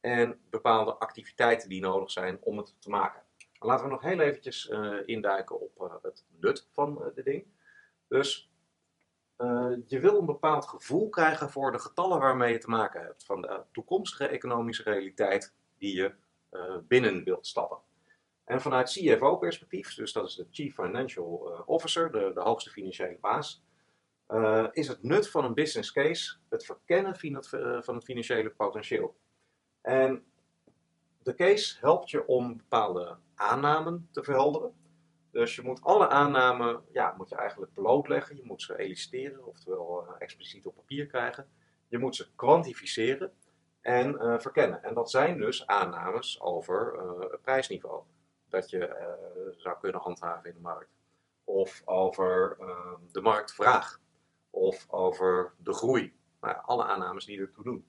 en 0.00 0.40
bepaalde 0.50 0.94
activiteiten 0.94 1.68
die 1.68 1.80
nodig 1.80 2.10
zijn 2.10 2.38
om 2.40 2.56
het 2.56 2.74
te 2.78 2.90
maken. 2.90 3.22
Laten 3.58 3.84
we 3.84 3.90
nog 3.90 4.02
heel 4.02 4.20
eventjes 4.20 4.68
uh, 4.68 4.96
induiken 5.04 5.60
op 5.60 5.98
het 6.02 6.24
nut 6.40 6.68
van 6.72 6.98
uh, 7.00 7.14
dit 7.14 7.24
ding. 7.24 7.46
Dus 8.08 8.52
je 9.86 10.00
wil 10.00 10.18
een 10.18 10.26
bepaald 10.26 10.66
gevoel 10.66 11.08
krijgen 11.08 11.50
voor 11.50 11.72
de 11.72 11.78
getallen 11.78 12.18
waarmee 12.18 12.52
je 12.52 12.58
te 12.58 12.70
maken 12.70 13.00
hebt. 13.00 13.24
Van 13.24 13.40
de 13.40 13.62
toekomstige 13.72 14.26
economische 14.26 14.82
realiteit 14.82 15.54
die 15.78 15.96
je 15.96 16.14
binnen 16.88 17.24
wilt 17.24 17.46
stappen. 17.46 17.78
En 18.44 18.60
vanuit 18.60 18.90
CFO-perspectief, 18.90 19.94
dus 19.94 20.12
dat 20.12 20.26
is 20.26 20.34
de 20.34 20.46
Chief 20.50 20.74
Financial 20.74 21.62
Officer, 21.66 22.12
de, 22.12 22.30
de 22.34 22.40
hoogste 22.40 22.70
financiële 22.70 23.18
baas, 23.20 23.62
is 24.72 24.88
het 24.88 25.02
nut 25.02 25.30
van 25.30 25.44
een 25.44 25.54
business 25.54 25.92
case 25.92 26.36
het 26.48 26.64
verkennen 26.64 27.16
van 27.84 27.94
het 27.94 28.04
financiële 28.04 28.50
potentieel. 28.50 29.16
En 29.80 30.24
de 31.22 31.34
case 31.34 31.76
helpt 31.80 32.10
je 32.10 32.26
om 32.26 32.56
bepaalde 32.56 33.16
aannamen 33.34 34.08
te 34.12 34.24
verhelderen. 34.24 34.74
Dus 35.30 35.56
je 35.56 35.62
moet 35.62 35.82
alle 35.82 36.08
aannamen, 36.08 36.82
ja, 36.92 37.14
moet 37.16 37.28
je 37.28 37.36
eigenlijk 37.36 37.72
blootleggen. 37.72 38.36
Je 38.36 38.44
moet 38.44 38.62
ze 38.62 38.78
eliciteren, 38.78 39.46
oftewel 39.46 40.06
expliciet 40.18 40.66
op 40.66 40.74
papier 40.74 41.06
krijgen. 41.06 41.48
Je 41.88 41.98
moet 41.98 42.16
ze 42.16 42.34
kwantificeren 42.34 43.32
en 43.80 44.40
verkennen. 44.40 44.82
En 44.82 44.94
dat 44.94 45.10
zijn 45.10 45.38
dus 45.38 45.66
aannames 45.66 46.40
over 46.40 46.98
prijsniveau. 47.42 48.02
Dat 48.54 48.70
je 48.70 49.52
zou 49.56 49.78
kunnen 49.78 50.00
handhaven 50.00 50.48
in 50.48 50.54
de 50.54 50.60
markt. 50.60 50.90
Of 51.44 51.82
over 51.84 52.56
de 53.12 53.20
marktvraag. 53.20 54.00
Of 54.50 54.86
over 54.90 55.52
de 55.58 55.72
groei. 55.72 56.16
Nou, 56.40 56.56
alle 56.62 56.84
aannames 56.84 57.24
die 57.24 57.40
ertoe 57.40 57.64
doen. 57.64 57.88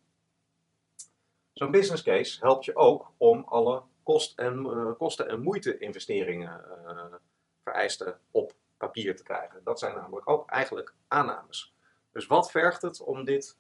Zo'n 1.53 1.71
business 1.71 2.03
case 2.03 2.39
helpt 2.39 2.65
je 2.65 2.75
ook 2.75 3.11
om 3.17 3.43
alle 3.43 3.83
kost 4.03 4.39
en, 4.39 4.65
uh, 4.65 4.91
kosten 4.97 5.27
en 5.27 5.41
moeite 5.41 5.77
investeringen 5.77 6.65
uh, 6.87 7.13
vereisten 7.63 8.19
op 8.31 8.53
papier 8.77 9.15
te 9.15 9.23
krijgen. 9.23 9.63
Dat 9.63 9.79
zijn 9.79 9.95
namelijk 9.95 10.29
ook 10.29 10.49
eigenlijk 10.49 10.93
aannames. 11.07 11.75
Dus 12.11 12.27
wat 12.27 12.51
vergt 12.51 12.81
het 12.81 13.01
om 13.01 13.23
dit 13.23 13.57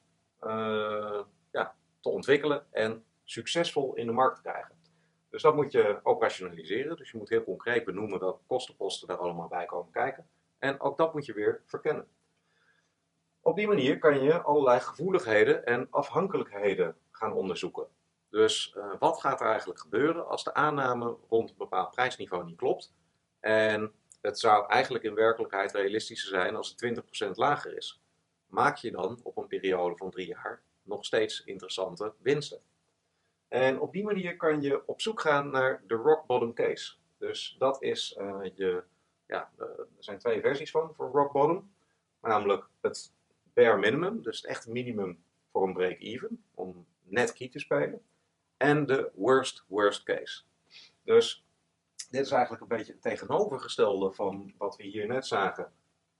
ja, 1.51 1.75
te 1.99 2.09
ontwikkelen 2.09 2.65
en 2.71 3.05
succesvol 3.23 3.95
in 3.95 4.05
de 4.05 4.11
markt 4.11 4.35
te 4.35 4.41
krijgen? 4.41 4.74
Dus 5.35 5.43
dat 5.43 5.55
moet 5.55 5.71
je 5.71 5.99
operationaliseren. 6.03 6.97
Dus 6.97 7.11
je 7.11 7.17
moet 7.17 7.29
heel 7.29 7.43
concreet 7.43 7.85
benoemen 7.85 8.19
welke 8.19 8.43
kostenposten 8.47 9.07
daar 9.07 9.17
allemaal 9.17 9.47
bij 9.47 9.65
komen 9.65 9.91
kijken. 9.91 10.27
En 10.59 10.79
ook 10.79 10.97
dat 10.97 11.13
moet 11.13 11.25
je 11.25 11.33
weer 11.33 11.61
verkennen. 11.65 12.07
Op 13.41 13.55
die 13.55 13.67
manier 13.67 13.99
kan 13.99 14.21
je 14.21 14.41
allerlei 14.41 14.79
gevoeligheden 14.79 15.65
en 15.65 15.87
afhankelijkheden 15.89 16.95
gaan 17.11 17.33
onderzoeken. 17.33 17.87
Dus 18.29 18.75
uh, 18.77 18.93
wat 18.99 19.19
gaat 19.21 19.41
er 19.41 19.47
eigenlijk 19.47 19.79
gebeuren 19.79 20.27
als 20.27 20.43
de 20.43 20.53
aanname 20.53 21.17
rond 21.29 21.49
een 21.49 21.57
bepaald 21.57 21.91
prijsniveau 21.91 22.45
niet 22.45 22.57
klopt? 22.57 22.93
En 23.39 23.91
het 24.21 24.39
zou 24.39 24.69
eigenlijk 24.69 25.03
in 25.03 25.15
werkelijkheid 25.15 25.71
realistischer 25.71 26.29
zijn 26.29 26.55
als 26.55 26.75
het 26.77 27.27
20% 27.27 27.31
lager 27.31 27.77
is. 27.77 28.01
Maak 28.47 28.77
je 28.77 28.91
dan 28.91 29.19
op 29.23 29.37
een 29.37 29.47
periode 29.47 29.97
van 29.97 30.09
drie 30.09 30.27
jaar 30.27 30.61
nog 30.83 31.05
steeds 31.05 31.43
interessante 31.43 32.13
winsten? 32.21 32.61
En 33.47 33.79
op 33.79 33.93
die 33.93 34.03
manier 34.03 34.37
kan 34.37 34.61
je 34.61 34.87
op 34.87 35.01
zoek 35.01 35.21
gaan 35.21 35.49
naar 35.49 35.83
de 35.87 35.95
rock 35.95 36.25
bottom 36.25 36.53
case. 36.53 36.95
Dus 37.17 37.55
dat 37.59 37.81
is 37.81 38.17
uh, 38.19 38.41
je, 38.55 38.83
ja, 39.27 39.51
uh, 39.59 39.65
er 39.65 39.87
zijn 39.99 40.17
twee 40.17 40.41
versies 40.41 40.71
van 40.71 40.93
voor 40.93 41.09
rock 41.09 41.31
bottom. 41.31 41.73
Namelijk 42.21 42.67
het 42.81 43.13
bare 43.53 43.77
minimum, 43.77 44.21
dus 44.21 44.37
het 44.37 44.45
echte 44.45 44.71
minimum 44.71 45.23
voor 45.51 45.63
een 45.63 45.73
break-even, 45.73 46.43
om 46.53 46.85
net 47.03 47.33
key 47.33 47.49
te 47.49 47.59
spelen. 47.59 48.01
En 48.57 48.85
de 48.85 49.11
worst 49.13 49.63
worst 49.67 50.03
case. 50.03 50.43
Dus 51.03 51.45
dit 52.09 52.25
is 52.25 52.31
eigenlijk 52.31 52.61
een 52.61 52.77
beetje 52.77 52.91
het 52.91 53.01
tegenovergestelde 53.01 54.13
van 54.13 54.53
wat 54.57 54.75
we 54.75 54.83
hier 54.83 55.07
net 55.07 55.27
zagen. 55.27 55.71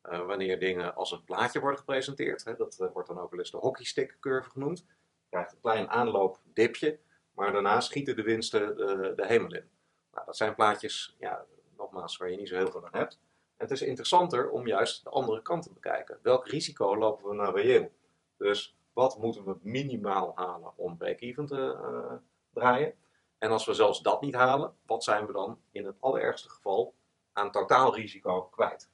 Uh, 0.03 0.25
wanneer 0.25 0.59
dingen 0.59 0.95
als 0.95 1.11
een 1.11 1.23
plaatje 1.23 1.59
worden 1.59 1.79
gepresenteerd. 1.79 2.43
Hè, 2.43 2.55
dat 2.55 2.89
wordt 2.93 3.07
dan 3.07 3.19
ook 3.19 3.29
wel 3.29 3.39
eens 3.39 3.51
de 3.51 3.57
hockeystick 3.57 4.17
curve 4.19 4.49
genoemd. 4.49 4.79
Je 4.79 5.29
krijgt 5.29 5.51
een 5.51 5.61
klein 5.61 5.89
aanloopdipje, 5.89 6.99
maar 7.35 7.51
daarna 7.51 7.79
schieten 7.79 8.15
de 8.15 8.23
winsten 8.23 8.77
de, 8.77 9.13
de 9.15 9.25
hemel 9.25 9.53
in. 9.53 9.69
Nou, 10.11 10.25
dat 10.25 10.37
zijn 10.37 10.55
plaatjes, 10.55 11.15
ja, 11.19 11.45
nogmaals, 11.77 12.17
waar 12.17 12.31
je 12.31 12.37
niet 12.37 12.47
zo 12.47 12.55
heel 12.55 12.71
veel 12.71 12.85
aan 12.85 12.99
hebt. 12.99 13.19
Het 13.57 13.71
is 13.71 13.81
interessanter 13.81 14.49
om 14.49 14.67
juist 14.67 15.03
de 15.03 15.09
andere 15.09 15.41
kant 15.41 15.63
te 15.63 15.73
bekijken. 15.73 16.19
Welk 16.21 16.47
risico 16.47 16.97
lopen 16.97 17.29
we 17.29 17.35
nou 17.35 17.61
reëel? 17.61 17.91
Dus 18.37 18.77
wat 18.93 19.17
moeten 19.17 19.43
we 19.43 19.55
minimaal 19.61 20.31
halen 20.35 20.71
om 20.75 20.97
break-even 20.97 21.45
te 21.45 21.77
uh, 21.81 22.13
draaien? 22.53 22.93
En 23.37 23.51
als 23.51 23.65
we 23.65 23.73
zelfs 23.73 24.01
dat 24.01 24.21
niet 24.21 24.35
halen, 24.35 24.73
wat 24.85 25.03
zijn 25.03 25.25
we 25.25 25.33
dan 25.33 25.59
in 25.71 25.85
het 25.85 25.95
allerergste 25.99 26.49
geval 26.49 26.93
aan 27.33 27.51
totaalrisico 27.51 28.41
kwijt? 28.41 28.89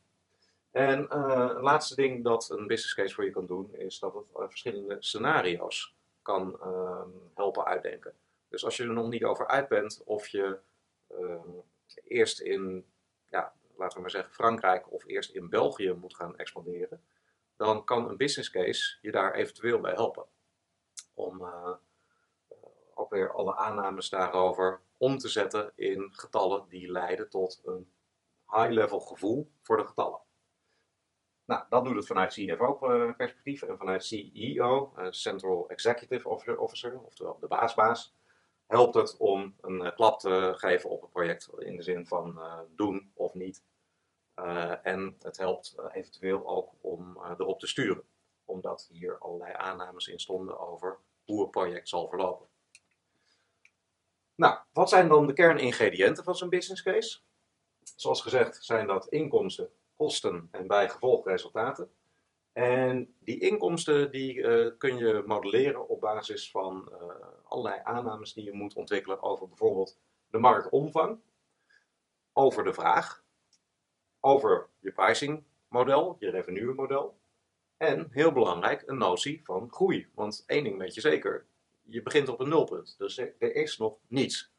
En 0.72 1.08
uh, 1.14 1.58
laatste 1.62 1.96
ding 1.96 2.24
dat 2.24 2.50
een 2.50 2.68
business 2.68 2.94
case 2.94 3.14
voor 3.14 3.26
je 3.26 3.32
kan 3.32 3.46
doen, 3.46 3.74
is 3.74 4.00
dat 4.00 4.14
het 4.14 4.26
verschillende 4.34 4.96
scenario's 5.00 5.96
kan 6.22 6.60
uh, 6.64 7.02
helpen 7.36 7.66
uitdenken. 7.66 8.14
Dus 8.52 8.66
als 8.66 8.78
je 8.78 8.84
er 8.84 8.94
nog 8.94 9.10
niet 9.10 9.24
over 9.24 9.48
uit 9.48 9.68
bent 9.68 10.02
of 10.04 10.28
je 10.28 10.60
ehm, 11.08 11.50
eerst 12.04 12.40
in, 12.40 12.86
ja, 13.30 13.54
laten 13.76 13.96
we 13.96 14.02
maar 14.02 14.12
zeggen, 14.12 14.34
Frankrijk 14.34 14.92
of 14.92 15.06
eerst 15.06 15.32
in 15.32 15.50
België 15.50 15.94
moet 15.94 16.16
gaan 16.16 16.38
expanderen, 16.38 17.04
dan 17.56 17.84
kan 17.84 18.10
een 18.10 18.18
business 18.18 18.50
case 18.50 18.98
je 19.02 19.12
daar 19.12 19.34
eventueel 19.34 19.80
bij 19.80 19.94
helpen. 19.94 20.26
Om 21.14 21.42
uh, 21.42 21.74
ook 22.94 23.10
weer 23.10 23.34
alle 23.34 23.56
aannames 23.56 24.10
daarover 24.10 24.82
om 24.98 25.18
te 25.18 25.28
zetten 25.28 25.72
in 25.76 26.10
getallen 26.12 26.66
die 26.70 26.92
leiden 26.92 27.30
tot 27.30 27.62
een 27.66 27.92
high-level 28.50 29.00
gevoel 29.00 29.52
voor 29.62 29.78
de 29.78 29.86
getallen. 29.86 30.22
Nou, 31.46 31.64
dat 31.70 31.84
doet 31.84 31.96
het 31.96 32.08
vanuit 32.08 32.34
CFO-perspectief 32.34 33.62
en 33.62 33.78
vanuit 33.78 34.06
CEO, 34.06 34.94
Central 35.10 35.70
Executive 35.70 36.30
Officer, 36.60 37.00
oftewel 37.00 37.40
de 37.40 37.48
baasbaas, 37.48 38.14
helpt 38.72 38.96
het 38.96 39.18
om 39.18 39.56
een 39.62 39.94
klap 39.94 40.20
te 40.20 40.54
geven 40.56 40.90
op 40.90 41.02
het 41.02 41.12
project 41.12 41.50
in 41.58 41.76
de 41.76 41.84
zin 41.84 42.08
van 42.08 42.38
uh, 42.38 42.60
doen 42.76 43.12
of 43.14 43.34
niet. 43.34 43.64
Uh, 44.36 44.86
en 44.86 45.16
het 45.22 45.38
helpt 45.38 45.76
eventueel 45.94 46.48
ook 46.48 46.72
om 46.82 47.18
erop 47.38 47.60
te 47.60 47.68
sturen, 47.68 48.04
omdat 48.46 48.90
hier 48.92 49.18
allerlei 49.18 49.54
aannames 49.54 50.08
in 50.08 50.20
stonden 50.20 50.60
over 50.60 50.98
hoe 51.26 51.42
het 51.42 51.52
project 51.52 51.90
zal 51.90 52.08
verlopen. 52.08 52.48
Nou, 54.36 54.60
wat 54.74 54.90
zijn 54.90 55.08
dan 55.08 55.28
de 55.28 55.34
kerningrediënten 55.34 56.24
van 56.24 56.36
zo'n 56.36 56.50
business 56.50 56.84
case? 56.84 57.20
Zoals 57.96 58.22
gezegd 58.22 58.64
zijn 58.64 58.88
dat 58.88 59.08
inkomsten, 59.08 59.70
kosten 59.96 60.48
en 60.52 60.68
bijgevolg 60.68 61.26
resultaten. 61.26 61.92
En 62.54 63.16
die 63.20 63.40
inkomsten 63.40 64.12
die, 64.12 64.36
uh, 64.36 64.72
kun 64.78 64.98
je 64.98 65.24
modelleren 65.26 65.88
op 65.88 66.00
basis 66.00 66.52
van 66.52 66.90
uh, 66.92 66.98
allerlei 67.44 67.82
aannames 67.84 68.34
die 68.34 68.44
je 68.44 68.54
moet 68.54 68.74
ontwikkelen 68.74 69.22
over 69.22 69.48
bijvoorbeeld 69.48 70.00
de 70.30 70.38
marktomvang, 70.38 71.20
over 72.34 72.64
de 72.64 72.74
vraag, 72.74 73.24
over 74.20 74.70
je 74.80 74.92
pricingmodel, 74.92 76.16
je 76.20 76.30
revenue 76.30 76.74
model. 76.74 77.20
En 77.78 78.08
heel 78.12 78.32
belangrijk, 78.32 78.84
een 78.86 78.98
notie 78.98 79.42
van 79.44 79.72
groei. 79.72 80.08
Want 80.14 80.44
één 80.48 80.64
ding 80.64 80.78
weet 80.78 80.94
je 80.94 81.02
zeker, 81.02 81.46
je 81.82 82.02
begint 82.02 82.30
op 82.30 82.40
een 82.40 82.50
nulpunt. 82.50 82.96
Dus 82.98 83.18
er 83.18 83.56
is 83.56 83.78
nog 83.78 83.98
niets. 84.08 84.54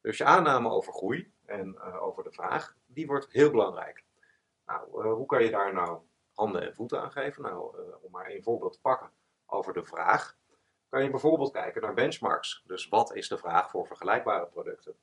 Dus 0.00 0.18
je 0.18 0.24
aanname 0.24 0.70
over 0.70 0.92
groei 0.92 1.32
en 1.44 1.74
uh, 1.74 2.02
over 2.02 2.24
de 2.24 2.32
vraag, 2.32 2.76
die 2.86 3.06
wordt 3.06 3.32
heel 3.32 3.50
belangrijk. 3.50 4.04
Nou, 4.66 5.08
hoe 5.08 5.26
kan 5.26 5.44
je 5.44 5.50
daar 5.50 5.72
nou 5.72 6.00
handen 6.38 6.62
en 6.62 6.74
voeten 6.74 7.00
aan 7.00 7.12
geven? 7.12 7.42
Nou, 7.42 7.78
uh, 7.78 8.04
om 8.04 8.10
maar 8.10 8.26
één 8.26 8.42
voorbeeld 8.42 8.72
te 8.72 8.80
pakken 8.80 9.10
over 9.46 9.72
de 9.72 9.84
vraag, 9.84 10.36
kan 10.88 11.02
je 11.02 11.10
bijvoorbeeld 11.10 11.52
kijken 11.52 11.82
naar 11.82 11.94
benchmarks. 11.94 12.62
Dus 12.66 12.88
wat 12.88 13.14
is 13.14 13.28
de 13.28 13.38
vraag 13.38 13.70
voor 13.70 13.86
vergelijkbare 13.86 14.46
producten? 14.46 14.96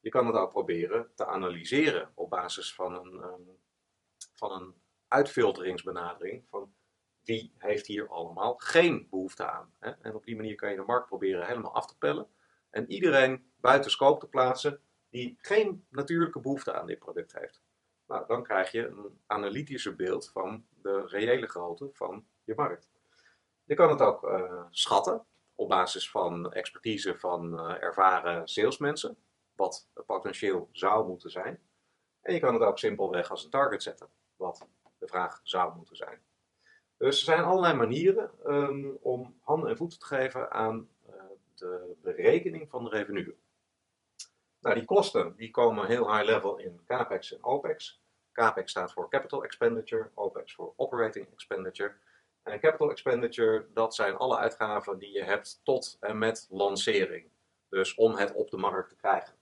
Je 0.00 0.10
kan 0.10 0.26
het 0.26 0.36
ook 0.36 0.50
proberen 0.50 1.10
te 1.14 1.26
analyseren 1.26 2.10
op 2.14 2.30
basis 2.30 2.74
van 2.74 2.94
een, 2.94 3.12
um, 3.12 3.58
van 4.34 4.52
een 4.52 4.74
uitfilteringsbenadering 5.08 6.44
van 6.48 6.74
wie 7.22 7.54
heeft 7.58 7.86
hier 7.86 8.08
allemaal 8.08 8.54
geen 8.54 9.06
behoefte 9.10 9.46
aan. 9.46 9.74
Hè? 9.78 9.90
En 9.90 10.14
op 10.14 10.24
die 10.24 10.36
manier 10.36 10.54
kan 10.54 10.70
je 10.70 10.76
de 10.76 10.82
markt 10.82 11.06
proberen 11.06 11.46
helemaal 11.46 11.74
af 11.74 11.86
te 11.86 11.98
pellen 11.98 12.28
en 12.70 12.90
iedereen 12.90 13.52
buiten 13.56 13.90
scope 13.90 14.20
te 14.20 14.28
plaatsen 14.28 14.80
die 15.08 15.36
geen 15.38 15.86
natuurlijke 15.90 16.40
behoefte 16.40 16.72
aan 16.72 16.86
dit 16.86 16.98
product 16.98 17.38
heeft. 17.38 17.62
Nou, 18.06 18.26
dan 18.26 18.42
krijg 18.42 18.70
je 18.70 18.86
een 18.86 19.20
analytischer 19.26 19.96
beeld 19.96 20.30
van 20.30 20.66
de 20.82 21.06
reële 21.06 21.46
grootte 21.46 21.90
van 21.92 22.26
je 22.44 22.54
markt. 22.56 22.90
Je 23.64 23.74
kan 23.74 23.90
het 23.90 24.00
ook 24.00 24.22
uh, 24.22 24.64
schatten 24.70 25.24
op 25.54 25.68
basis 25.68 26.10
van 26.10 26.52
expertise 26.52 27.18
van 27.18 27.52
uh, 27.52 27.82
ervaren 27.82 28.48
salesmensen, 28.48 29.16
wat 29.56 29.88
potentieel 30.06 30.68
zou 30.72 31.06
moeten 31.08 31.30
zijn. 31.30 31.60
En 32.20 32.34
je 32.34 32.40
kan 32.40 32.54
het 32.54 32.62
ook 32.62 32.78
simpelweg 32.78 33.30
als 33.30 33.44
een 33.44 33.50
target 33.50 33.82
zetten, 33.82 34.08
wat 34.36 34.66
de 34.98 35.06
vraag 35.06 35.40
zou 35.42 35.76
moeten 35.76 35.96
zijn. 35.96 36.22
Dus 36.96 37.18
er 37.18 37.24
zijn 37.24 37.44
allerlei 37.44 37.74
manieren 37.74 38.30
um, 38.46 38.98
om 39.00 39.38
handen 39.40 39.70
en 39.70 39.76
voeten 39.76 39.98
te 39.98 40.06
geven 40.06 40.50
aan 40.50 40.88
uh, 41.08 41.14
de 41.54 41.96
berekening 42.02 42.70
van 42.70 42.84
de 42.84 42.90
revenue. 42.90 43.36
Nou, 44.64 44.76
die 44.76 44.84
kosten 44.84 45.34
die 45.36 45.50
komen 45.50 45.86
heel 45.86 46.12
high 46.12 46.24
level 46.24 46.56
in 46.56 46.80
CAPEX 46.86 47.34
en 47.34 47.44
OPEX. 47.44 48.00
CAPEX 48.32 48.70
staat 48.70 48.92
voor 48.92 49.10
Capital 49.10 49.44
Expenditure, 49.44 50.10
OPEX 50.14 50.54
voor 50.54 50.72
Operating 50.76 51.26
Expenditure. 51.32 51.94
En 52.42 52.60
capital 52.60 52.90
expenditure, 52.90 53.66
dat 53.72 53.94
zijn 53.94 54.16
alle 54.16 54.36
uitgaven 54.36 54.98
die 54.98 55.12
je 55.12 55.22
hebt 55.22 55.60
tot 55.62 55.96
en 56.00 56.18
met 56.18 56.46
lancering. 56.50 57.30
Dus 57.68 57.94
om 57.94 58.14
het 58.14 58.32
op 58.32 58.50
de 58.50 58.56
markt 58.56 58.88
te 58.88 58.96
krijgen. 58.96 59.34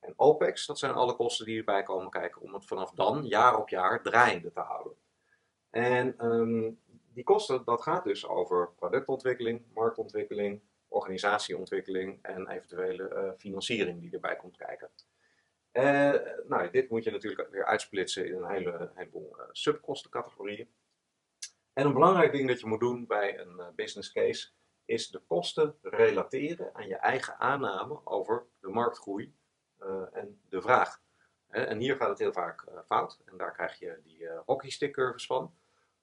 En 0.00 0.12
OPEX, 0.16 0.66
dat 0.66 0.78
zijn 0.78 0.92
alle 0.92 1.16
kosten 1.16 1.46
die 1.46 1.58
erbij 1.58 1.82
komen 1.82 2.10
kijken 2.10 2.42
om 2.42 2.54
het 2.54 2.64
vanaf 2.64 2.90
dan 2.90 3.26
jaar 3.26 3.56
op 3.56 3.68
jaar 3.68 4.02
draaiende 4.02 4.52
te 4.52 4.60
houden. 4.60 4.96
En 5.70 6.26
um, 6.26 6.80
die 7.14 7.24
kosten, 7.24 7.64
dat 7.64 7.82
gaat 7.82 8.04
dus 8.04 8.26
over 8.26 8.70
productontwikkeling, 8.76 9.62
marktontwikkeling, 9.74 10.60
organisatieontwikkeling 10.88 12.18
en 12.22 12.48
eventuele 12.48 13.10
uh, 13.10 13.30
financiering 13.38 14.00
die 14.00 14.12
erbij 14.12 14.36
komt 14.36 14.56
kijken. 14.56 14.90
Uh, 15.72 16.14
nou, 16.48 16.70
dit 16.70 16.90
moet 16.90 17.04
je 17.04 17.10
natuurlijk 17.10 17.50
weer 17.50 17.64
uitsplitsen 17.64 18.26
in 18.26 18.34
een 18.34 18.50
hele, 18.50 18.90
heleboel 18.94 19.36
uh, 19.38 19.44
subkostencategorieën. 19.52 20.68
En 21.72 21.86
een 21.86 21.92
belangrijk 21.92 22.32
ding 22.32 22.48
dat 22.48 22.60
je 22.60 22.66
moet 22.66 22.80
doen 22.80 23.06
bij 23.06 23.38
een 23.38 23.72
business 23.74 24.12
case 24.12 24.48
is 24.84 25.08
de 25.08 25.18
kosten 25.26 25.78
relateren 25.82 26.74
aan 26.74 26.88
je 26.88 26.96
eigen 26.96 27.38
aanname 27.38 28.00
over 28.04 28.46
de 28.60 28.68
marktgroei 28.68 29.34
en 30.12 30.40
de 30.48 30.62
vraag. 30.62 31.00
En 31.48 31.78
hier 31.78 31.96
gaat 31.96 32.08
het 32.08 32.18
heel 32.18 32.32
vaak 32.32 32.64
fout 32.86 33.20
en 33.24 33.36
daar 33.36 33.52
krijg 33.52 33.78
je 33.78 34.00
die 34.02 34.28
hockeystick 34.44 34.92
curves 34.92 35.26
van. 35.26 35.54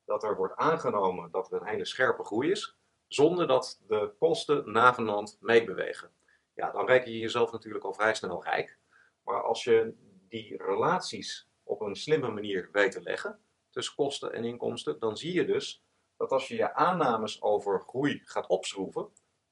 Dat 0.06 0.24
er 0.24 0.36
wordt 0.36 0.56
aangenomen 0.56 1.32
dat 1.32 1.52
er 1.52 1.62
een 1.62 1.68
hele 1.68 1.86
scherpe 1.86 2.24
groei 2.24 2.52
is, 2.52 2.78
zonder 3.08 3.48
dat 3.48 3.82
de 3.88 4.14
kosten 4.20 4.72
navenant 4.72 5.38
meebewegen. 5.42 6.12
Ja, 6.54 6.72
dan 6.72 6.86
reken 6.86 7.12
je 7.12 7.18
jezelf 7.18 7.52
natuurlijk 7.52 7.84
al 7.84 7.94
vrij 7.94 8.16
snel 8.16 8.44
rijk. 8.44 8.80
Maar 9.24 9.44
als 9.44 9.64
je 9.64 9.94
die 10.30 10.64
relaties 10.64 11.50
op 11.64 11.82
een 11.82 11.96
slimme 11.96 12.32
manier 12.32 12.70
weet 12.72 12.92
te 12.92 13.02
leggen 13.02 13.40
tussen 13.70 13.96
kosten 13.96 14.34
en 14.34 14.44
inkomsten, 14.44 15.00
dan 15.00 15.18
zie 15.18 15.34
je 15.34 15.46
dus 15.46 15.84
dat 16.18 16.32
als 16.32 16.48
je 16.48 16.56
je 16.56 16.74
aannames 16.74 17.42
over 17.42 17.80
groei 17.80 18.22
gaat 18.24 18.48
opschroeven, 18.48 19.10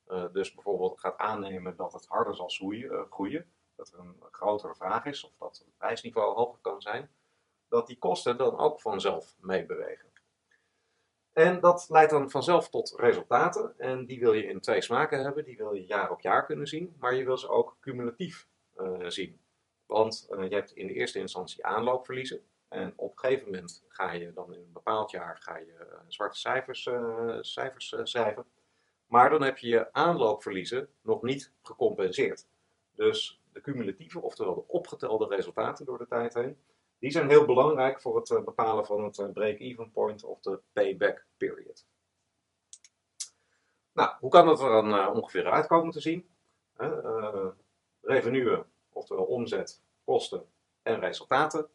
uh, 0.07 0.25
dus 0.31 0.53
bijvoorbeeld 0.53 0.99
gaat 0.99 1.17
aannemen 1.17 1.75
dat 1.75 1.93
het 1.93 2.07
harder 2.07 2.35
zal 2.35 2.51
uh, 2.59 3.01
groeien, 3.09 3.53
dat 3.75 3.91
er 3.91 3.99
een 3.99 4.23
grotere 4.31 4.75
vraag 4.75 5.05
is 5.05 5.23
of 5.23 5.31
dat 5.39 5.57
het 5.57 5.77
prijsniveau 5.77 6.35
hoger 6.35 6.59
kan 6.61 6.81
zijn, 6.81 7.11
dat 7.67 7.87
die 7.87 7.97
kosten 7.97 8.37
dan 8.37 8.57
ook 8.57 8.81
vanzelf 8.81 9.35
meebewegen. 9.39 10.12
En 11.33 11.59
dat 11.59 11.85
leidt 11.89 12.11
dan 12.11 12.29
vanzelf 12.29 12.69
tot 12.69 12.93
resultaten. 12.97 13.73
En 13.77 14.05
die 14.05 14.19
wil 14.19 14.33
je 14.33 14.45
in 14.45 14.59
twee 14.59 14.81
smaken 14.81 15.23
hebben. 15.23 15.43
Die 15.43 15.57
wil 15.57 15.73
je 15.73 15.85
jaar 15.85 16.11
op 16.11 16.21
jaar 16.21 16.45
kunnen 16.45 16.67
zien. 16.67 16.95
Maar 16.99 17.15
je 17.15 17.23
wil 17.23 17.37
ze 17.37 17.49
ook 17.49 17.77
cumulatief 17.79 18.47
uh, 18.77 18.97
zien. 19.07 19.39
Want 19.85 20.27
uh, 20.29 20.49
je 20.49 20.55
hebt 20.55 20.71
in 20.71 20.87
de 20.87 20.93
eerste 20.93 21.19
instantie 21.19 21.65
aanloopverliezen. 21.65 22.41
En 22.67 22.93
op 22.95 23.11
een 23.11 23.19
gegeven 23.19 23.45
moment 23.45 23.83
ga 23.87 24.11
je 24.11 24.33
dan 24.33 24.53
in 24.53 24.59
een 24.59 24.73
bepaald 24.73 25.11
jaar 25.11 25.37
ga 25.37 25.57
je, 25.57 25.75
uh, 25.79 25.97
zwarte 26.07 26.39
cijfers, 26.39 26.89
cijfers 27.41 27.95
schrijven. 28.03 28.45
Maar 29.05 29.29
dan 29.29 29.43
heb 29.43 29.57
je 29.57 29.67
je 29.67 29.93
aanloopverliezen 29.93 30.89
nog 31.01 31.21
niet 31.21 31.51
gecompenseerd. 31.61 32.47
Dus 32.95 33.41
de 33.51 33.61
cumulatieve, 33.61 34.21
oftewel 34.21 34.55
de 34.55 34.67
opgetelde 34.67 35.27
resultaten 35.27 35.85
door 35.85 35.97
de 35.97 36.07
tijd 36.07 36.33
heen, 36.33 36.57
die 37.03 37.11
zijn 37.11 37.29
heel 37.29 37.45
belangrijk 37.45 38.01
voor 38.01 38.15
het 38.15 38.29
uh, 38.29 38.43
bepalen 38.43 38.85
van 38.85 39.03
het 39.03 39.17
uh, 39.17 39.31
break-even 39.31 39.91
point 39.91 40.23
of 40.23 40.39
de 40.39 40.59
payback 40.73 41.25
period. 41.37 41.85
Nou, 43.93 44.15
hoe 44.19 44.29
kan 44.29 44.45
dat 44.45 44.61
er 44.61 44.69
dan 44.69 44.93
uh, 44.93 45.09
ongeveer 45.13 45.51
uitkomen 45.51 45.91
te 45.91 46.01
zien? 46.01 46.31
revenue, 48.01 48.63
oftewel 48.89 49.23
omzet, 49.23 49.81
kosten 50.03 50.45
en 50.81 50.99
resultaten. 50.99 51.69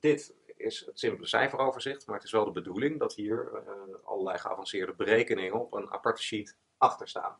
dit 0.00 0.34
is 0.56 0.86
het 0.86 0.98
simpele 0.98 1.26
cijferoverzicht, 1.26 2.06
maar 2.06 2.16
het 2.16 2.24
is 2.24 2.32
wel 2.32 2.44
de 2.44 2.50
bedoeling 2.50 2.98
dat 2.98 3.14
hier 3.14 3.64
allerlei 4.04 4.38
geavanceerde 4.38 4.92
berekeningen 4.92 5.60
op 5.60 5.72
een 5.72 5.90
aparte 5.90 6.22
sheet 6.22 6.56
achter 6.76 7.08
staan. 7.08 7.38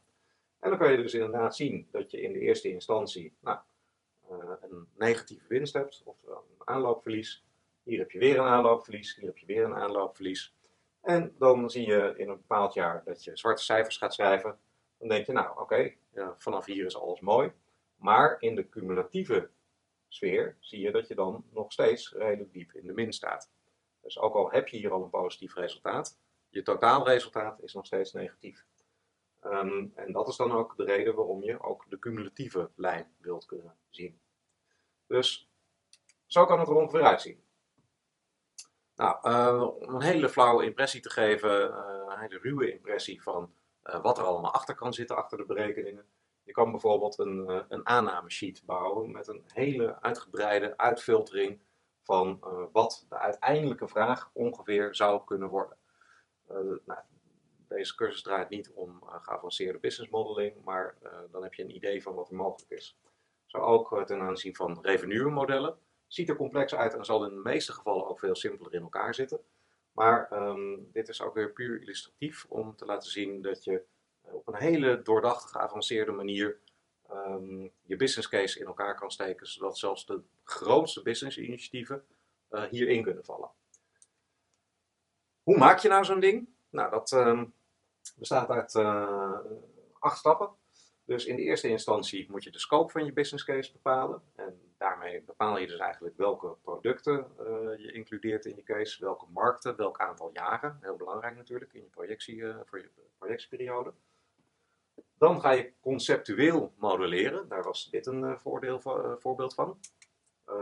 En 0.58 0.70
dan 0.70 0.78
kan 0.78 0.90
je 0.90 0.96
dus 0.96 1.14
inderdaad 1.14 1.56
zien 1.56 1.88
dat 1.90 2.10
je 2.10 2.20
in 2.20 2.32
de 2.32 2.38
eerste 2.38 2.68
instantie 2.68 3.36
nou, 3.40 3.58
een 4.60 4.88
negatieve 4.96 5.46
winst 5.48 5.74
hebt, 5.74 6.02
oftewel 6.04 6.44
aanloopverlies. 6.58 7.44
Hier 7.82 7.98
heb 7.98 8.10
je 8.10 8.18
weer 8.18 8.38
een 8.38 8.44
aanloopverlies, 8.44 9.16
hier 9.16 9.26
heb 9.26 9.38
je 9.38 9.46
weer 9.46 9.64
een 9.64 9.74
aanloopverlies. 9.74 10.54
En 11.00 11.34
dan 11.38 11.70
zie 11.70 11.86
je 11.86 12.14
in 12.16 12.28
een 12.28 12.36
bepaald 12.36 12.74
jaar 12.74 13.02
dat 13.04 13.24
je 13.24 13.36
zwarte 13.36 13.62
cijfers 13.62 13.96
gaat 13.96 14.14
schrijven. 14.14 14.58
Dan 14.98 15.08
denk 15.08 15.26
je, 15.26 15.32
nou 15.32 15.60
oké, 15.60 15.94
ja, 16.12 16.34
vanaf 16.38 16.64
hier 16.64 16.84
is 16.86 16.96
alles 16.96 17.20
mooi. 17.20 17.52
Maar 17.96 18.36
in 18.40 18.54
de 18.54 18.68
cumulatieve 18.68 19.50
sfeer 20.08 20.56
zie 20.60 20.80
je 20.80 20.90
dat 20.90 21.08
je 21.08 21.14
dan 21.14 21.44
nog 21.50 21.72
steeds 21.72 22.12
redelijk 22.12 22.52
diep 22.52 22.72
in 22.72 22.86
de 22.86 22.92
min 22.92 23.12
staat. 23.12 23.50
Dus 24.00 24.18
ook 24.18 24.34
al 24.34 24.50
heb 24.50 24.68
je 24.68 24.76
hier 24.76 24.92
al 24.92 25.02
een 25.02 25.10
positief 25.10 25.54
resultaat, 25.54 26.18
je 26.48 26.62
totaalresultaat 26.62 27.62
is 27.62 27.74
nog 27.74 27.86
steeds 27.86 28.12
negatief. 28.12 28.66
Ehm, 29.40 29.86
en 29.94 30.12
dat 30.12 30.28
is 30.28 30.36
dan 30.36 30.52
ook 30.52 30.76
de 30.76 30.84
reden 30.84 31.14
waarom 31.14 31.42
je 31.42 31.62
ook 31.62 31.84
de 31.88 31.98
cumulatieve 31.98 32.70
lijn 32.74 33.14
wilt 33.18 33.46
kunnen 33.46 33.76
zien. 33.90 34.20
Dus 35.06 35.50
zo 36.26 36.44
kan 36.44 36.58
het 36.58 36.68
er 36.68 36.74
ongeveer 36.74 37.02
uitzien. 37.02 37.42
Nou, 38.94 39.28
uh, 39.28 39.62
om 39.88 39.94
een 39.94 40.02
hele 40.02 40.28
flauwe 40.28 40.64
impressie 40.64 41.00
te 41.00 41.10
geven, 41.10 41.70
uh, 41.70 42.04
een 42.08 42.18
hele 42.18 42.38
ruwe 42.38 42.72
impressie 42.72 43.22
van 43.22 43.54
uh, 43.84 44.02
wat 44.02 44.18
er 44.18 44.24
allemaal 44.24 44.52
achter 44.52 44.74
kan 44.74 44.92
zitten 44.94 45.16
achter 45.16 45.38
de 45.38 45.44
berekeningen. 45.44 46.04
Je 46.42 46.52
kan 46.52 46.70
bijvoorbeeld 46.70 47.18
een, 47.18 47.64
een 47.68 47.86
aannamesheet 47.86 48.62
bouwen 48.64 49.10
met 49.10 49.28
een 49.28 49.42
hele 49.46 50.00
uitgebreide 50.00 50.76
uitfiltering 50.76 51.60
van 52.02 52.38
wat 52.72 53.06
de 53.08 53.18
uiteindelijke 53.18 53.88
vraag 53.88 54.30
ongeveer 54.32 54.94
zou 54.94 55.24
kunnen 55.24 55.48
worden. 55.48 55.76
Nou, 56.84 57.00
deze 57.68 57.94
cursus 57.94 58.22
draait 58.22 58.48
niet 58.48 58.70
om 58.70 59.02
geavanceerde 59.04 59.78
business 59.78 60.10
modeling, 60.10 60.64
maar 60.64 60.96
dan 61.30 61.42
heb 61.42 61.54
je 61.54 61.62
een 61.62 61.74
idee 61.74 62.02
van 62.02 62.14
wat 62.14 62.30
er 62.30 62.36
mogelijk 62.36 62.70
is. 62.70 62.98
Zo 63.52 63.58
ook 63.58 64.06
ten 64.06 64.20
aanzien 64.20 64.56
van 64.56 64.78
revenue 64.82 65.30
modellen 65.30 65.78
ziet 66.06 66.28
er 66.28 66.36
complex 66.36 66.74
uit 66.74 66.94
en 66.94 67.04
zal 67.04 67.24
in 67.24 67.34
de 67.34 67.40
meeste 67.42 67.72
gevallen 67.72 68.06
ook 68.08 68.18
veel 68.18 68.34
simpeler 68.34 68.74
in 68.74 68.82
elkaar 68.82 69.14
zitten. 69.14 69.40
Maar 69.92 70.32
um, 70.32 70.90
dit 70.92 71.08
is 71.08 71.22
ook 71.22 71.34
weer 71.34 71.52
puur 71.52 71.80
illustratief 71.80 72.46
om 72.48 72.76
te 72.76 72.84
laten 72.84 73.10
zien 73.10 73.42
dat 73.42 73.64
je 73.64 73.82
eh, 74.22 74.34
op 74.34 74.48
een 74.48 74.54
hele 74.54 75.02
doordachte, 75.02 75.48
geavanceerde 75.48 76.12
manier 76.12 76.58
um, 77.10 77.72
je 77.82 77.96
business 77.96 78.28
case 78.28 78.60
in 78.60 78.66
elkaar 78.66 78.94
kan 78.94 79.10
steken, 79.10 79.46
zodat 79.46 79.78
zelfs 79.78 80.06
de 80.06 80.22
grootste 80.44 81.02
business 81.02 81.38
initiatieven 81.38 82.04
uh, 82.50 82.62
hierin 82.62 83.02
kunnen 83.02 83.24
vallen. 83.24 83.50
Hoe 85.42 85.58
maak 85.58 85.78
je 85.78 85.88
nou 85.88 86.04
zo'n 86.04 86.20
ding? 86.20 86.48
Nou, 86.70 86.90
dat 86.90 87.10
um, 87.12 87.54
bestaat 88.16 88.48
uit 88.48 88.74
acht 89.98 90.18
stappen. 90.18 90.60
Dus 91.04 91.26
in 91.26 91.36
de 91.36 91.42
eerste 91.42 91.68
instantie 91.68 92.30
moet 92.30 92.44
je 92.44 92.50
de 92.50 92.58
scope 92.58 92.92
van 92.92 93.04
je 93.04 93.12
business 93.12 93.44
case 93.44 93.72
bepalen. 93.72 94.22
En 94.34 94.74
daarmee 94.78 95.22
bepaal 95.22 95.58
je 95.58 95.66
dus 95.66 95.78
eigenlijk 95.78 96.16
welke 96.16 96.56
producten 96.62 97.26
uh, 97.40 97.46
je 97.78 97.92
includeert 97.92 98.44
in 98.44 98.56
je 98.56 98.62
case, 98.62 99.04
welke 99.04 99.26
markten, 99.28 99.76
welk 99.76 99.98
aantal 99.98 100.30
jaren. 100.32 100.78
Heel 100.80 100.96
belangrijk 100.96 101.36
natuurlijk 101.36 101.72
in 101.72 101.82
je 101.82 101.88
projectie, 101.88 102.36
uh, 102.36 102.56
voor 102.64 102.78
je 102.78 102.90
projectieperiode. 103.18 103.92
Dan 105.18 105.40
ga 105.40 105.50
je 105.50 105.72
conceptueel 105.80 106.72
modelleren. 106.76 107.48
Daar 107.48 107.62
was 107.62 107.90
dit 107.90 108.06
een 108.06 108.38
voordeel, 108.38 108.80
voorbeeld 109.18 109.54
van. 109.54 109.78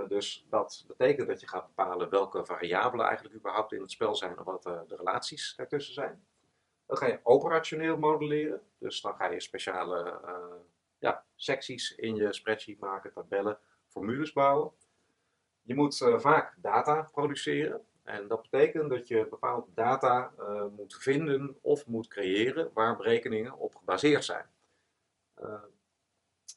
dus 0.08 0.46
dat 0.48 0.84
betekent 0.86 1.28
dat 1.28 1.40
je 1.40 1.48
gaat 1.48 1.66
bepalen 1.66 2.10
welke 2.10 2.44
variabelen 2.44 3.06
eigenlijk 3.06 3.36
überhaupt 3.36 3.72
in 3.72 3.80
het 3.80 3.90
spel 3.90 4.14
zijn 4.14 4.36
en 4.36 4.44
wat 4.44 4.62
de 4.62 4.96
relaties 4.96 5.54
daartussen 5.56 5.94
zijn. 5.94 6.24
Dan 6.90 6.98
ga 6.98 7.06
je 7.06 7.20
operationeel 7.22 7.96
modelleren. 7.96 8.62
Dus 8.78 9.00
dan 9.00 9.14
ga 9.14 9.26
je 9.30 9.40
speciale 9.40 10.20
ja, 10.98 11.24
secties 11.34 11.94
in 11.94 12.14
je 12.14 12.32
spreadsheet 12.32 12.80
maken, 12.80 13.12
tabellen, 13.12 13.58
formules 13.86 14.32
bouwen. 14.32 14.72
Je 15.62 15.74
moet 15.74 16.00
uh, 16.00 16.18
vaak 16.18 16.54
data 16.56 17.08
produceren. 17.12 17.84
En 18.02 18.28
dat 18.28 18.42
betekent 18.42 18.90
dat 18.90 19.08
je 19.08 19.26
bepaalde 19.30 19.70
data 19.74 20.32
uh, 20.38 20.64
moet 20.76 20.96
vinden 20.96 21.56
of 21.60 21.86
moet 21.86 22.08
creëren 22.08 22.70
waar 22.74 22.96
berekeningen 22.96 23.56
op 23.56 23.74
gebaseerd 23.74 24.24
zijn. 24.24 24.46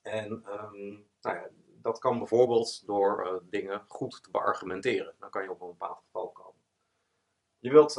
En 0.02 0.32
um, 0.32 1.08
nou 1.22 1.36
ja, 1.36 1.50
dat 1.82 2.00
kan 2.00 2.18
bijvoorbeeld 2.18 2.86
door 2.86 3.44
dingen 3.50 3.86
goed 3.88 4.24
te 4.24 4.32
beargumenteren. 4.32 5.14
Dan 5.20 5.30
kan 5.30 5.44
je 5.44 5.52
op 5.52 5.62
een 5.62 5.68
bepaald 5.68 6.00
geval 6.06 6.30
komen. 6.30 6.53
Je 7.64 7.72
wilt 7.72 7.93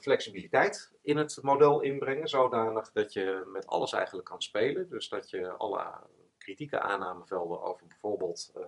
flexibiliteit 0.00 0.92
in 1.02 1.16
het 1.16 1.38
model 1.42 1.80
inbrengen, 1.80 2.28
zodanig 2.28 2.92
dat 2.92 3.12
je 3.12 3.42
met 3.46 3.66
alles 3.66 3.92
eigenlijk 3.92 4.28
kan 4.28 4.42
spelen. 4.42 4.88
Dus 4.88 5.08
dat 5.08 5.30
je 5.30 5.50
alle 5.50 5.92
kritieke 6.38 6.80
aannamevelden 6.80 7.62
over 7.62 7.86
bijvoorbeeld 7.86 8.52
uh, 8.56 8.62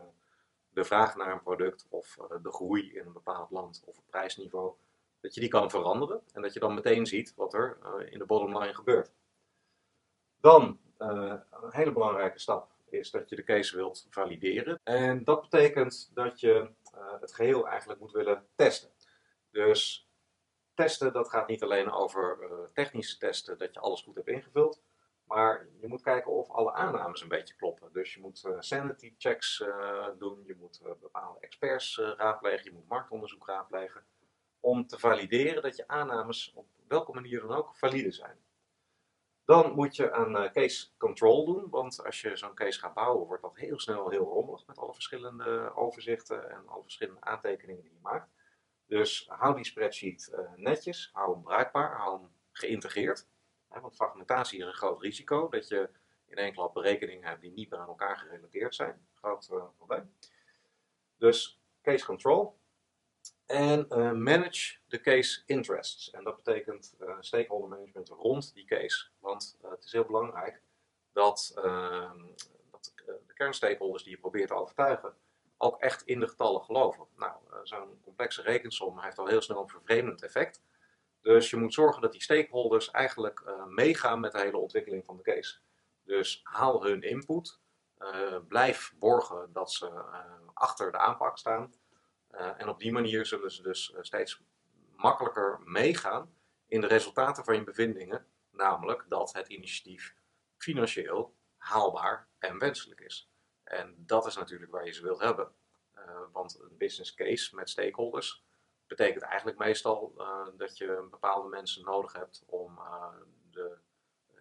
de 0.68 0.84
vraag 0.84 1.16
naar 1.16 1.32
een 1.32 1.42
product 1.42 1.86
of 1.88 2.16
uh, 2.18 2.42
de 2.42 2.52
groei 2.52 2.92
in 2.94 3.06
een 3.06 3.12
bepaald 3.12 3.50
land 3.50 3.82
of 3.86 3.96
het 3.96 4.06
prijsniveau, 4.10 4.72
dat 5.20 5.34
je 5.34 5.40
die 5.40 5.48
kan 5.48 5.70
veranderen 5.70 6.20
en 6.32 6.42
dat 6.42 6.52
je 6.52 6.60
dan 6.60 6.74
meteen 6.74 7.06
ziet 7.06 7.34
wat 7.36 7.54
er 7.54 7.78
in 8.10 8.18
de 8.18 8.26
bottom 8.26 8.58
line 8.58 8.74
gebeurt. 8.74 9.12
Dan, 10.40 10.80
een 10.96 11.42
hele 11.70 11.92
belangrijke 11.92 12.38
stap 12.38 12.70
is 12.88 13.10
dat 13.10 13.28
je 13.28 13.36
de 13.36 13.44
case 13.44 13.76
wilt 13.76 14.06
valideren. 14.10 14.80
En 14.82 15.24
dat 15.24 15.40
betekent 15.40 16.10
dat 16.14 16.40
je 16.40 16.70
het 17.20 17.34
geheel 17.34 17.68
eigenlijk 17.68 18.00
moet 18.00 18.12
willen 18.12 18.46
testen. 18.54 18.90
Dus 19.50 20.10
testen, 20.74 21.12
dat 21.12 21.28
gaat 21.28 21.48
niet 21.48 21.62
alleen 21.62 21.90
over 21.90 22.38
technische 22.72 23.18
testen, 23.18 23.58
dat 23.58 23.74
je 23.74 23.80
alles 23.80 24.02
goed 24.02 24.14
hebt 24.14 24.28
ingevuld. 24.28 24.82
Maar 25.24 25.66
je 25.80 25.88
moet 25.88 26.02
kijken 26.02 26.32
of 26.32 26.50
alle 26.50 26.72
aannames 26.72 27.22
een 27.22 27.28
beetje 27.28 27.54
kloppen. 27.54 27.92
Dus 27.92 28.14
je 28.14 28.20
moet 28.20 28.44
uh, 28.46 28.56
sanity 28.58 29.14
checks 29.18 29.60
uh, 29.60 30.06
doen, 30.18 30.42
je 30.46 30.56
moet 30.58 30.80
bepaalde 31.00 31.40
experts 31.40 31.98
raadplegen, 32.16 32.64
je 32.64 32.72
moet 32.72 32.88
marktonderzoek 32.88 33.46
raadplegen. 33.46 34.04
Om 34.60 34.86
te 34.86 34.98
valideren 34.98 35.62
dat 35.62 35.76
je 35.76 35.88
aannames 35.88 36.52
op 36.54 36.66
welke 36.88 37.12
manier 37.12 37.40
dan 37.40 37.56
ook 37.56 37.76
valide 37.76 38.12
zijn. 38.12 38.36
Dan 39.44 39.72
moet 39.72 39.96
je 39.96 40.12
aan 40.12 40.50
case 40.52 40.88
control 40.98 41.44
doen, 41.44 41.70
want 41.70 42.04
als 42.04 42.20
je 42.20 42.36
zo'n 42.36 42.54
case 42.54 42.78
gaat 42.78 42.94
bouwen, 42.94 43.26
wordt 43.26 43.42
dat 43.42 43.56
heel 43.56 43.80
snel 43.80 44.08
heel 44.08 44.24
rommelig 44.24 44.66
met 44.66 44.78
alle 44.78 44.94
verschillende 44.94 45.72
overzichten 45.74 46.50
en 46.50 46.68
alle 46.68 46.82
verschillende 46.82 47.20
aantekeningen 47.20 47.82
die 47.82 47.92
je 47.92 47.98
maakt. 48.02 48.30
Dus 48.86 49.26
hou 49.28 49.54
die 49.54 49.64
spreadsheet 49.64 50.32
netjes, 50.56 51.10
hou 51.12 51.32
hem 51.32 51.42
bruikbaar, 51.42 51.96
hou 51.96 52.20
hem 52.20 52.30
geïntegreerd. 52.52 53.26
Want 53.68 53.94
fragmentatie 53.94 54.58
is 54.58 54.66
een 54.66 54.72
groot 54.72 55.02
risico, 55.02 55.48
dat 55.48 55.68
je 55.68 55.90
in 56.26 56.36
één 56.36 56.52
klap 56.52 56.74
berekeningen 56.74 57.28
hebt 57.28 57.40
die 57.40 57.52
niet 57.52 57.70
meer 57.70 57.78
aan 57.78 57.88
elkaar 57.88 58.18
gerelateerd 58.18 58.74
zijn. 58.74 59.06
Groot 59.14 59.48
uh, 59.52 59.64
probleem. 59.76 60.14
Dus 61.16 61.60
case 61.82 62.04
control. 62.04 62.60
En 63.46 63.86
uh, 63.88 64.12
manage 64.12 64.78
the 64.88 65.00
case 65.00 65.42
interests. 65.46 66.10
En 66.10 66.24
dat 66.24 66.36
betekent 66.36 66.96
stakeholder 67.20 67.68
management 67.68 68.08
rond 68.08 68.54
die 68.54 68.64
case. 68.64 69.08
Want 69.18 69.58
het 69.62 69.84
is 69.84 69.92
heel 69.92 70.04
belangrijk 70.04 70.62
dat, 71.12 71.52
ehm, 71.54 72.26
dat 72.70 72.92
de 73.26 73.34
kernstakeholders 73.34 74.02
die 74.02 74.12
je 74.12 74.18
probeert 74.18 74.48
te 74.48 74.54
overtuigen 74.54 75.16
ook 75.62 75.80
echt 75.80 76.02
in 76.02 76.20
de 76.20 76.28
getallen 76.28 76.62
geloven. 76.62 77.06
Nou, 77.16 77.32
zo'n 77.62 78.00
complexe 78.02 78.42
rekensom 78.42 79.00
heeft 79.00 79.18
al 79.18 79.26
heel 79.26 79.42
snel 79.42 79.62
een 79.62 79.68
vervreemdend 79.68 80.22
effect. 80.22 80.62
Dus 81.20 81.50
je 81.50 81.56
moet 81.56 81.74
zorgen 81.74 82.02
dat 82.02 82.12
die 82.12 82.22
stakeholders 82.22 82.90
eigenlijk 82.90 83.42
uh, 83.46 83.64
meegaan 83.64 84.20
met 84.20 84.32
de 84.32 84.38
hele 84.38 84.56
ontwikkeling 84.56 85.04
van 85.04 85.16
de 85.16 85.22
case. 85.22 85.58
Dus 86.04 86.40
haal 86.42 86.84
hun 86.84 87.02
input, 87.02 87.60
uh, 87.98 88.36
blijf 88.48 88.94
borgen 88.98 89.52
dat 89.52 89.72
ze 89.72 89.90
achter 90.54 90.92
de 90.92 90.98
aanpak 90.98 91.38
staan. 91.38 91.74
en 92.32 92.68
op 92.68 92.78
die 92.78 92.92
manier 92.92 93.26
zullen 93.26 93.50
ze 93.50 93.62
dus 93.62 93.94
steeds 94.00 94.42
makkelijker 94.96 95.60
meegaan 95.64 96.34
in 96.66 96.80
de 96.80 96.86
resultaten 96.86 97.44
van 97.44 97.54
je 97.54 97.64
bevindingen. 97.64 98.26
Namelijk 98.50 99.04
dat 99.08 99.32
het 99.32 99.48
initiatief 99.48 100.14
financieel 100.56 101.34
haalbaar 101.56 102.28
en 102.38 102.58
wenselijk 102.58 103.00
is. 103.00 103.31
En 103.72 103.94
dat 103.98 104.26
is 104.26 104.36
natuurlijk 104.36 104.72
waar 104.72 104.86
je 104.86 104.92
ze 104.92 105.02
wilt 105.02 105.20
hebben. 105.20 105.52
want 106.32 106.60
een 106.60 106.76
business 106.76 107.14
case 107.14 107.54
met 107.54 107.70
stakeholders 107.70 108.44
betekent 108.86 109.22
eigenlijk 109.22 109.58
meestal 109.58 110.14
uh, 110.18 110.46
dat 110.56 110.78
je 110.78 111.06
bepaalde 111.10 111.48
mensen 111.48 111.84
nodig 111.84 112.12
hebt 112.12 112.42
om 112.46 112.78
uh, 112.78 113.14
de 113.50 113.78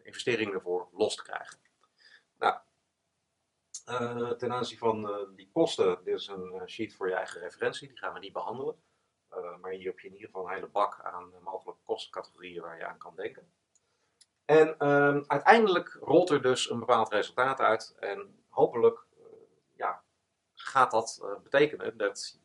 investeringen 0.04 0.54
ervoor 0.54 0.88
los 0.92 1.16
te 1.16 1.24
krijgen. 1.24 1.60
Nou, 2.38 2.60
ten 4.38 4.52
aanzien 4.52 4.78
van 4.78 5.30
die 5.36 5.50
kosten, 5.54 6.04
dit 6.04 6.16
is 6.16 6.28
een 6.28 6.62
sheet 6.66 6.96
voor 6.96 7.08
je 7.08 7.16
eigen 7.16 7.42
referentie, 7.42 7.88
die 7.88 7.98
gaan 7.98 8.14
we 8.14 8.20
niet 8.20 8.34
behandelen. 8.34 8.76
maar 9.62 9.72
hier 9.72 9.86
heb 9.86 10.00
je 10.00 10.08
in 10.08 10.14
ieder 10.14 10.28
geval 10.28 10.48
een 10.48 10.54
hele 10.54 10.68
bak 10.68 11.00
aan 11.02 11.34
mogelijke 11.42 11.82
kostencategorieën 11.84 12.62
waar 12.62 12.78
je 12.78 12.86
aan 12.86 12.98
kan 12.98 13.16
denken. 13.16 13.52
En 14.46 14.78
ehm, 14.78 15.24
uiteindelijk 15.28 15.98
rolt 16.02 16.30
er 16.30 16.42
dus 16.42 16.70
een 16.70 16.80
bepaald 16.80 17.10
resultaat 17.10 17.60
uit 17.60 17.96
en 18.00 18.44
hopelijk 18.50 19.06
gaat 20.72 20.92
dat 20.92 21.26
betekenen 21.44 21.98
dat 21.98 22.40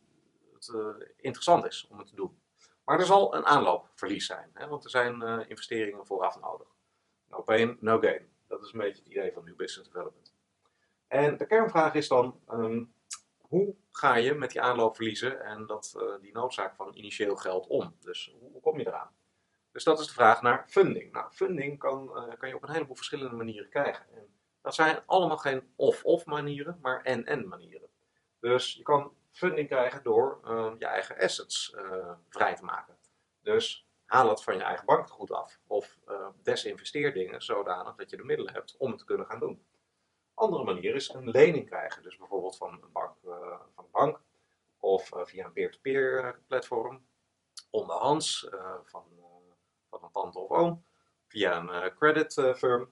uh, 0.74 1.06
interessant 1.16 1.66
is 1.66 1.86
om 1.90 1.98
het 1.98 2.06
te 2.06 2.14
doen. 2.14 2.40
Maar 2.84 2.98
er 2.98 3.06
zal 3.06 3.34
een 3.34 3.46
aanloopverlies 3.46 4.26
zijn, 4.26 4.50
hè, 4.54 4.68
want 4.68 4.84
er 4.84 4.90
zijn 4.90 5.22
uh, 5.22 5.40
investeringen 5.48 6.06
vooraf 6.06 6.40
nodig. 6.40 6.68
No 7.28 7.42
pain, 7.42 7.76
no 7.80 7.98
gain. 7.98 8.28
Dat 8.46 8.62
is 8.62 8.72
een 8.72 8.78
beetje 8.78 9.02
het 9.02 9.12
idee 9.12 9.32
van 9.32 9.44
New 9.44 9.56
Business 9.56 9.90
Development. 9.90 10.34
En 11.06 11.36
de 11.36 11.46
kernvraag 11.46 11.94
is 11.94 12.08
dan, 12.08 12.40
um, 12.50 12.94
hoe 13.38 13.74
ga 13.90 14.14
je 14.14 14.34
met 14.34 14.50
die 14.50 14.60
aanloopverliezen 14.60 15.44
en 15.44 15.66
dat, 15.66 16.18
die 16.20 16.32
noodzaak 16.32 16.74
van 16.74 16.94
initieel 16.94 17.36
geld 17.36 17.66
om? 17.66 17.96
Dus 18.00 18.34
hoe, 18.40 18.50
hoe, 18.52 18.60
kom 18.60 18.78
je 18.78 18.86
eraan? 18.86 19.10
Dus 19.72 19.84
dat 19.84 20.00
is 20.00 20.06
de 20.06 20.12
vraag 20.12 20.42
naar 20.42 20.64
funding. 20.68 21.12
Nou, 21.12 21.30
funding 21.32 21.78
kan, 21.78 22.26
kan 22.38 22.48
je 22.48 22.54
op 22.54 22.62
een 22.62 22.72
heleboel 22.72 22.96
verschillende 22.96 23.36
manieren 23.36 23.68
krijgen. 23.68 24.06
En 24.14 24.28
dat 24.60 24.74
zijn 24.74 25.02
allemaal 25.06 25.38
geen 25.38 25.72
of-of 25.76 26.26
manieren, 26.26 26.78
maar 26.82 27.02
en-en 27.02 27.48
manieren. 27.48 27.88
Dus 28.46 28.74
je 28.74 28.82
kan 28.82 29.12
funding 29.30 29.68
krijgen 29.68 30.02
door 30.02 30.40
ehm, 30.44 30.74
je 30.78 30.86
eigen 30.86 31.18
assets 31.18 31.74
eh, 31.74 32.12
vrij 32.28 32.54
te 32.54 32.64
maken. 32.64 32.96
Dus 33.42 33.86
haal 34.04 34.28
het 34.28 34.42
van 34.42 34.56
je 34.56 34.62
eigen 34.62 34.86
bankgoed 34.86 35.30
af. 35.30 35.60
Of 35.66 35.98
uh, 36.08 36.28
desinvesteer 36.42 37.12
dingen 37.12 37.42
zodanig 37.42 37.94
dat 37.94 38.10
je 38.10 38.16
de 38.16 38.24
middelen 38.24 38.52
hebt 38.52 38.76
om 38.76 38.90
het 38.90 38.98
te 38.98 39.04
kunnen 39.04 39.26
gaan 39.26 39.38
doen. 39.38 39.64
Andere 40.34 40.64
manier 40.64 40.94
is 40.94 41.08
een 41.08 41.30
lening 41.30 41.66
krijgen. 41.66 42.02
Dus 42.02 42.16
bijvoorbeeld 42.16 42.56
van 42.56 42.72
een 42.72 42.92
bank, 42.92 43.16
uh, 43.24 43.32
van 43.74 43.84
een 43.84 43.90
bank 43.90 44.20
of 44.78 45.10
via 45.12 45.44
een 45.44 45.52
peer-to-peer 45.52 46.40
platform. 46.46 47.06
Onderhands 47.70 48.48
van, 48.84 49.04
van 49.90 50.02
een 50.02 50.10
tante 50.12 50.38
of 50.38 50.50
oom. 50.50 50.84
Via 51.26 51.56
een 51.56 51.94
credit 51.94 52.32
firm. 52.56 52.90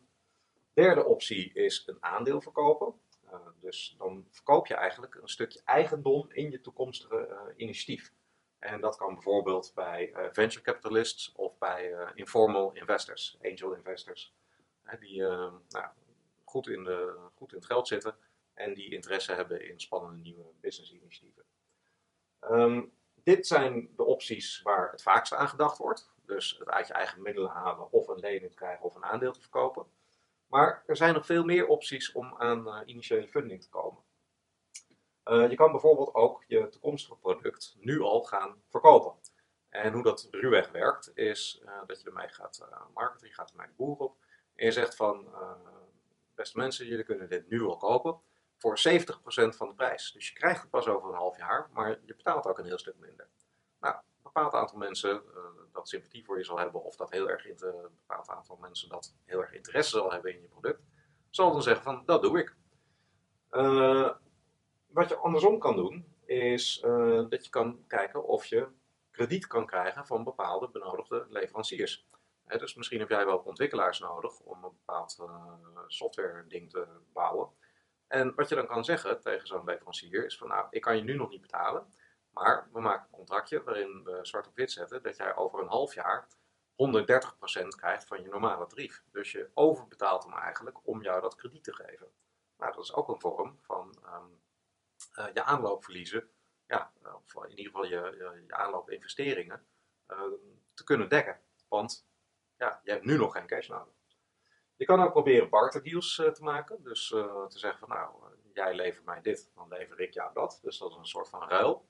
Derde 0.73 1.05
optie 1.05 1.53
is 1.53 1.83
een 1.87 1.99
aandeel 2.01 2.41
verkopen. 2.41 3.03
Eh, 3.35 3.47
dus 3.61 3.95
dan 3.99 4.27
verkoop 4.31 4.67
je 4.67 4.75
eigenlijk 4.75 5.15
een 5.15 5.29
stukje 5.29 5.61
eigendom 5.65 6.31
in 6.33 6.51
je 6.51 6.61
toekomstige 6.61 7.29
uh, 7.29 7.41
initiatief. 7.57 8.13
En 8.59 8.81
dat 8.81 8.97
kan 8.97 9.15
bijvoorbeeld 9.15 9.73
bij 9.75 10.11
uh, 10.11 10.27
venture 10.33 10.65
capitalists 10.65 11.33
of 11.33 11.59
bij 11.59 11.95
informal 12.15 12.73
investors, 12.73 13.39
angel 13.43 13.75
investors, 13.75 14.35
die 15.01 15.21
nou, 15.21 15.87
goed, 16.45 16.69
in 16.69 16.85
de, 16.85 17.19
goed 17.35 17.53
in 17.53 17.59
het 17.59 17.67
geld 17.67 17.89
zitten 17.89 18.17
en 18.55 18.75
die 18.75 18.91
interesse 18.91 19.33
hebben 19.33 19.69
in 19.69 19.81
spannende 19.81 20.23
nieuwe 20.23 20.45
business 20.61 20.93
initiatieven. 20.93 21.45
Ehm, 22.41 22.83
dit 23.15 23.47
zijn 23.47 23.89
de 23.97 24.05
opties 24.05 24.63
waar 24.63 24.91
het 24.91 25.03
vaakst 25.03 25.35
aan 25.35 25.49
gedacht 25.49 25.79
wordt. 25.79 26.13
Dus 26.27 26.57
het 26.59 26.69
uit 26.69 26.87
je 26.87 26.93
eigen 26.93 27.23
middelen 27.23 27.51
halen 27.51 27.93
of 27.93 28.09
een 28.09 28.19
lening 28.19 28.55
krijgen 28.55 28.85
of 28.85 28.95
een 28.95 29.05
aandeel 29.05 29.33
te 29.33 29.41
verkopen. 29.41 29.87
Maar 30.55 30.83
er 30.87 30.97
zijn 30.97 31.15
nog 31.15 31.27
veel 31.27 31.45
meer 31.45 31.67
opties 31.67 32.13
om 32.13 32.35
aan 32.39 32.67
uh, 32.69 32.81
initiële 32.85 33.29
funding 33.29 33.63
te 33.63 33.69
komen. 33.69 34.03
Uh, 35.25 35.51
je 35.51 35.57
kan 35.57 35.71
bijvoorbeeld 35.71 36.15
ook 36.15 36.45
je 36.47 36.69
toekomstige 36.69 37.17
product 37.17 37.77
nu 37.79 38.01
al 38.01 38.23
gaan 38.23 38.63
verkopen. 38.69 39.13
En 39.69 39.93
hoe 39.93 40.03
dat 40.03 40.29
ruwweg 40.31 40.71
werkt, 40.71 41.11
is 41.15 41.61
uh, 41.65 41.81
dat 41.87 42.01
je 42.01 42.07
ermee 42.07 42.29
gaat 42.29 42.69
marketen, 42.95 43.29
je 43.29 43.35
gaat 43.35 43.51
ermee 43.51 43.67
de 43.67 43.73
boer 43.77 43.97
op. 43.97 44.17
En 44.55 44.65
je 44.65 44.73
zegt 44.73 44.97
van, 44.97 45.29
beste 46.35 46.59
mensen, 46.59 46.87
jullie 46.87 47.05
kunnen 47.05 47.29
dit 47.29 47.49
nu 47.49 47.63
al 47.63 47.77
kopen 47.77 48.21
voor 48.59 48.79
70% 48.79 48.83
van 49.57 49.69
de 49.69 49.75
prijs. 49.75 50.13
Dus 50.13 50.29
je 50.29 50.35
krijgt 50.35 50.61
het 50.61 50.71
pas 50.71 50.87
over 50.87 51.09
een 51.09 51.15
half 51.15 51.37
jaar, 51.37 51.69
maar 51.73 51.91
je 52.05 52.15
betaalt 52.15 52.47
ook 52.47 52.59
een 52.59 52.65
heel 52.65 52.79
stuk 52.79 52.97
minder. 52.99 53.29
Nou, 53.81 53.97
bepaald 54.35 54.55
aantal 54.55 54.79
mensen 54.79 55.23
dat 55.73 55.89
sympathie 55.89 56.25
voor 56.25 56.39
je 56.39 56.45
zal 56.45 56.59
hebben, 56.59 56.83
of 56.83 56.97
dat 56.97 57.11
heel 57.11 57.29
erg 57.29 57.49
een 57.49 57.91
bepaald 58.07 58.29
aantal 58.29 58.57
mensen 58.57 58.89
dat 58.89 59.15
heel 59.25 59.41
erg 59.41 59.53
interesse 59.53 59.91
zal 59.91 60.13
hebben 60.13 60.35
in 60.35 60.41
je 60.41 60.49
product, 60.49 60.83
zal 61.31 61.53
dan 61.53 61.63
zeggen 61.63 61.85
van 61.85 62.03
dat 62.07 62.23
doe 62.23 62.39
ik. 62.39 62.57
Uh, 63.51 64.11
wat 64.87 65.09
je 65.09 65.17
andersom 65.17 65.59
kan 65.59 65.77
doen, 65.77 66.17
is 66.25 66.81
dat 67.29 67.45
je 67.45 67.51
kan 67.51 67.85
kijken 67.87 68.27
of 68.27 68.47
je 68.47 68.69
krediet 69.11 69.47
kan 69.47 69.67
krijgen 69.67 70.07
van 70.07 70.25
bepaalde 70.25 70.69
benodigde 70.69 71.27
leveranciers. 71.29 72.09
Dus 72.47 72.75
misschien 72.75 73.01
heb 73.01 73.09
jij 73.09 73.27
wel 73.27 73.39
ontwikkelaars 73.39 73.99
nodig 73.99 74.39
om 74.41 74.65
een 74.65 74.73
bepaald 74.79 75.29
software 75.87 76.45
ding 76.49 76.71
te 76.71 76.87
bouwen. 77.13 77.49
En 78.07 78.35
wat 78.35 78.49
je 78.49 78.55
dan 78.55 78.67
kan 78.67 78.85
zeggen 78.85 79.21
tegen 79.21 79.47
zo'n 79.47 79.65
leverancier 79.65 80.25
is 80.25 80.39
van 80.39 80.49
nou, 80.49 80.67
ik 80.71 80.81
kan 80.81 80.97
je 80.97 81.03
nu 81.03 81.15
nog 81.15 81.31
niet 81.31 81.41
betalen, 81.41 81.87
maar 82.35 82.69
we 82.73 82.81
maken 82.81 83.05
een 83.05 83.17
contractje 83.17 83.63
waarin 83.63 84.05
we 84.05 84.19
zwart 84.23 84.47
op 84.47 84.57
wit 84.57 84.73
zetten 84.73 85.03
dat 85.03 85.17
jij 85.17 85.37
over 85.37 85.61
een 85.61 85.69
half 85.69 85.95
jaar 85.95 86.29
130% 86.75 87.67
krijgt 87.69 88.07
van 88.07 88.23
je 88.23 88.29
normale 88.29 88.67
tarief. 88.67 89.03
Dus 89.13 89.33
je 89.33 89.51
overbetaalt 89.55 90.25
hem 90.25 90.33
eigenlijk 90.33 90.87
om 90.87 91.03
jou 91.03 91.21
dat 91.21 91.35
krediet 91.35 91.65
te 91.65 91.75
geven. 91.75 92.09
Nou, 92.57 92.73
dat 92.73 92.85
is 92.85 92.95
ook 92.95 93.09
een 93.09 93.21
vorm 93.21 93.59
van 93.61 93.99
um, 94.05 94.43
uh, 95.19 95.33
je 95.35 95.45
aanloopverliezen, 95.45 96.31
ja, 96.67 96.93
of 97.03 97.45
in 97.45 97.51
ieder 97.51 97.65
geval 97.65 97.85
je, 97.85 98.15
je, 98.19 98.45
je 98.47 98.55
aanloopinvesteringen, 98.55 99.67
uh, 100.09 100.23
te 100.75 100.85
kunnen 100.85 101.09
dekken. 101.09 101.41
Want 101.69 102.07
ja, 102.57 102.81
je 102.85 102.91
hebt 102.91 103.05
nu 103.05 103.17
nog 103.17 103.33
geen 103.33 103.47
cash 103.47 103.69
nodig. 103.69 103.95
Je 104.77 104.85
kan 104.85 105.03
ook 105.03 105.11
proberen 105.11 105.49
barterdeals 105.49 106.19
uh, 106.19 106.29
te 106.29 106.43
maken. 106.43 106.83
Dus 106.83 107.09
te 107.49 107.59
zeggen 107.59 107.79
van 107.79 107.89
nou, 107.89 108.15
jij 108.53 108.75
levert 108.75 109.05
mij 109.05 109.21
dit, 109.21 109.51
dan 109.55 109.69
lever 109.69 110.01
ik 110.01 110.13
jou 110.13 110.33
dat. 110.35 110.59
Dus 110.63 110.79
dat 110.79 110.91
is 110.91 110.97
een 110.97 111.07
soort 111.07 111.29
van 111.29 111.49
ruil. 111.49 111.89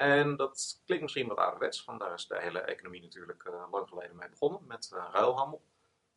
En 0.00 0.36
dat 0.36 0.80
klinkt 0.84 1.02
misschien 1.02 1.28
wat 1.28 1.36
ouderwets, 1.36 1.84
want 1.84 2.00
daar 2.00 2.14
is 2.14 2.26
de 2.26 2.40
hele 2.40 2.60
economie 2.60 3.02
natuurlijk 3.02 3.44
uh, 3.44 3.64
lang 3.70 3.88
geleden 3.88 4.16
mee 4.16 4.28
begonnen, 4.28 4.60
met 4.66 4.90
uh, 4.94 5.08
ruilhandel. 5.12 5.62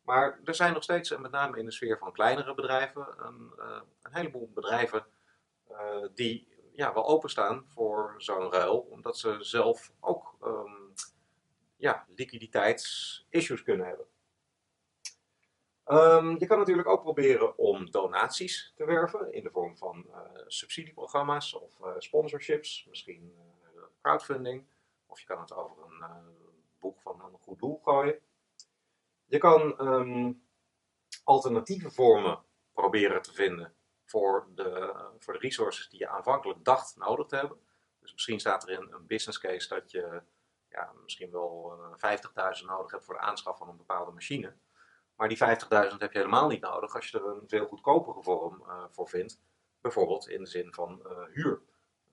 Maar 0.02 0.40
er 0.44 0.54
zijn 0.54 0.72
nog 0.72 0.82
steeds, 0.82 1.10
en 1.10 1.20
met 1.20 1.30
name 1.30 1.58
in 1.58 1.64
de 1.64 1.70
sfeer 1.70 1.98
van 1.98 2.12
kleinere 2.12 2.54
bedrijven, 2.54 3.06
een, 3.18 3.52
uh, 3.58 3.80
een 4.02 4.14
heleboel 4.14 4.50
bedrijven 4.54 5.06
die 6.14 6.48
ja, 6.72 6.94
wel 6.94 7.06
openstaan 7.06 7.64
voor 7.68 8.14
zo'n 8.18 8.52
ruil, 8.52 8.78
omdat 8.78 9.18
ze 9.18 9.36
zelf 9.40 9.92
ook 10.00 10.36
um, 10.44 10.92
ja, 11.76 12.06
liquiditeitsissues 12.16 13.62
kunnen 13.62 13.86
hebben. 13.86 14.06
Um, 15.86 16.38
je 16.38 16.46
kan 16.46 16.58
natuurlijk 16.58 16.88
ook 16.88 17.02
proberen 17.02 17.58
om 17.58 17.90
donaties 17.90 18.72
te 18.76 18.84
werven 18.84 19.32
in 19.32 19.42
de 19.42 19.50
vorm 19.50 19.76
van 19.76 20.06
subsidieprogramma's 20.46 21.54
of 21.54 21.72
sponsorships, 21.98 22.86
misschien 22.88 23.52
crowdfunding. 24.04 24.66
Of 25.06 25.20
je 25.20 25.26
kan 25.26 25.40
het 25.40 25.52
over 25.52 25.84
een 25.84 25.98
uh, 26.00 26.16
boek 26.78 27.00
van 27.00 27.24
een 27.24 27.38
goed 27.40 27.58
doel 27.58 27.80
gooien. 27.84 28.18
Je 29.24 29.38
kan 29.38 29.80
um, 29.80 30.46
alternatieve 31.24 31.90
vormen 31.90 32.42
proberen 32.72 33.22
te 33.22 33.32
vinden 33.32 33.74
voor 34.04 34.48
de, 34.54 34.94
voor 35.18 35.32
de 35.32 35.38
resources 35.38 35.88
die 35.88 35.98
je 35.98 36.08
aanvankelijk 36.08 36.64
dacht 36.64 36.96
nodig 36.96 37.26
te 37.26 37.36
hebben. 37.36 37.58
Dus 38.00 38.12
misschien 38.12 38.40
staat 38.40 38.62
er 38.62 38.70
in 38.70 38.92
een 38.92 39.06
business 39.06 39.38
case 39.38 39.68
dat 39.68 39.90
je 39.90 40.22
ja, 40.68 40.92
misschien 41.02 41.30
wel 41.30 41.78
uh, 42.00 42.12
eh, 42.12 42.58
50.000 42.60 42.66
nodig 42.66 42.90
hebt 42.90 43.04
voor 43.04 43.14
de 43.14 43.20
aanschaf 43.20 43.58
van 43.58 43.68
een 43.68 43.76
bepaalde 43.76 44.12
machine. 44.12 44.56
Maar 45.14 45.28
die 45.28 45.38
50.000 45.38 45.96
heb 45.98 46.12
je 46.12 46.18
helemaal 46.18 46.48
niet 46.48 46.60
nodig 46.60 46.94
als 46.94 47.08
je 47.08 47.18
er 47.18 47.26
een 47.26 47.48
veel 47.48 47.66
goedkopere 47.66 48.22
vorm 48.22 48.62
uh, 48.66 48.84
voor 48.90 49.08
vindt. 49.08 49.40
Bijvoorbeeld 49.80 50.28
in 50.28 50.42
de 50.42 50.50
zin 50.50 50.74
van 50.74 51.06
huur 51.32 51.62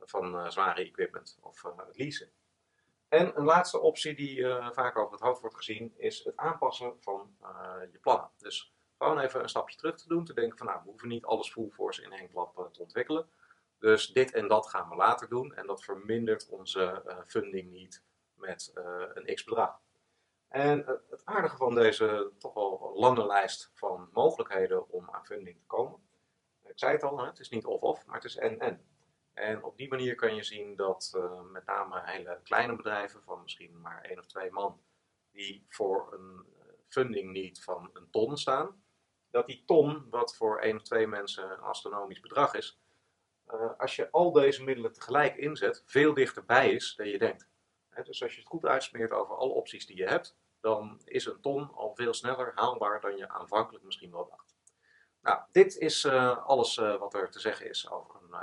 van 0.05 0.35
uh, 0.35 0.49
zware 0.49 0.81
equipment 0.83 1.37
of 1.41 1.63
uh, 1.63 1.71
leasen. 1.91 2.29
En 3.09 3.37
een 3.37 3.43
laatste 3.43 3.79
optie 3.79 4.15
die 4.15 4.37
uh, 4.37 4.71
vaak 4.71 4.97
over 4.97 5.11
het 5.11 5.21
hoofd 5.21 5.41
wordt 5.41 5.55
gezien 5.55 5.93
is 5.97 6.23
het 6.23 6.37
aanpassen 6.37 6.93
van 6.99 7.35
je 7.91 7.97
plannen. 8.01 8.29
Dus 8.37 8.73
gewoon 8.97 9.19
even 9.19 9.41
een 9.41 9.49
stapje 9.49 9.77
terug 9.77 9.95
te 9.95 10.07
doen, 10.07 10.25
te 10.25 10.33
denken 10.33 10.57
van 10.57 10.67
nou, 10.67 10.79
we 10.83 10.89
hoeven 10.89 11.07
niet 11.07 11.25
alles 11.25 11.51
full 11.51 11.69
force 11.69 12.03
in 12.03 12.11
één 12.11 12.29
klap 12.29 12.69
te 12.73 12.81
ontwikkelen. 12.81 13.29
Dus 13.79 14.07
dit 14.07 14.31
en 14.31 14.47
dat 14.47 14.67
gaan 14.67 14.89
we 14.89 14.95
later 14.95 15.29
doen 15.29 15.55
en 15.55 15.67
dat 15.67 15.83
vermindert 15.83 16.49
onze 16.49 17.03
funding 17.27 17.71
niet 17.71 18.03
met 18.33 18.71
een 19.13 19.35
x 19.35 19.43
bedrag. 19.43 19.79
En 20.47 20.85
het 21.09 21.25
aardige 21.25 21.57
van 21.57 21.75
deze 21.75 22.31
toch 22.37 22.53
wel 22.53 22.91
lange 22.95 23.25
lijst 23.25 23.71
van 23.73 24.09
mogelijkheden 24.11 24.89
om 24.89 25.09
aan 25.11 25.25
funding 25.25 25.59
te 25.59 25.65
komen. 25.65 25.99
Ik 26.71 26.79
zei 26.79 26.91
het 26.91 27.03
al, 27.03 27.25
het 27.25 27.39
is 27.39 27.49
niet 27.49 27.65
of-of, 27.65 28.05
maar 28.05 28.15
het 28.15 28.23
is 28.23 28.37
en-en. 28.37 28.85
En 29.33 29.63
op 29.63 29.77
die 29.77 29.89
manier 29.89 30.15
kan 30.15 30.35
je 30.35 30.43
zien 30.43 30.75
dat 30.75 31.13
uh, 31.15 31.41
met 31.41 31.65
name 31.65 32.01
hele 32.05 32.39
kleine 32.43 32.75
bedrijven 32.75 33.23
van 33.23 33.41
misschien 33.41 33.81
maar 33.81 34.01
één 34.01 34.19
of 34.19 34.25
twee 34.25 34.51
man, 34.51 34.81
die 35.31 35.65
voor 35.69 36.13
een 36.13 36.45
eh, 36.59 36.65
funding 36.87 37.31
niet 37.31 37.63
van 37.63 37.89
een 37.93 38.09
ton 38.09 38.37
staan, 38.37 38.83
dat 39.29 39.45
die 39.45 39.63
ton, 39.65 40.09
wat 40.09 40.35
voor 40.35 40.59
één 40.59 40.75
of 40.75 40.81
twee 40.81 41.07
mensen 41.07 41.51
een 41.51 41.59
astronomisch 41.59 42.19
bedrag 42.19 42.53
is, 42.53 42.79
uh, 43.47 43.71
als 43.77 43.95
je 43.95 44.11
al 44.11 44.31
deze 44.31 44.63
middelen 44.63 44.93
tegelijk 44.93 45.35
inzet, 45.35 45.83
veel 45.85 46.13
dichterbij 46.13 46.71
is 46.71 46.95
dan 46.95 47.07
je 47.07 47.17
denkt. 47.17 47.49
Dus 48.03 48.23
als 48.23 48.33
je 48.33 48.39
het 48.39 48.49
goed 48.49 48.65
uitsmeert 48.65 49.11
over 49.11 49.35
alle 49.35 49.53
opties 49.53 49.85
die 49.85 49.97
je 49.97 50.07
hebt, 50.07 50.37
dan 50.59 51.01
is 51.05 51.25
een 51.25 51.41
ton 51.41 51.71
al 51.73 51.95
veel 51.95 52.13
sneller 52.13 52.51
haalbaar 52.55 53.01
dan 53.01 53.17
je 53.17 53.29
aanvankelijk 53.29 53.83
misschien 53.83 54.11
wel 54.11 54.27
dacht. 54.29 54.55
Nou, 55.21 55.41
dit 55.51 55.77
is 55.77 56.05
alles 56.05 56.75
wat 56.75 57.13
er 57.13 57.31
te 57.31 57.39
zeggen 57.39 57.69
is 57.69 57.89
over 57.89 58.15
een 58.15 58.35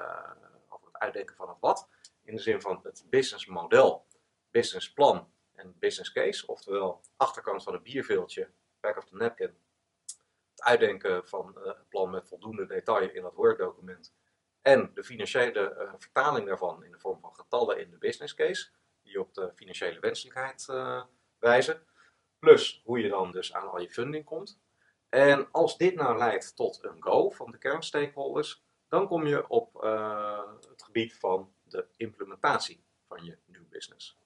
uitdenken 0.99 1.37
van 1.37 1.49
het 1.49 1.59
wat. 1.61 1.89
In 2.23 2.37
de 2.37 2.43
zin 2.43 2.61
van 2.61 2.81
het 2.83 3.05
businessmodel, 3.11 4.07
businessplan 4.51 5.33
en 5.55 5.79
business 5.79 6.13
case. 6.13 6.47
Oftewel, 6.47 7.01
achterkant 7.17 7.63
van 7.63 7.73
het 7.73 7.83
bierveeltje, 7.83 8.51
back 8.81 8.97
of 8.97 9.05
the 9.05 9.17
napkin. 9.17 9.57
Het 10.51 10.63
uitdenken 10.63 11.29
van 11.29 11.55
uh, 11.59 11.65
het 11.67 11.89
plan 11.89 12.11
met 12.11 12.29
voldoende 12.29 12.67
detail 12.67 13.11
in 13.11 13.23
dat 13.23 13.35
Word-document. 13.35 14.15
En 14.63 14.91
de 14.95 15.05
financiële 15.05 15.77
uh, 15.79 15.93
vertaling 15.99 16.47
daarvan 16.47 16.85
in 16.85 16.93
de 16.93 16.99
vorm 16.99 17.21
van 17.21 17.35
getallen 17.35 17.81
in 17.81 17.91
de 17.91 17.99
business 17.99 18.35
case. 18.35 18.69
Die 19.03 19.21
op 19.21 19.35
de 19.35 19.53
financiële 19.55 20.01
wenselijkheid 20.01 20.67
uh, 20.71 21.03
wijzen. 21.39 21.83
Plus 22.39 22.83
hoe 22.85 22.99
je 22.99 23.09
dan 23.09 23.33
dus 23.33 23.53
aan 23.53 23.71
al 23.71 23.81
je 23.81 23.91
funding 23.91 24.25
komt. 24.25 24.61
En 25.09 25.51
als 25.51 25.77
dit 25.77 25.95
nou 25.95 26.19
leidt 26.19 26.57
tot 26.57 26.85
een 26.85 27.03
go 27.03 27.31
van 27.31 27.51
de 27.51 27.59
kernstakeholders, 27.59 28.65
dan 28.89 29.07
kom 29.07 29.27
je 29.27 29.49
op 29.49 29.85
uh, 29.85 30.43
het 30.71 30.83
gebied 30.83 31.15
van 31.19 31.53
de 31.63 31.87
implementatie 31.97 32.85
van 33.07 33.25
je 33.25 33.39
nieuw 33.47 33.69
business. 33.69 34.19